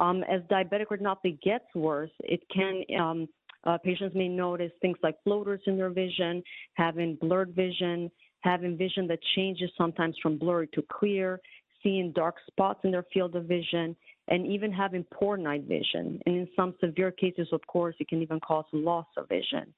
Um, 0.00 0.22
as 0.24 0.42
diabetic 0.50 0.86
retinopathy 0.86 1.40
gets 1.40 1.66
worse, 1.74 2.10
it 2.20 2.42
can 2.54 3.28
uh, 3.64 3.76
patients 3.78 4.14
may 4.14 4.28
notice 4.28 4.72
things 4.80 4.96
like 5.02 5.16
floaters 5.24 5.60
in 5.66 5.76
their 5.76 5.90
vision, 5.90 6.42
having 6.74 7.16
blurred 7.16 7.54
vision, 7.54 8.10
having 8.40 8.76
vision 8.76 9.06
that 9.08 9.18
changes 9.34 9.70
sometimes 9.76 10.16
from 10.22 10.38
blurry 10.38 10.68
to 10.74 10.82
clear, 10.90 11.40
seeing 11.82 12.12
dark 12.12 12.36
spots 12.46 12.80
in 12.84 12.90
their 12.90 13.04
field 13.12 13.34
of 13.36 13.44
vision, 13.44 13.96
and 14.28 14.46
even 14.46 14.72
having 14.72 15.04
poor 15.12 15.36
night 15.36 15.64
vision. 15.64 16.20
And 16.26 16.36
in 16.36 16.48
some 16.54 16.74
severe 16.80 17.10
cases, 17.10 17.48
of 17.52 17.66
course, 17.66 17.94
it 17.98 18.08
can 18.08 18.22
even 18.22 18.40
cause 18.40 18.64
loss 18.72 19.06
of 19.16 19.28
vision. 19.28 19.72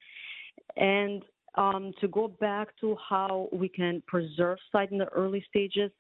And 0.76 1.22
um, 1.56 1.92
to 2.00 2.08
go 2.08 2.28
back 2.28 2.68
to 2.80 2.96
how 3.08 3.48
we 3.52 3.68
can 3.68 4.02
preserve 4.06 4.58
sight 4.70 4.92
in 4.92 4.98
the 4.98 5.06
early 5.06 5.44
stages, 5.48 5.90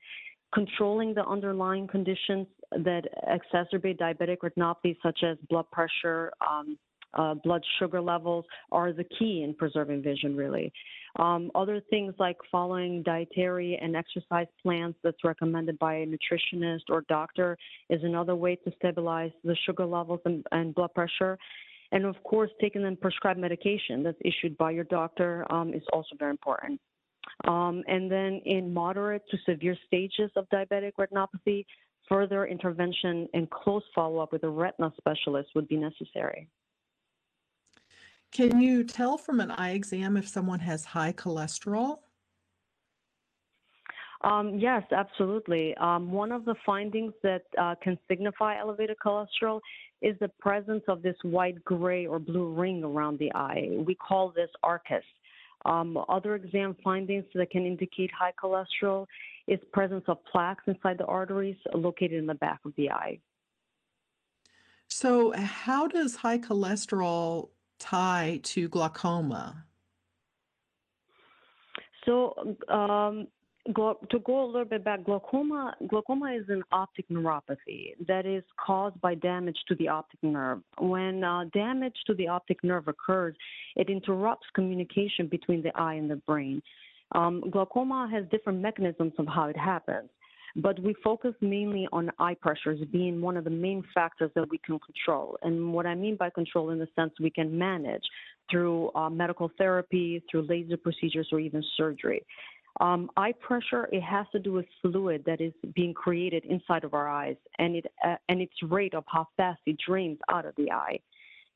controlling 0.54 1.14
the 1.14 1.24
underlying 1.26 1.86
conditions 1.86 2.46
that 2.72 3.02
exacerbate 3.28 3.98
diabetic 3.98 4.38
retinopathy, 4.38 4.96
such 5.02 5.20
as 5.24 5.36
blood 5.48 5.66
pressure, 5.72 6.32
um, 6.48 6.78
uh, 7.14 7.34
blood 7.34 7.62
sugar 7.78 8.00
levels 8.00 8.44
are 8.72 8.92
the 8.92 9.04
key 9.18 9.42
in 9.42 9.54
preserving 9.54 10.02
vision, 10.02 10.36
really. 10.36 10.72
Um, 11.18 11.50
other 11.54 11.80
things 11.90 12.14
like 12.18 12.36
following 12.50 13.02
dietary 13.02 13.78
and 13.80 13.96
exercise 13.96 14.46
plans 14.62 14.94
that's 15.02 15.24
recommended 15.24 15.78
by 15.78 15.94
a 15.94 16.06
nutritionist 16.06 16.82
or 16.88 17.02
doctor 17.08 17.56
is 17.88 18.02
another 18.04 18.36
way 18.36 18.56
to 18.56 18.72
stabilize 18.76 19.32
the 19.44 19.56
sugar 19.66 19.86
levels 19.86 20.20
and, 20.24 20.44
and 20.52 20.74
blood 20.74 20.94
pressure. 20.94 21.36
And 21.92 22.04
of 22.04 22.22
course, 22.22 22.50
taking 22.60 22.82
them 22.82 22.96
prescribed 22.96 23.40
medication 23.40 24.04
that's 24.04 24.18
issued 24.24 24.56
by 24.56 24.70
your 24.70 24.84
doctor 24.84 25.44
um, 25.52 25.74
is 25.74 25.82
also 25.92 26.14
very 26.18 26.30
important. 26.30 26.80
Um, 27.46 27.82
and 27.88 28.10
then 28.10 28.40
in 28.44 28.72
moderate 28.72 29.22
to 29.30 29.38
severe 29.44 29.76
stages 29.86 30.30
of 30.36 30.46
diabetic 30.50 30.92
retinopathy, 30.98 31.64
further 32.08 32.46
intervention 32.46 33.28
and 33.34 33.48
close 33.50 33.82
follow 33.94 34.18
up 34.18 34.32
with 34.32 34.44
a 34.44 34.48
retina 34.48 34.92
specialist 34.98 35.50
would 35.54 35.68
be 35.68 35.76
necessary. 35.76 36.48
Can 38.32 38.60
you 38.60 38.84
tell 38.84 39.18
from 39.18 39.40
an 39.40 39.50
eye 39.50 39.70
exam 39.70 40.16
if 40.16 40.28
someone 40.28 40.60
has 40.60 40.84
high 40.84 41.12
cholesterol? 41.12 41.98
Um, 44.22 44.58
yes, 44.58 44.82
absolutely. 44.92 45.74
Um, 45.78 46.12
one 46.12 46.30
of 46.30 46.44
the 46.44 46.54
findings 46.66 47.12
that 47.22 47.42
uh, 47.58 47.74
can 47.82 47.98
signify 48.06 48.58
elevated 48.58 48.96
cholesterol 49.04 49.60
is 50.02 50.16
the 50.20 50.28
presence 50.38 50.82
of 50.88 51.02
this 51.02 51.16
white, 51.22 51.62
gray, 51.64 52.06
or 52.06 52.18
blue 52.18 52.52
ring 52.52 52.84
around 52.84 53.18
the 53.18 53.32
eye. 53.34 53.68
We 53.72 53.94
call 53.94 54.30
this 54.30 54.50
ARCUS. 54.62 55.04
Um, 55.64 55.98
other 56.08 56.36
exam 56.36 56.76
findings 56.82 57.24
that 57.34 57.50
can 57.50 57.66
indicate 57.66 58.10
high 58.12 58.32
cholesterol 58.42 59.06
is 59.46 59.58
presence 59.72 60.04
of 60.06 60.18
plaques 60.24 60.64
inside 60.66 60.98
the 60.98 61.04
arteries 61.04 61.56
located 61.74 62.12
in 62.12 62.26
the 62.26 62.34
back 62.34 62.60
of 62.64 62.72
the 62.76 62.90
eye. 62.90 63.18
So, 64.88 65.32
how 65.32 65.86
does 65.86 66.16
high 66.16 66.38
cholesterol 66.38 67.50
tie 67.80 68.40
to 68.44 68.68
glaucoma? 68.68 69.64
So, 72.06 72.56
um, 72.68 73.26
to 73.66 74.18
go 74.24 74.44
a 74.44 74.46
little 74.46 74.64
bit 74.64 74.84
back, 74.84 75.04
glaucoma 75.04 75.74
glaucoma 75.88 76.32
is 76.32 76.48
an 76.48 76.62
optic 76.72 77.08
neuropathy 77.08 77.92
that 78.06 78.24
is 78.26 78.42
caused 78.64 79.00
by 79.00 79.14
damage 79.14 79.58
to 79.68 79.74
the 79.76 79.88
optic 79.88 80.18
nerve. 80.22 80.60
When 80.78 81.22
uh, 81.22 81.44
damage 81.52 81.96
to 82.06 82.14
the 82.14 82.28
optic 82.28 82.64
nerve 82.64 82.88
occurs, 82.88 83.36
it 83.76 83.90
interrupts 83.90 84.46
communication 84.54 85.26
between 85.28 85.62
the 85.62 85.76
eye 85.78 85.94
and 85.94 86.10
the 86.10 86.16
brain. 86.16 86.62
Um, 87.12 87.44
glaucoma 87.50 88.08
has 88.10 88.24
different 88.30 88.60
mechanisms 88.60 89.12
of 89.18 89.26
how 89.26 89.48
it 89.48 89.56
happens, 89.56 90.08
but 90.56 90.78
we 90.80 90.94
focus 91.04 91.34
mainly 91.40 91.86
on 91.92 92.10
eye 92.18 92.36
pressures 92.40 92.80
being 92.92 93.20
one 93.20 93.36
of 93.36 93.44
the 93.44 93.50
main 93.50 93.84
factors 93.94 94.30
that 94.34 94.48
we 94.50 94.58
can 94.58 94.78
control. 94.78 95.38
And 95.42 95.72
what 95.72 95.86
I 95.86 95.94
mean 95.94 96.16
by 96.16 96.30
control, 96.30 96.70
in 96.70 96.78
the 96.78 96.88
sense 96.96 97.12
we 97.20 97.30
can 97.30 97.56
manage 97.56 98.02
through 98.50 98.90
uh, 98.94 99.10
medical 99.10 99.50
therapy, 99.58 100.22
through 100.30 100.42
laser 100.42 100.76
procedures, 100.76 101.28
or 101.32 101.40
even 101.40 101.62
surgery. 101.76 102.24
Um, 102.80 103.10
eye 103.16 103.32
pressure, 103.40 103.88
it 103.92 104.02
has 104.02 104.26
to 104.32 104.38
do 104.38 104.52
with 104.52 104.66
fluid 104.80 105.24
that 105.26 105.40
is 105.40 105.52
being 105.74 105.92
created 105.92 106.44
inside 106.44 106.84
of 106.84 106.94
our 106.94 107.08
eyes 107.08 107.36
and, 107.58 107.76
it, 107.76 107.86
uh, 108.04 108.16
and 108.28 108.40
its 108.40 108.54
rate 108.62 108.94
of 108.94 109.04
how 109.06 109.26
fast 109.36 109.60
it 109.66 109.76
drains 109.86 110.18
out 110.30 110.46
of 110.46 110.54
the 110.56 110.70
eye. 110.70 110.98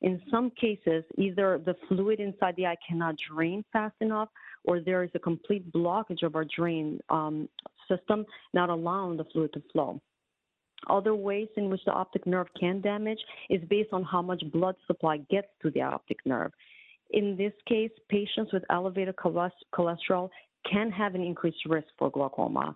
In 0.01 0.21
some 0.29 0.51
cases, 0.51 1.03
either 1.17 1.59
the 1.65 1.75
fluid 1.87 2.19
inside 2.19 2.55
the 2.57 2.67
eye 2.67 2.75
cannot 2.87 3.15
drain 3.31 3.63
fast 3.71 3.95
enough 4.01 4.29
or 4.65 4.79
there 4.79 5.03
is 5.03 5.09
a 5.15 5.19
complete 5.19 5.71
blockage 5.71 6.23
of 6.23 6.35
our 6.35 6.45
drain 6.55 6.99
um, 7.09 7.47
system, 7.87 8.25
not 8.53 8.69
allowing 8.69 9.17
the 9.17 9.25
fluid 9.25 9.53
to 9.53 9.61
flow. 9.71 10.01
Other 10.87 11.15
ways 11.15 11.47
in 11.57 11.69
which 11.69 11.81
the 11.85 11.91
optic 11.91 12.25
nerve 12.27 12.47
can 12.59 12.81
damage 12.81 13.19
is 13.49 13.61
based 13.69 13.93
on 13.93 14.03
how 14.03 14.21
much 14.21 14.43
blood 14.51 14.75
supply 14.85 15.17
gets 15.29 15.47
to 15.61 15.71
the 15.71 15.81
optic 15.81 16.17
nerve. 16.25 16.51
In 17.11 17.35
this 17.37 17.53
case, 17.67 17.91
patients 18.09 18.51
with 18.51 18.63
elevated 18.69 19.15
cholesterol 19.15 20.29
can 20.69 20.91
have 20.91 21.15
an 21.15 21.21
increased 21.21 21.65
risk 21.65 21.87
for 21.97 22.09
glaucoma. 22.09 22.73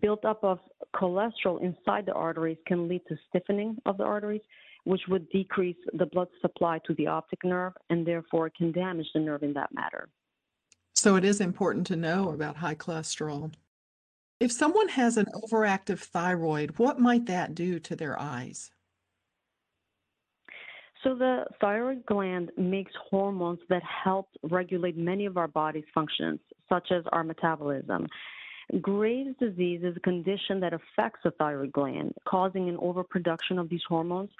Buildup 0.00 0.42
of 0.42 0.58
cholesterol 0.94 1.62
inside 1.62 2.06
the 2.06 2.12
arteries 2.12 2.58
can 2.66 2.88
lead 2.88 3.02
to 3.08 3.16
stiffening 3.28 3.76
of 3.86 3.98
the 3.98 4.04
arteries, 4.04 4.40
which 4.84 5.02
would 5.08 5.28
decrease 5.30 5.76
the 5.94 6.06
blood 6.06 6.28
supply 6.40 6.80
to 6.86 6.94
the 6.94 7.06
optic 7.06 7.44
nerve 7.44 7.72
and 7.90 8.06
therefore 8.06 8.50
can 8.56 8.72
damage 8.72 9.06
the 9.14 9.20
nerve 9.20 9.42
in 9.42 9.52
that 9.52 9.72
matter. 9.72 10.08
So 10.94 11.16
it 11.16 11.24
is 11.24 11.40
important 11.40 11.86
to 11.88 11.96
know 11.96 12.30
about 12.30 12.56
high 12.56 12.74
cholesterol. 12.74 13.52
If 14.38 14.52
someone 14.52 14.88
has 14.88 15.16
an 15.16 15.26
overactive 15.34 15.98
thyroid, 15.98 16.78
what 16.78 17.00
might 17.00 17.26
that 17.26 17.54
do 17.54 17.78
to 17.80 17.96
their 17.96 18.20
eyes? 18.20 18.70
So, 21.02 21.14
the 21.14 21.46
thyroid 21.60 22.04
gland 22.04 22.50
makes 22.58 22.92
hormones 23.10 23.60
that 23.68 23.82
help 23.82 24.28
regulate 24.42 24.96
many 24.96 25.24
of 25.24 25.36
our 25.36 25.48
body's 25.48 25.84
functions, 25.94 26.40
such 26.68 26.90
as 26.90 27.04
our 27.12 27.22
metabolism. 27.22 28.06
Graves' 28.80 29.36
disease 29.38 29.82
is 29.84 29.96
a 29.96 30.00
condition 30.00 30.58
that 30.60 30.74
affects 30.74 31.20
the 31.22 31.30
thyroid 31.32 31.72
gland, 31.72 32.12
causing 32.28 32.68
an 32.68 32.76
overproduction 32.78 33.58
of 33.58 33.68
these 33.68 33.84
hormones. 33.88 34.30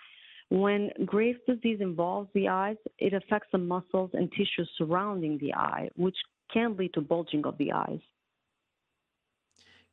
When 0.51 0.91
Graves' 1.05 1.39
disease 1.47 1.79
involves 1.81 2.29
the 2.35 2.49
eyes, 2.49 2.77
it 2.99 3.15
affects 3.15 3.49
the 3.53 3.59
muscles 3.59 4.11
and 4.13 4.31
tissues 4.33 4.69
surrounding 4.77 5.39
the 5.39 5.55
eye, 5.55 5.89
which 5.95 6.17
can 6.53 6.77
lead 6.77 6.93
to 6.95 7.01
bulging 7.01 7.47
of 7.47 7.57
the 7.59 7.73
eyes. 7.73 8.01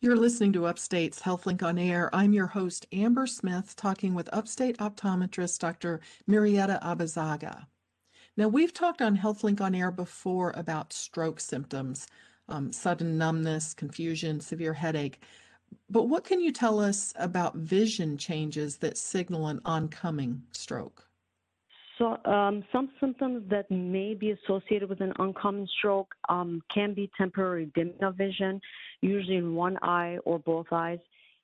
You're 0.04 0.18
listening 0.18 0.52
to 0.52 0.66
Upstate's 0.66 1.22
HealthLink 1.22 1.64
on 1.64 1.78
Air. 1.78 2.10
I'm 2.14 2.34
your 2.34 2.48
host, 2.48 2.86
Amber 2.92 3.26
Smith, 3.26 3.74
talking 3.78 4.14
with 4.14 4.28
Upstate 4.34 4.78
optometrist 4.80 5.60
Dr. 5.60 6.02
Mirjeta 6.30 6.84
Abazaga. 6.84 7.68
Now, 8.36 8.50
we've 8.50 8.74
talked 8.74 9.02
on 9.02 9.16
HealthLink 9.16 9.62
on 9.62 9.74
Air 9.74 9.92
before 9.92 10.52
about 10.58 10.92
stroke 10.92 11.40
symptoms, 11.40 12.06
um, 12.50 12.74
sudden 12.74 13.18
numbness, 13.18 13.74
confusion, 13.74 14.42
severe 14.42 14.74
headache. 14.74 15.24
But 15.90 16.10
what 16.10 16.26
can 16.26 16.42
you 16.42 16.52
tell 16.52 16.82
us 16.82 17.14
about 17.16 17.56
vision 17.56 18.18
changes 18.18 18.76
that 18.80 18.98
signal 18.98 19.48
an 19.48 19.62
oncoming 19.64 20.44
stroke? 20.52 21.08
So, 21.98 22.18
um, 22.26 22.66
some 22.74 22.90
symptoms 23.00 23.50
that 23.50 23.72
may 23.72 24.16
be 24.16 24.32
associated 24.32 24.90
with 24.90 25.00
an 25.00 25.14
uncommon 25.20 25.68
stroke 25.78 26.14
um, 26.28 26.62
can 26.74 26.94
be 26.94 27.10
temporary 27.18 27.72
dimming 27.74 28.04
of 28.04 28.16
vision, 28.16 28.60
usually 29.04 29.38
in 29.38 29.56
one 29.56 29.78
eye 29.82 30.18
or 30.26 30.40
both 30.40 30.68
eyes, 30.72 31.00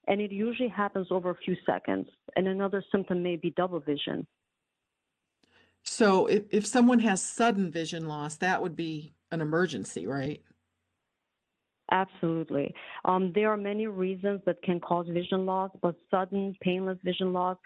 and 0.08 0.22
it 0.22 0.32
usually 0.32 0.70
happens 0.70 1.08
over 1.12 1.30
a 1.30 1.36
few 1.36 1.56
seconds. 1.66 2.08
And 2.36 2.48
another 2.48 2.84
symptom 2.92 3.22
may 3.22 3.36
be 3.36 3.52
double 3.52 3.80
vision. 3.80 4.26
So, 5.84 6.28
if, 6.28 6.44
if 6.52 6.66
someone 6.66 7.00
has 7.00 7.22
sudden 7.22 7.72
vision 7.72 8.08
loss, 8.08 8.36
that 8.38 8.62
would 8.62 8.76
be 8.76 9.14
an 9.32 9.42
emergency, 9.42 10.08
right? 10.08 10.42
Absolutely. 11.92 12.74
Um, 13.06 13.32
there 13.34 13.50
are 13.50 13.58
many 13.58 13.88
reasons 13.88 14.42
that 14.46 14.62
can 14.62 14.80
cause 14.80 15.08
vision 15.10 15.46
loss, 15.46 15.72
but 15.82 15.96
sudden 16.12 16.56
painless 16.62 17.00
vision 17.04 17.34
loss 17.34 17.58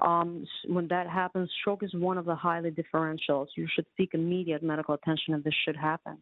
um, 0.00 0.44
when 0.66 0.88
that 0.88 1.08
happens, 1.08 1.50
stroke 1.60 1.82
is 1.82 1.94
one 1.94 2.18
of 2.18 2.26
the 2.26 2.34
highly 2.34 2.70
differentials. 2.70 3.46
You 3.56 3.66
should 3.74 3.86
seek 3.96 4.10
immediate 4.12 4.62
medical 4.62 4.94
attention 4.94 5.34
if 5.34 5.42
this 5.42 5.54
should 5.64 5.76
happen. 5.76 6.18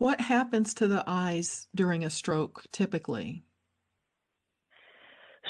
What 0.00 0.18
happens 0.18 0.72
to 0.74 0.88
the 0.88 1.04
eyes 1.06 1.68
during 1.74 2.04
a 2.04 2.08
stroke 2.08 2.62
typically? 2.72 3.44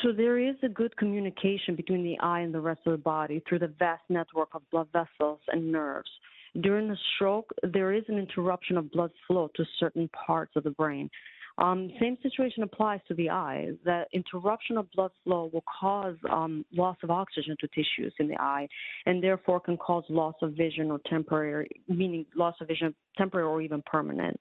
So 0.03 0.11
there 0.11 0.41
is 0.41 0.57
a 0.65 0.69
good 0.69 0.97
communication 0.97 1.77
between 1.77 2.03
the 2.03 2.19
eye 2.19 2.41
and 2.41 2.53
the 2.53 2.61
rest 2.61 2.81
of 2.85 2.91
the 2.91 2.99
body 2.99 3.45
through 3.49 3.61
the 3.61 3.73
vast 3.79 4.03
network 4.09 4.49
of 4.57 4.69
blood 4.73 4.89
vessels 4.93 5.39
and 5.53 5.71
nerves. 5.71 6.11
During 6.61 6.91
a 6.91 6.97
stroke, 7.15 7.53
there 7.63 7.93
is 7.93 8.03
an 8.09 8.19
interruption 8.19 8.77
of 8.77 8.91
blood 8.91 9.13
flow 9.29 9.51
to 9.55 9.65
certain 9.79 10.09
parts 10.09 10.57
of 10.57 10.65
the 10.65 10.71
brain. 10.71 11.09
Um, 11.61 11.91
same 12.01 12.17
situation 12.23 12.63
applies 12.63 13.01
to 13.09 13.15
the 13.15 13.29
eye. 13.29 13.69
The 13.85 14.05
interruption 14.15 14.79
of 14.79 14.91
blood 14.93 15.11
flow 15.25 15.51
will 15.53 15.65
cause 15.81 16.17
um, 16.31 16.65
loss 16.73 16.97
of 17.03 17.11
oxygen 17.11 17.55
to 17.61 17.69
tissues 17.69 18.15
in 18.19 18.29
the 18.29 18.41
eye, 18.41 18.67
and 19.05 19.23
therefore 19.23 19.61
can 19.61 19.77
cause 19.77 20.05
loss 20.09 20.35
of 20.41 20.55
vision 20.55 20.91
or 20.91 20.99
temporary, 21.07 21.69
meaning 21.87 22.25
loss 22.35 22.55
of 22.63 22.69
vision, 22.69 22.95
temporary 23.19 23.47
or 23.47 23.61
even 23.61 23.83
permanent. 23.85 24.41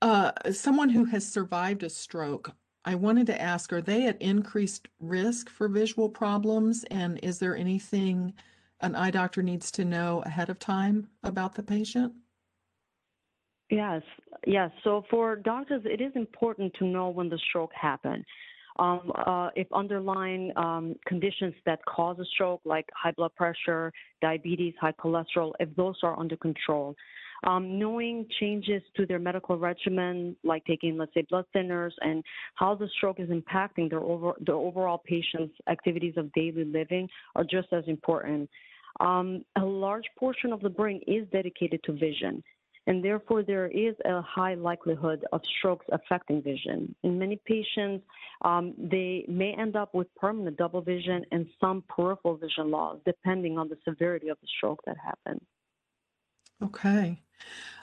Uh, 0.00 0.30
someone 0.52 0.90
who 0.90 1.06
has 1.06 1.26
survived 1.26 1.82
a 1.82 1.90
stroke, 1.90 2.52
I 2.84 2.94
wanted 2.94 3.26
to 3.26 3.42
ask, 3.42 3.72
are 3.72 3.82
they 3.82 4.06
at 4.06 4.22
increased 4.22 4.88
risk 5.00 5.50
for 5.50 5.68
visual 5.68 6.08
problems? 6.08 6.84
And 6.84 7.18
is 7.22 7.40
there 7.40 7.56
anything 7.56 8.32
an 8.80 8.94
eye 8.94 9.10
doctor 9.10 9.42
needs 9.42 9.70
to 9.72 9.84
know 9.84 10.22
ahead 10.24 10.48
of 10.48 10.58
time 10.60 11.08
about 11.24 11.56
the 11.56 11.62
patient? 11.64 12.14
Yes, 13.70 14.02
yes. 14.46 14.70
So 14.82 15.04
for 15.10 15.36
doctors, 15.36 15.82
it 15.84 16.00
is 16.00 16.12
important 16.16 16.74
to 16.80 16.84
know 16.84 17.08
when 17.08 17.28
the 17.28 17.38
stroke 17.48 17.70
happened. 17.80 18.24
Um, 18.78 19.12
uh, 19.26 19.50
if 19.54 19.66
underlying 19.72 20.52
um, 20.56 20.96
conditions 21.06 21.54
that 21.66 21.84
cause 21.84 22.18
a 22.18 22.24
stroke, 22.24 22.62
like 22.64 22.86
high 22.94 23.12
blood 23.12 23.34
pressure, 23.36 23.92
diabetes, 24.22 24.74
high 24.80 24.92
cholesterol, 24.92 25.52
if 25.60 25.74
those 25.76 25.96
are 26.02 26.18
under 26.18 26.36
control. 26.36 26.96
Um, 27.44 27.78
knowing 27.78 28.26
changes 28.38 28.82
to 28.96 29.06
their 29.06 29.18
medical 29.18 29.56
regimen, 29.56 30.36
like 30.44 30.64
taking, 30.66 30.98
let's 30.98 31.14
say, 31.14 31.24
blood 31.30 31.46
thinners, 31.54 31.92
and 32.00 32.22
how 32.54 32.74
the 32.74 32.88
stroke 32.96 33.18
is 33.18 33.30
impacting 33.30 33.88
their, 33.88 34.00
over, 34.00 34.32
their 34.40 34.56
overall 34.56 35.02
patient's 35.04 35.54
activities 35.68 36.14
of 36.16 36.32
daily 36.32 36.64
living 36.64 37.08
are 37.36 37.44
just 37.44 37.68
as 37.72 37.84
important. 37.86 38.48
Um, 39.00 39.44
a 39.56 39.64
large 39.64 40.04
portion 40.18 40.52
of 40.52 40.60
the 40.60 40.68
brain 40.68 41.00
is 41.06 41.26
dedicated 41.32 41.82
to 41.84 41.92
vision 41.92 42.42
and 42.90 43.04
therefore 43.04 43.44
there 43.44 43.68
is 43.68 43.94
a 44.04 44.20
high 44.20 44.54
likelihood 44.54 45.24
of 45.32 45.40
strokes 45.58 45.86
affecting 45.92 46.42
vision. 46.42 46.92
In 47.04 47.20
many 47.20 47.40
patients, 47.46 48.04
um, 48.44 48.74
they 48.76 49.24
may 49.28 49.54
end 49.56 49.76
up 49.76 49.94
with 49.94 50.12
permanent 50.16 50.56
double 50.56 50.80
vision 50.80 51.24
and 51.30 51.46
some 51.60 51.84
peripheral 51.88 52.36
vision 52.36 52.72
loss, 52.72 52.96
depending 53.06 53.58
on 53.58 53.68
the 53.68 53.76
severity 53.88 54.28
of 54.28 54.38
the 54.42 54.48
stroke 54.56 54.80
that 54.86 54.96
happened. 54.98 55.40
Okay. 56.64 57.22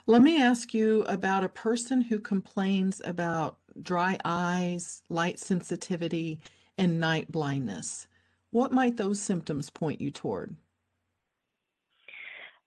Let 0.06 0.20
me 0.20 0.42
ask 0.42 0.74
you 0.74 1.04
about 1.04 1.42
a 1.42 1.48
person 1.48 2.02
who 2.02 2.18
complains 2.18 3.00
about 3.02 3.56
dry 3.80 4.18
eyes, 4.26 5.00
light 5.08 5.38
sensitivity, 5.38 6.38
and 6.76 7.00
night 7.00 7.32
blindness. 7.32 8.08
What 8.50 8.72
might 8.72 8.98
those 8.98 9.22
symptoms 9.22 9.70
point 9.70 10.02
you 10.02 10.10
toward? 10.10 10.54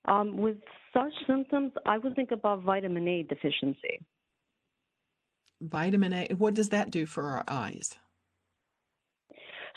Um, 0.05 0.37
with 0.37 0.57
such 0.93 1.13
symptoms, 1.27 1.71
I 1.85 1.97
would 1.97 2.15
think 2.15 2.31
about 2.31 2.63
vitamin 2.63 3.07
A 3.07 3.23
deficiency. 3.23 3.99
Vitamin 5.61 6.13
A, 6.13 6.27
what 6.37 6.53
does 6.53 6.69
that 6.69 6.91
do 6.91 7.05
for 7.05 7.25
our 7.25 7.43
eyes? 7.47 7.95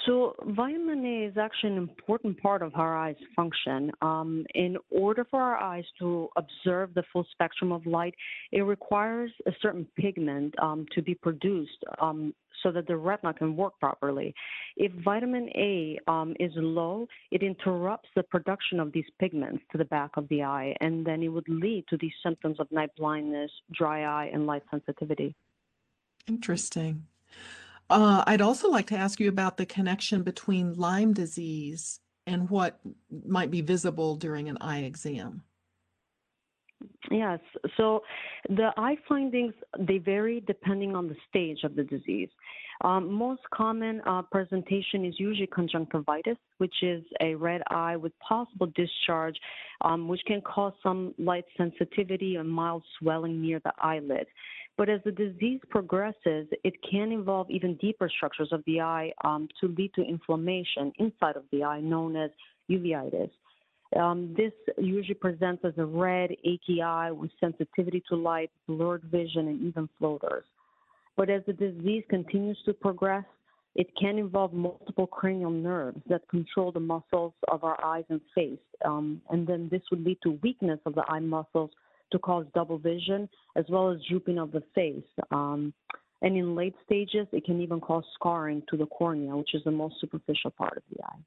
So, 0.06 0.34
vitamin 0.48 1.04
A 1.06 1.24
is 1.30 1.38
actually 1.38 1.70
an 1.70 1.78
important 1.78 2.40
part 2.42 2.62
of 2.62 2.74
our 2.74 2.96
eyes 2.96 3.16
function. 3.34 3.90
Um, 4.02 4.44
in 4.54 4.76
order 4.90 5.24
for 5.30 5.40
our 5.40 5.56
eyes 5.56 5.84
to 5.98 6.28
observe 6.36 6.92
the 6.92 7.04
full 7.10 7.26
spectrum 7.32 7.72
of 7.72 7.86
light, 7.86 8.14
it 8.52 8.62
requires 8.62 9.30
a 9.46 9.52
certain 9.62 9.86
pigment 9.96 10.54
um, 10.60 10.84
to 10.94 11.00
be 11.00 11.14
produced 11.14 11.84
um, 12.00 12.34
so 12.62 12.70
that 12.72 12.86
the 12.86 12.96
retina 12.96 13.32
can 13.32 13.56
work 13.56 13.78
properly. 13.80 14.34
If 14.76 14.92
vitamin 15.04 15.48
A 15.54 15.98
um, 16.06 16.34
is 16.38 16.52
low, 16.54 17.06
it 17.30 17.42
interrupts 17.42 18.08
the 18.14 18.24
production 18.24 18.80
of 18.80 18.92
these 18.92 19.04
pigments 19.18 19.62
to 19.72 19.78
the 19.78 19.84
back 19.86 20.10
of 20.16 20.28
the 20.28 20.42
eye, 20.42 20.74
and 20.80 21.06
then 21.06 21.22
it 21.22 21.28
would 21.28 21.48
lead 21.48 21.84
to 21.88 21.96
these 21.96 22.12
symptoms 22.22 22.60
of 22.60 22.70
night 22.70 22.90
blindness, 22.98 23.50
dry 23.72 24.04
eye, 24.04 24.30
and 24.32 24.46
light 24.46 24.62
sensitivity. 24.70 25.34
Interesting. 26.26 27.06
Uh, 27.90 28.24
I'd 28.26 28.40
also 28.40 28.70
like 28.70 28.86
to 28.86 28.96
ask 28.96 29.20
you 29.20 29.28
about 29.28 29.56
the 29.56 29.66
connection 29.66 30.22
between 30.22 30.74
Lyme 30.74 31.12
disease 31.12 32.00
and 32.26 32.48
what 32.48 32.80
might 33.26 33.50
be 33.50 33.60
visible 33.60 34.16
during 34.16 34.48
an 34.48 34.58
eye 34.60 34.80
exam. 34.80 35.42
Yes. 37.10 37.40
So 37.76 38.02
the 38.48 38.70
eye 38.76 38.96
findings 39.08 39.54
they 39.78 39.98
vary 39.98 40.42
depending 40.46 40.94
on 40.94 41.08
the 41.08 41.16
stage 41.28 41.64
of 41.64 41.76
the 41.76 41.84
disease. 41.84 42.28
Um, 42.82 43.12
most 43.12 43.42
common 43.54 44.02
uh, 44.06 44.22
presentation 44.22 45.04
is 45.04 45.14
usually 45.18 45.46
conjunctivitis, 45.46 46.36
which 46.58 46.74
is 46.82 47.04
a 47.20 47.34
red 47.34 47.62
eye 47.70 47.96
with 47.96 48.12
possible 48.18 48.66
discharge, 48.74 49.36
um, 49.82 50.08
which 50.08 50.20
can 50.26 50.40
cause 50.40 50.72
some 50.82 51.14
light 51.18 51.44
sensitivity 51.56 52.36
and 52.36 52.48
mild 52.48 52.82
swelling 52.98 53.40
near 53.40 53.60
the 53.64 53.72
eyelid. 53.78 54.26
But 54.76 54.88
as 54.88 55.00
the 55.04 55.12
disease 55.12 55.60
progresses, 55.70 56.48
it 56.64 56.74
can 56.90 57.12
involve 57.12 57.48
even 57.50 57.76
deeper 57.76 58.08
structures 58.08 58.48
of 58.50 58.62
the 58.66 58.80
eye 58.80 59.12
um, 59.24 59.48
to 59.60 59.68
lead 59.68 59.92
to 59.94 60.02
inflammation 60.02 60.92
inside 60.98 61.36
of 61.36 61.44
the 61.52 61.62
eye, 61.62 61.80
known 61.80 62.16
as 62.16 62.30
uveitis. 62.68 63.30
Um, 63.96 64.34
this 64.36 64.52
usually 64.76 65.14
presents 65.14 65.64
as 65.64 65.74
a 65.78 65.84
red, 65.84 66.30
achy 66.44 66.82
eye 66.82 67.12
with 67.12 67.30
sensitivity 67.38 68.02
to 68.08 68.16
light, 68.16 68.50
blurred 68.66 69.04
vision, 69.04 69.46
and 69.46 69.62
even 69.62 69.88
floaters. 69.98 70.44
But 71.16 71.30
as 71.30 71.42
the 71.46 71.52
disease 71.52 72.02
continues 72.08 72.58
to 72.64 72.72
progress, 72.72 73.24
it 73.76 73.88
can 74.00 74.18
involve 74.18 74.52
multiple 74.52 75.06
cranial 75.06 75.50
nerves 75.50 76.00
that 76.08 76.28
control 76.28 76.72
the 76.72 76.80
muscles 76.80 77.32
of 77.48 77.62
our 77.62 77.82
eyes 77.84 78.04
and 78.08 78.20
face. 78.34 78.58
Um, 78.84 79.20
and 79.30 79.46
then 79.46 79.68
this 79.70 79.82
would 79.90 80.04
lead 80.04 80.18
to 80.22 80.38
weakness 80.42 80.80
of 80.86 80.94
the 80.94 81.04
eye 81.08 81.20
muscles 81.20 81.70
to 82.14 82.18
cause 82.20 82.46
double 82.54 82.78
vision 82.78 83.28
as 83.56 83.64
well 83.68 83.90
as 83.90 83.98
drooping 84.08 84.38
of 84.38 84.52
the 84.52 84.62
face. 84.74 85.02
Um, 85.32 85.74
and 86.22 86.36
in 86.36 86.54
late 86.54 86.74
stages, 86.86 87.26
it 87.32 87.44
can 87.44 87.60
even 87.60 87.80
cause 87.80 88.04
scarring 88.14 88.62
to 88.70 88.76
the 88.76 88.86
cornea, 88.86 89.36
which 89.36 89.54
is 89.54 89.62
the 89.64 89.70
most 89.70 89.96
superficial 90.00 90.50
part 90.52 90.76
of 90.76 90.82
the 90.90 91.02
eye. 91.04 91.18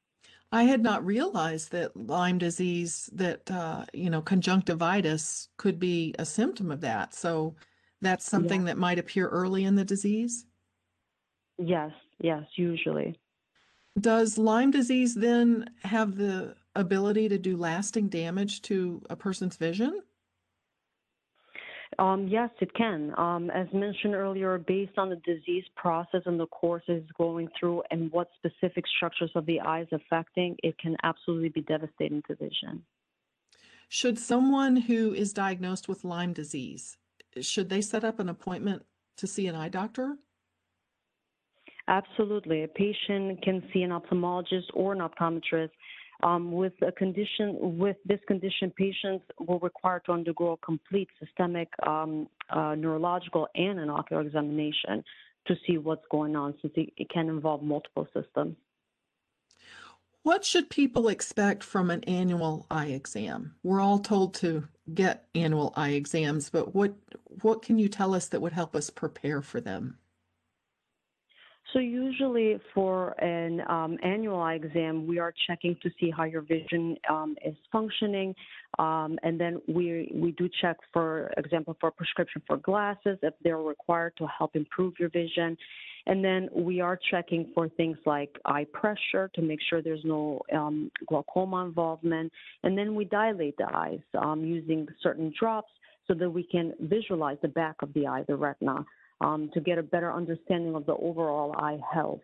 I 0.51 0.63
had 0.63 0.81
not 0.81 1.05
realized 1.05 1.73
that 1.73 1.95
Lyme 1.97 2.38
disease, 2.38 3.09
that, 3.13 3.51
uh, 3.51 3.83
you 3.93 4.09
know, 4.09 4.21
conjunctivitis 4.21 5.49
could 5.57 5.77
be 5.77 6.15
a 6.17 6.25
symptom 6.25 6.71
of 6.71 6.81
that. 6.81 7.13
So 7.13 7.55
that's 8.01 8.25
something 8.25 8.63
that 8.65 8.77
might 8.77 8.97
appear 8.97 9.27
early 9.27 9.65
in 9.65 9.75
the 9.75 9.83
disease. 9.83 10.45
Yes, 11.57 11.91
yes, 12.21 12.43
usually. 12.55 13.19
Does 13.99 14.38
Lyme 14.38 14.71
disease 14.71 15.15
then 15.15 15.69
have 15.83 16.15
the 16.15 16.55
ability 16.75 17.27
to 17.29 17.38
do 17.38 17.57
lasting 17.57 18.07
damage 18.07 18.61
to 18.63 19.01
a 19.09 19.15
person's 19.15 19.57
vision? 19.57 20.01
Um, 21.99 22.27
yes, 22.27 22.49
it 22.59 22.73
can. 22.73 23.13
Um, 23.17 23.49
as 23.49 23.67
mentioned 23.73 24.13
earlier, 24.13 24.57
based 24.57 24.97
on 24.97 25.09
the 25.09 25.15
disease 25.17 25.63
process 25.75 26.21
and 26.25 26.39
the 26.39 26.47
course 26.47 26.83
it's 26.88 27.09
going 27.17 27.47
through 27.59 27.83
and 27.91 28.11
what 28.11 28.29
specific 28.38 28.85
structures 28.97 29.31
of 29.35 29.45
the 29.45 29.59
eye 29.59 29.81
is 29.81 29.88
affecting, 29.91 30.55
it 30.63 30.77
can 30.77 30.95
absolutely 31.03 31.49
be 31.49 31.61
devastating 31.61 32.21
to 32.27 32.35
vision. 32.35 32.83
Should 33.89 34.19
someone 34.19 34.75
who 34.75 35.13
is 35.13 35.31
diagnosed 35.31 35.88
with 35.88 36.03
Lyme 36.03 36.33
disease, 36.33 36.97
should 37.39 37.69
they 37.69 37.81
set 37.81 38.03
up 38.03 38.19
an 38.19 38.27
appointment 38.27 38.85
to 39.17 39.27
see 39.27 39.47
an 39.47 39.55
eye 39.55 39.69
doctor? 39.69 40.17
Absolutely. 41.88 42.63
A 42.63 42.67
patient 42.67 43.41
can 43.41 43.63
see 43.71 43.83
an 43.83 43.91
ophthalmologist 43.91 44.65
or 44.73 44.91
an 44.91 44.99
optometrist. 44.99 45.69
Um, 46.24 46.51
with 46.51 46.74
a 46.82 46.91
condition, 46.91 47.78
with 47.78 47.97
this 48.05 48.20
condition, 48.28 48.72
patients 48.76 49.24
will 49.39 49.59
require 49.59 49.99
to 50.07 50.13
undergo 50.13 50.53
a 50.53 50.57
complete 50.57 51.09
systemic 51.24 51.70
um, 51.86 52.28
uh, 52.49 52.74
neurological 52.74 53.47
and 53.53 53.80
an 53.80 53.89
ocular 53.89 54.24
examination 54.24 55.03
to 55.45 55.55
see 55.65 55.78
what's 55.78 56.05
going 56.09 56.36
on, 56.36 56.55
since 56.61 56.74
it, 56.76 56.91
it 56.97 57.09
can 57.09 57.30
involve 57.30 57.61
multiple 57.61 58.07
systems. 58.13 58.55
What 60.24 60.43
should 60.43 60.70
people 60.70 61.07
expect 61.07 61.63
from 61.63 61.89
an 61.89 62.03
annual 62.03 62.65
eye 62.70 62.88
exam? 62.88 63.55
We're 63.63 63.80
all 63.80 63.99
told 63.99 64.34
to 64.36 64.68
get 64.93 65.28
annual 65.36 65.72
eye 65.78 65.91
exams, 65.91 66.49
but 66.49 66.76
what 66.76 66.95
what 67.41 67.61
can 67.61 67.80
you 67.80 67.88
tell 67.88 68.13
us 68.13 68.28
that 68.30 68.41
would 68.41 68.51
help 68.51 68.76
us 68.76 68.89
prepare 68.89 69.41
for 69.41 69.61
them? 69.61 69.99
So 71.74 71.80
usually 71.80 72.59
for 72.74 73.09
an 73.22 73.61
um, 73.70 73.97
annual 74.01 74.39
eye 74.39 74.53
exam, 74.53 75.05
we 75.05 75.20
are 75.20 75.34
checking 75.47 75.76
to 75.84 75.89
see 75.99 76.09
how 76.09 76.24
your 76.24 76.41
vision 76.41 76.95
um, 77.09 77.36
is 77.45 77.55
functioning, 77.72 78.34
um, 78.80 79.20
and 79.24 79.39
then 79.39 79.61
we 79.68 80.09
we 80.13 80.32
do 80.32 80.49
check, 80.61 80.78
for 80.93 81.30
example, 81.36 81.76
for 81.82 81.91
prescription 81.91 82.41
for 82.47 82.55
glasses 82.57 83.18
if 83.22 83.34
they're 83.43 83.57
required 83.57 84.13
to 84.18 84.28
help 84.28 84.55
improve 84.55 84.93
your 84.97 85.09
vision, 85.09 85.57
and 86.05 86.24
then 86.24 86.47
we 86.55 86.80
are 86.80 86.97
checking 87.11 87.51
for 87.53 87.68
things 87.68 87.97
like 88.05 88.39
eye 88.45 88.65
pressure 88.72 89.30
to 89.36 89.41
make 89.41 89.59
sure 89.70 89.82
there's 89.82 90.05
no 90.05 90.41
um, 90.55 90.89
glaucoma 91.05 91.65
involvement, 91.65 92.32
and 92.63 92.78
then 92.78 92.95
we 92.95 93.03
dilate 93.03 93.57
the 93.57 93.68
eyes 93.74 93.99
um, 94.18 94.45
using 94.45 94.88
certain 95.03 95.34
drops 95.38 95.72
so 96.07 96.13
that 96.13 96.30
we 96.30 96.43
can 96.43 96.72
visualize 96.80 97.38
the 97.41 97.49
back 97.49 97.76
of 97.82 97.93
the 97.93 98.07
eye, 98.07 98.24
the 98.30 98.36
retina 98.36 98.86
um, 99.22 99.49
to 99.53 99.61
get 99.61 99.78
a 99.78 99.84
better 99.84 100.11
understanding 100.11 100.76
of 100.76 100.86
the 100.86 100.95
overall 100.95 101.53
eye 101.57 101.80
health. 101.93 102.22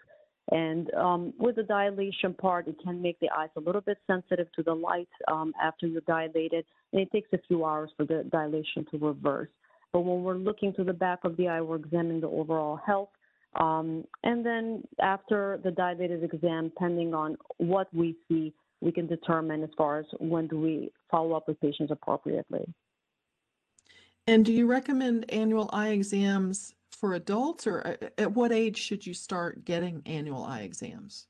And 0.52 0.94
um, 0.94 1.34
with 1.39 1.56
the 1.56 1.64
dilation 1.64 2.34
part, 2.34 2.68
it 2.68 2.76
can 2.84 3.02
make 3.02 3.20
the 3.20 3.30
eyes 3.36 3.50
a 3.56 3.62
little 3.62 3.82
bit 3.82 3.98
sensitive 4.08 4.52
to 4.56 4.64
the 4.64 4.74
light 4.74 5.08
um, 5.32 5.54
after 5.62 5.88
you're 5.88 6.02
dilated, 6.02 6.66
and 6.91 7.02
it 7.02 7.12
takes 7.12 7.30
a 7.34 7.39
few 7.48 7.64
hours 7.66 7.91
for 7.96 8.06
the 8.06 8.26
dilation 8.30 8.86
to 8.91 8.98
reverse. 8.98 9.50
But 9.94 10.02
when 10.02 10.24
we're 10.24 10.36
looking 10.36 10.74
to 10.74 10.84
the 10.84 10.94
back 10.94 11.20
of 11.24 11.38
the 11.38 11.48
eye, 11.48 11.62
we're 11.62 11.78
examining 11.78 12.20
the 12.22 12.28
overall 12.28 12.78
health. 12.86 13.10
Um, 13.56 14.04
and 14.24 14.46
then 14.46 14.84
after 15.00 15.60
the 15.64 15.72
dilated 15.72 16.24
exam, 16.24 16.70
depending 16.70 17.14
on 17.14 17.38
what 17.58 17.94
we 17.94 18.18
see, 18.28 18.54
we 18.82 18.91
can 18.91 19.08
determine 19.08 19.64
as 19.64 19.70
far 19.78 20.00
as 20.00 20.06
when 20.20 20.48
do 20.48 20.60
we 20.60 20.91
follow 21.10 21.34
up 21.34 21.48
with 21.48 21.62
patients 21.62 21.91
appropriately. 21.91 22.66
And 24.28 24.44
do 24.46 24.52
you 24.52 24.68
recommend 24.68 25.32
annual 25.32 25.70
eye 25.72 25.89
exams 25.89 26.74
for 27.04 27.16
adults, 27.16 27.68
or 27.68 27.97
at 28.18 28.32
what 28.32 28.54
age 28.54 28.78
should 28.78 29.06
you 29.06 29.14
start 29.14 29.66
getting 29.66 30.01
annual 30.06 30.41
eye 30.41 30.62
exams? 30.62 31.28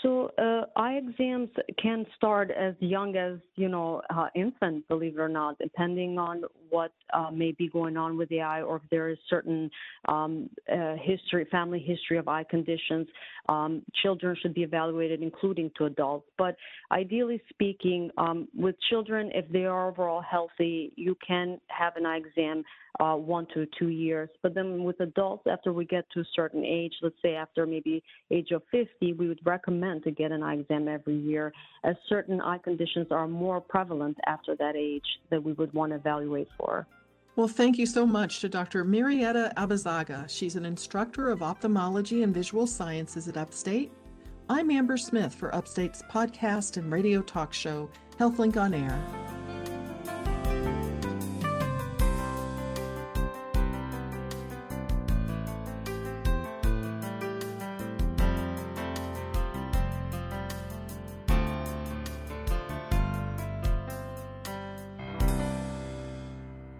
So 0.00 0.30
uh, 0.38 0.66
eye 0.76 1.00
exams 1.04 1.48
can 1.82 2.06
start 2.16 2.52
as 2.52 2.76
young 2.78 3.16
as 3.16 3.38
you 3.56 3.68
know 3.68 4.02
uh, 4.10 4.28
infant, 4.36 4.86
believe 4.86 5.18
it 5.18 5.20
or 5.20 5.28
not, 5.28 5.58
depending 5.58 6.18
on 6.18 6.44
what 6.70 6.92
uh, 7.12 7.32
may 7.32 7.50
be 7.50 7.68
going 7.68 7.96
on 7.96 8.16
with 8.16 8.28
the 8.28 8.42
eye, 8.42 8.62
or 8.62 8.76
if 8.76 8.82
there 8.92 9.08
is 9.08 9.18
certain 9.28 9.68
um, 10.06 10.48
uh, 10.72 10.94
history, 11.02 11.44
family 11.50 11.80
history 11.80 12.16
of 12.16 12.28
eye 12.28 12.44
conditions. 12.48 13.08
Um, 13.48 13.82
children 14.02 14.36
should 14.40 14.54
be 14.54 14.62
evaluated, 14.62 15.20
including 15.20 15.72
to 15.78 15.86
adults. 15.86 16.28
But 16.38 16.56
ideally 16.92 17.42
speaking, 17.48 18.10
um, 18.18 18.46
with 18.54 18.76
children, 18.88 19.32
if 19.34 19.48
they 19.48 19.64
are 19.64 19.88
overall 19.88 20.22
healthy, 20.22 20.92
you 20.94 21.16
can 21.26 21.60
have 21.66 21.96
an 21.96 22.06
eye 22.06 22.18
exam 22.18 22.62
uh, 23.00 23.14
one 23.14 23.46
to 23.54 23.66
two 23.78 23.88
years. 23.88 24.28
But 24.42 24.54
then 24.54 24.84
with 24.84 25.00
adults, 25.00 25.46
after 25.50 25.72
we 25.72 25.84
get 25.84 26.04
to 26.14 26.20
a 26.20 26.24
certain 26.34 26.64
age, 26.64 26.92
let's 27.02 27.16
say 27.22 27.34
after 27.34 27.66
maybe 27.66 28.02
age 28.30 28.50
of 28.52 28.62
50, 28.70 29.12
we 29.14 29.28
would 29.28 29.40
recommend 29.44 30.04
to 30.04 30.10
get 30.10 30.32
an 30.32 30.42
eye 30.42 30.54
exam 30.54 30.88
every 30.88 31.16
year, 31.16 31.52
as 31.84 31.96
certain 32.08 32.40
eye 32.40 32.58
conditions 32.58 33.08
are 33.10 33.28
more 33.28 33.60
prevalent 33.60 34.16
after 34.26 34.56
that 34.56 34.76
age 34.76 35.06
that 35.30 35.42
we 35.42 35.52
would 35.52 35.72
want 35.72 35.92
to 35.92 35.96
evaluate 35.96 36.48
for. 36.58 36.86
Well, 37.36 37.48
thank 37.48 37.76
you 37.76 37.84
so 37.84 38.06
much 38.06 38.40
to 38.40 38.48
Dr. 38.48 38.82
Mirjeta 38.82 39.52
Abazaga. 39.54 40.28
She's 40.28 40.56
an 40.56 40.64
instructor 40.64 41.28
of 41.28 41.42
ophthalmology 41.42 42.22
and 42.22 42.32
visual 42.32 42.66
sciences 42.66 43.28
at 43.28 43.36
Upstate. 43.36 43.92
I'm 44.48 44.70
Amber 44.70 44.96
Smith 44.96 45.34
for 45.34 45.54
Upstate's 45.54 46.02
podcast 46.10 46.78
and 46.78 46.90
radio 46.90 47.20
talk 47.20 47.52
show, 47.52 47.90
HealthLink 48.18 48.56
on 48.56 48.72
Air. 48.72 49.35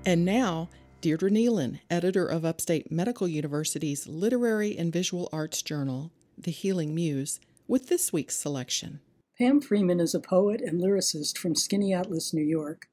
And 0.06 0.24
now, 0.24 0.68
Deirdre 1.00 1.32
Neilen, 1.32 1.80
editor 1.90 2.24
of 2.24 2.44
Upstate 2.44 2.92
Medical 2.92 3.26
University's 3.26 4.06
Literary 4.06 4.78
and 4.78 4.92
Visual 4.92 5.28
Arts 5.32 5.62
Journal, 5.62 6.12
The 6.38 6.52
Healing 6.52 6.94
Muse, 6.94 7.40
with 7.66 7.88
this 7.88 8.12
week's 8.12 8.36
selection. 8.36 9.00
Pam 9.36 9.60
Freeman 9.60 9.98
is 9.98 10.14
a 10.14 10.20
poet 10.20 10.60
and 10.60 10.80
lyricist 10.80 11.38
from 11.38 11.54
Skaneateles, 11.54 12.32
New 12.32 12.44
York. 12.44 12.86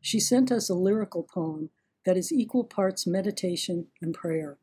She 0.00 0.20
sent 0.20 0.52
us 0.52 0.70
a 0.70 0.74
lyrical 0.74 1.24
poem 1.24 1.70
that 2.06 2.16
is 2.16 2.30
equal 2.30 2.62
parts 2.62 3.08
meditation 3.08 3.88
and 4.00 4.14
prayer. 4.14 4.56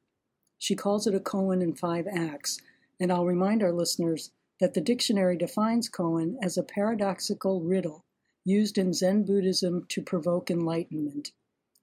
She 0.58 0.76
calls 0.76 1.06
it 1.06 1.14
a 1.14 1.20
koan 1.20 1.62
in 1.62 1.76
five 1.76 2.08
acts, 2.08 2.62
and 2.98 3.12
I'll 3.12 3.26
remind 3.26 3.62
our 3.62 3.74
listeners 3.74 4.32
that 4.62 4.74
the 4.74 4.80
dictionary 4.80 5.36
defines 5.36 5.90
koan 5.90 6.38
as 6.42 6.58
a 6.58 6.64
paradoxical 6.64 7.60
riddle 7.60 8.06
used 8.46 8.78
in 8.78 8.94
Zen 8.94 9.26
Buddhism 9.26 9.86
to 9.90 10.02
provoke 10.02 10.50
enlightenment. 10.50 11.34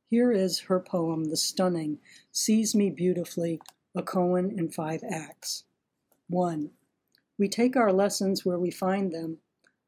Here 0.09 0.31
is 0.31 0.61
her 0.61 0.79
poem, 0.79 1.25
the 1.25 1.37
stunning 1.37 1.99
Sees 2.31 2.77
Me 2.77 2.91
Beautifully, 2.91 3.61
a 3.93 4.05
koan 4.05 4.57
in 4.57 4.71
five 4.71 5.03
acts. 5.03 5.65
1. 6.29 6.71
We 7.39 7.49
take 7.49 7.75
our 7.75 7.93
lessons 7.93 8.45
where 8.45 8.59
we 8.59 8.71
find 8.71 9.11
them, 9.11 9.39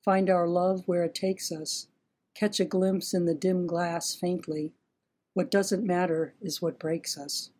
find 0.05 0.29
our 0.29 0.49
love 0.49 0.83
where 0.87 1.05
it 1.05 1.15
takes 1.15 1.53
us, 1.53 1.87
catch 2.35 2.59
a 2.59 2.65
glimpse 2.65 3.15
in 3.15 3.27
the 3.27 3.35
dim 3.35 3.69
glass 3.69 4.13
faintly. 4.13 4.73
What 5.35 5.53
doesn't 5.53 5.87
matter 5.87 6.35
is 6.41 6.61
what 6.61 6.81
breaks 6.81 7.17
us. 7.17 7.51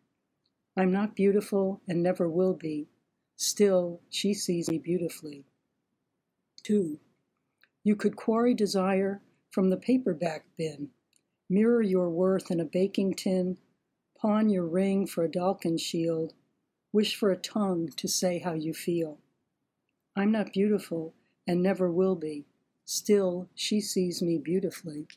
I'm 0.75 0.91
not 0.91 1.15
beautiful 1.15 1.79
and 1.87 2.03
never 2.03 2.29
will 2.29 2.53
be. 2.53 2.89
Still, 3.37 4.01
she 4.09 4.33
sees 4.33 4.69
me 4.69 4.79
beautifully. 4.79 5.45
2. 6.63 6.99
You 7.85 7.95
could 7.95 8.17
quarry 8.17 8.53
desire 8.53 9.21
from 9.49 9.69
the 9.69 9.77
paperback 9.77 10.43
bin 10.57 10.89
Mirror 11.49 11.81
your 11.81 12.09
worth 12.09 12.51
in 12.51 12.59
a 12.59 12.65
baking 12.65 13.15
tin, 13.15 13.57
pawn 14.15 14.49
your 14.49 14.67
ring 14.67 15.07
for 15.07 15.23
a 15.23 15.29
Dalkon 15.29 15.79
shield, 15.79 16.33
wish 16.93 17.15
for 17.15 17.31
a 17.31 17.37
tongue 17.37 17.87
to 17.97 18.07
say 18.07 18.39
how 18.39 18.53
you 18.53 18.73
feel. 18.73 19.19
I'm 20.15 20.31
not 20.31 20.53
beautiful 20.53 21.13
and 21.47 21.63
never 21.63 21.91
will 21.91 22.15
be, 22.15 22.45
still 22.85 23.49
she 23.55 23.81
sees 23.81 24.21
me 24.21 24.37
beautifully. 24.37 25.07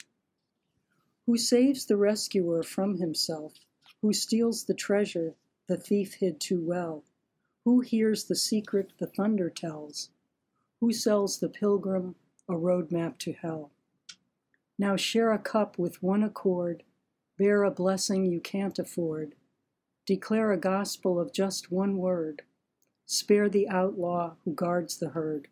Who 1.27 1.37
saves 1.37 1.87
the 1.87 1.97
rescuer 1.97 2.63
from 2.63 2.97
himself, 2.97 3.55
who 4.01 4.13
steals 4.13 4.65
the 4.65 4.75
treasure 4.75 5.35
the 5.67 5.77
thief 5.77 6.15
hid 6.15 6.41
too 6.41 6.61
well, 6.61 7.05
Who 7.65 7.81
hears 7.81 8.25
the 8.25 8.35
secret 8.35 8.93
the 8.99 9.07
thunder 9.07 9.49
tells? 9.49 10.11
Who 10.81 10.93
sells 10.93 11.39
the 11.39 11.49
pilgrim 11.49 12.17
a 12.49 12.55
roadmap 12.55 13.19
to 13.19 13.33
hell? 13.33 13.71
Now 14.79 14.97
share 14.97 15.33
a 15.33 15.39
cup 15.39 15.79
with 15.79 16.03
one 16.03 16.23
accord, 16.23 16.83
bear 17.39 17.63
a 17.63 17.71
blessing 17.71 18.25
you 18.25 18.41
can't 18.41 18.79
afford, 18.79 19.35
declare 20.07 20.53
a 20.53 20.57
gospel 20.57 21.21
of 21.21 21.33
just 21.33 21.71
one 21.71 21.99
word, 21.99 22.43
spare 23.07 23.49
the 23.49 23.69
outlaw 23.69 24.35
who 24.45 24.55
guards 24.55 24.99
the 24.99 25.11
herd. 25.11 25.49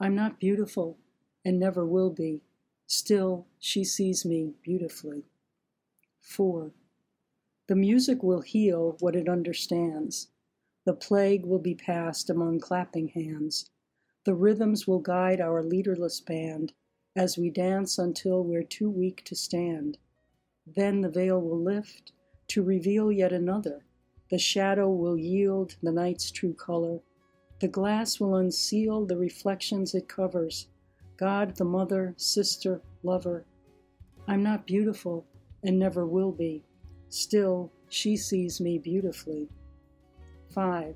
I'm 0.00 0.14
not 0.14 0.40
beautiful 0.40 0.98
and 1.44 1.58
never 1.58 1.86
will 1.86 2.10
be, 2.10 2.42
still 2.86 3.46
she 3.58 3.84
sees 3.84 4.24
me 4.24 4.54
beautifully. 4.62 5.24
4. 6.20 6.72
The 7.68 7.76
music 7.76 8.22
will 8.22 8.42
heal 8.42 8.96
what 9.00 9.16
it 9.16 9.28
understands. 9.28 10.28
The 10.84 10.92
plague 10.92 11.46
will 11.46 11.60
be 11.60 11.74
passed 11.74 12.28
among 12.28 12.60
clapping 12.60 13.08
hands. 13.08 13.70
The 14.24 14.34
rhythms 14.34 14.86
will 14.86 14.98
guide 14.98 15.40
our 15.40 15.62
leaderless 15.62 16.20
band 16.20 16.72
as 17.16 17.36
we 17.36 17.50
dance 17.50 17.98
until 17.98 18.42
we're 18.42 18.62
too 18.62 18.88
weak 18.88 19.22
to 19.24 19.34
stand. 19.34 19.98
Then 20.66 21.00
the 21.00 21.10
veil 21.10 21.40
will 21.40 21.60
lift 21.60 22.12
to 22.48 22.62
reveal 22.62 23.12
yet 23.12 23.32
another. 23.32 23.84
The 24.30 24.38
shadow 24.38 24.90
will 24.90 25.18
yield 25.18 25.76
the 25.82 25.92
night's 25.92 26.30
true 26.30 26.54
color. 26.54 27.00
The 27.60 27.68
glass 27.68 28.18
will 28.18 28.36
unseal 28.36 29.04
the 29.04 29.16
reflections 29.16 29.94
it 29.94 30.08
covers. 30.08 30.68
God, 31.16 31.56
the 31.56 31.64
mother, 31.64 32.14
sister, 32.16 32.80
lover. 33.02 33.44
I'm 34.26 34.42
not 34.42 34.66
beautiful 34.66 35.26
and 35.62 35.78
never 35.78 36.06
will 36.06 36.32
be. 36.32 36.64
Still, 37.08 37.70
she 37.88 38.16
sees 38.16 38.60
me 38.60 38.78
beautifully. 38.78 39.48
5. 40.54 40.94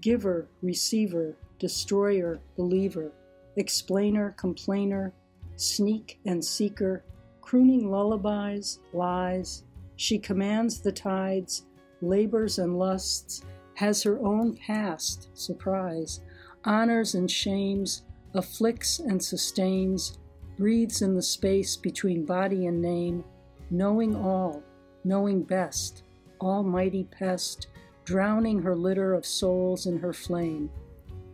Giver, 0.00 0.48
receiver, 0.62 1.36
destroyer, 1.58 2.40
believer, 2.56 3.12
explainer, 3.56 4.34
complainer, 4.38 5.12
sneak 5.56 6.18
and 6.26 6.44
seeker, 6.44 7.04
crooning 7.40 7.90
lullabies, 7.90 8.80
lies. 8.92 9.64
She 9.96 10.18
commands 10.18 10.80
the 10.80 10.92
tides, 10.92 11.66
labors 12.00 12.58
and 12.58 12.78
lusts, 12.78 13.42
has 13.74 14.02
her 14.02 14.18
own 14.20 14.56
past, 14.56 15.28
surprise, 15.34 16.20
honors 16.64 17.14
and 17.14 17.30
shames, 17.30 18.02
afflicts 18.34 18.98
and 18.98 19.22
sustains, 19.22 20.18
breathes 20.56 21.02
in 21.02 21.14
the 21.14 21.22
space 21.22 21.76
between 21.76 22.24
body 22.24 22.66
and 22.66 22.80
name, 22.80 23.24
knowing 23.70 24.14
all, 24.14 24.62
knowing 25.04 25.42
best, 25.42 26.02
almighty 26.40 27.04
pest, 27.04 27.68
drowning 28.04 28.60
her 28.62 28.76
litter 28.76 29.14
of 29.14 29.26
souls 29.26 29.86
in 29.86 29.98
her 29.98 30.12
flame. 30.12 30.70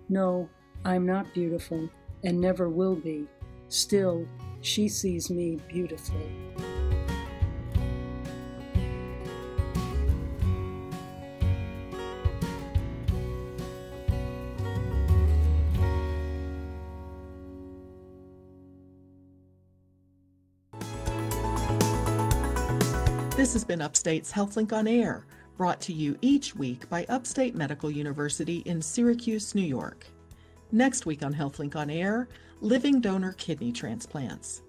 No, 0.09 0.49
I'm 0.85 1.05
not 1.05 1.33
beautiful 1.35 1.89
and 2.25 2.41
never 2.41 2.69
will 2.69 2.97
be. 2.97 3.27
Still, 3.69 4.27
she 4.61 4.89
sees 4.89 5.31
me 5.31 5.59
beautifully. 5.69 6.31
This 23.41 23.55
has 23.55 23.65
been 23.65 23.81
Upstate's 23.81 24.31
HealthLink 24.31 24.71
on 24.73 24.87
Air, 24.87 25.25
brought 25.57 25.81
to 25.81 25.95
you 25.95 26.19
each 26.21 26.55
week 26.55 26.87
by 26.91 27.07
Upstate 27.09 27.55
Medical 27.55 27.91
University 27.91 28.59
in 28.67 28.83
Syracuse, 28.83 29.55
New 29.55 29.63
York. 29.63 30.07
Next 30.73 31.07
week 31.07 31.25
on 31.25 31.35
HealthLink 31.35 31.75
on 31.75 31.91
Air, 31.91 32.29
living 32.61 33.01
donor 33.01 33.33
kidney 33.33 33.73
transplants. 33.73 34.63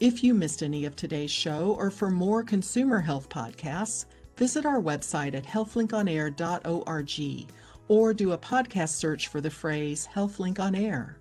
If 0.00 0.24
you 0.24 0.34
missed 0.34 0.62
any 0.62 0.84
of 0.84 0.96
today's 0.96 1.30
show 1.30 1.76
or 1.78 1.90
for 1.90 2.10
more 2.10 2.42
consumer 2.42 3.00
health 3.00 3.28
podcasts, 3.28 4.06
visit 4.36 4.66
our 4.66 4.80
website 4.80 5.34
at 5.34 5.44
healthlinkonair.org 5.44 7.52
or 7.88 8.14
do 8.14 8.32
a 8.32 8.38
podcast 8.38 8.90
search 8.90 9.28
for 9.28 9.40
the 9.40 9.50
phrase 9.50 10.08
HealthLink 10.14 10.58
on 10.58 10.74
Air. 10.74 11.18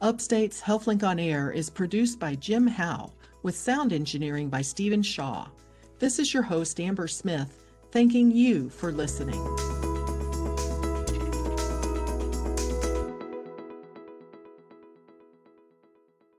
Upstate's 0.00 0.60
HealthLink 0.60 1.02
on 1.02 1.18
Air 1.18 1.50
is 1.50 1.70
produced 1.70 2.18
by 2.18 2.34
Jim 2.34 2.66
Howe 2.66 3.12
with 3.42 3.56
sound 3.56 3.92
engineering 3.92 4.48
by 4.48 4.62
Stephen 4.62 5.02
Shaw. 5.02 5.46
This 5.98 6.18
is 6.18 6.34
your 6.34 6.42
host, 6.42 6.80
Amber 6.80 7.08
Smith, 7.08 7.62
thanking 7.92 8.30
you 8.30 8.68
for 8.68 8.92
listening. 8.92 9.75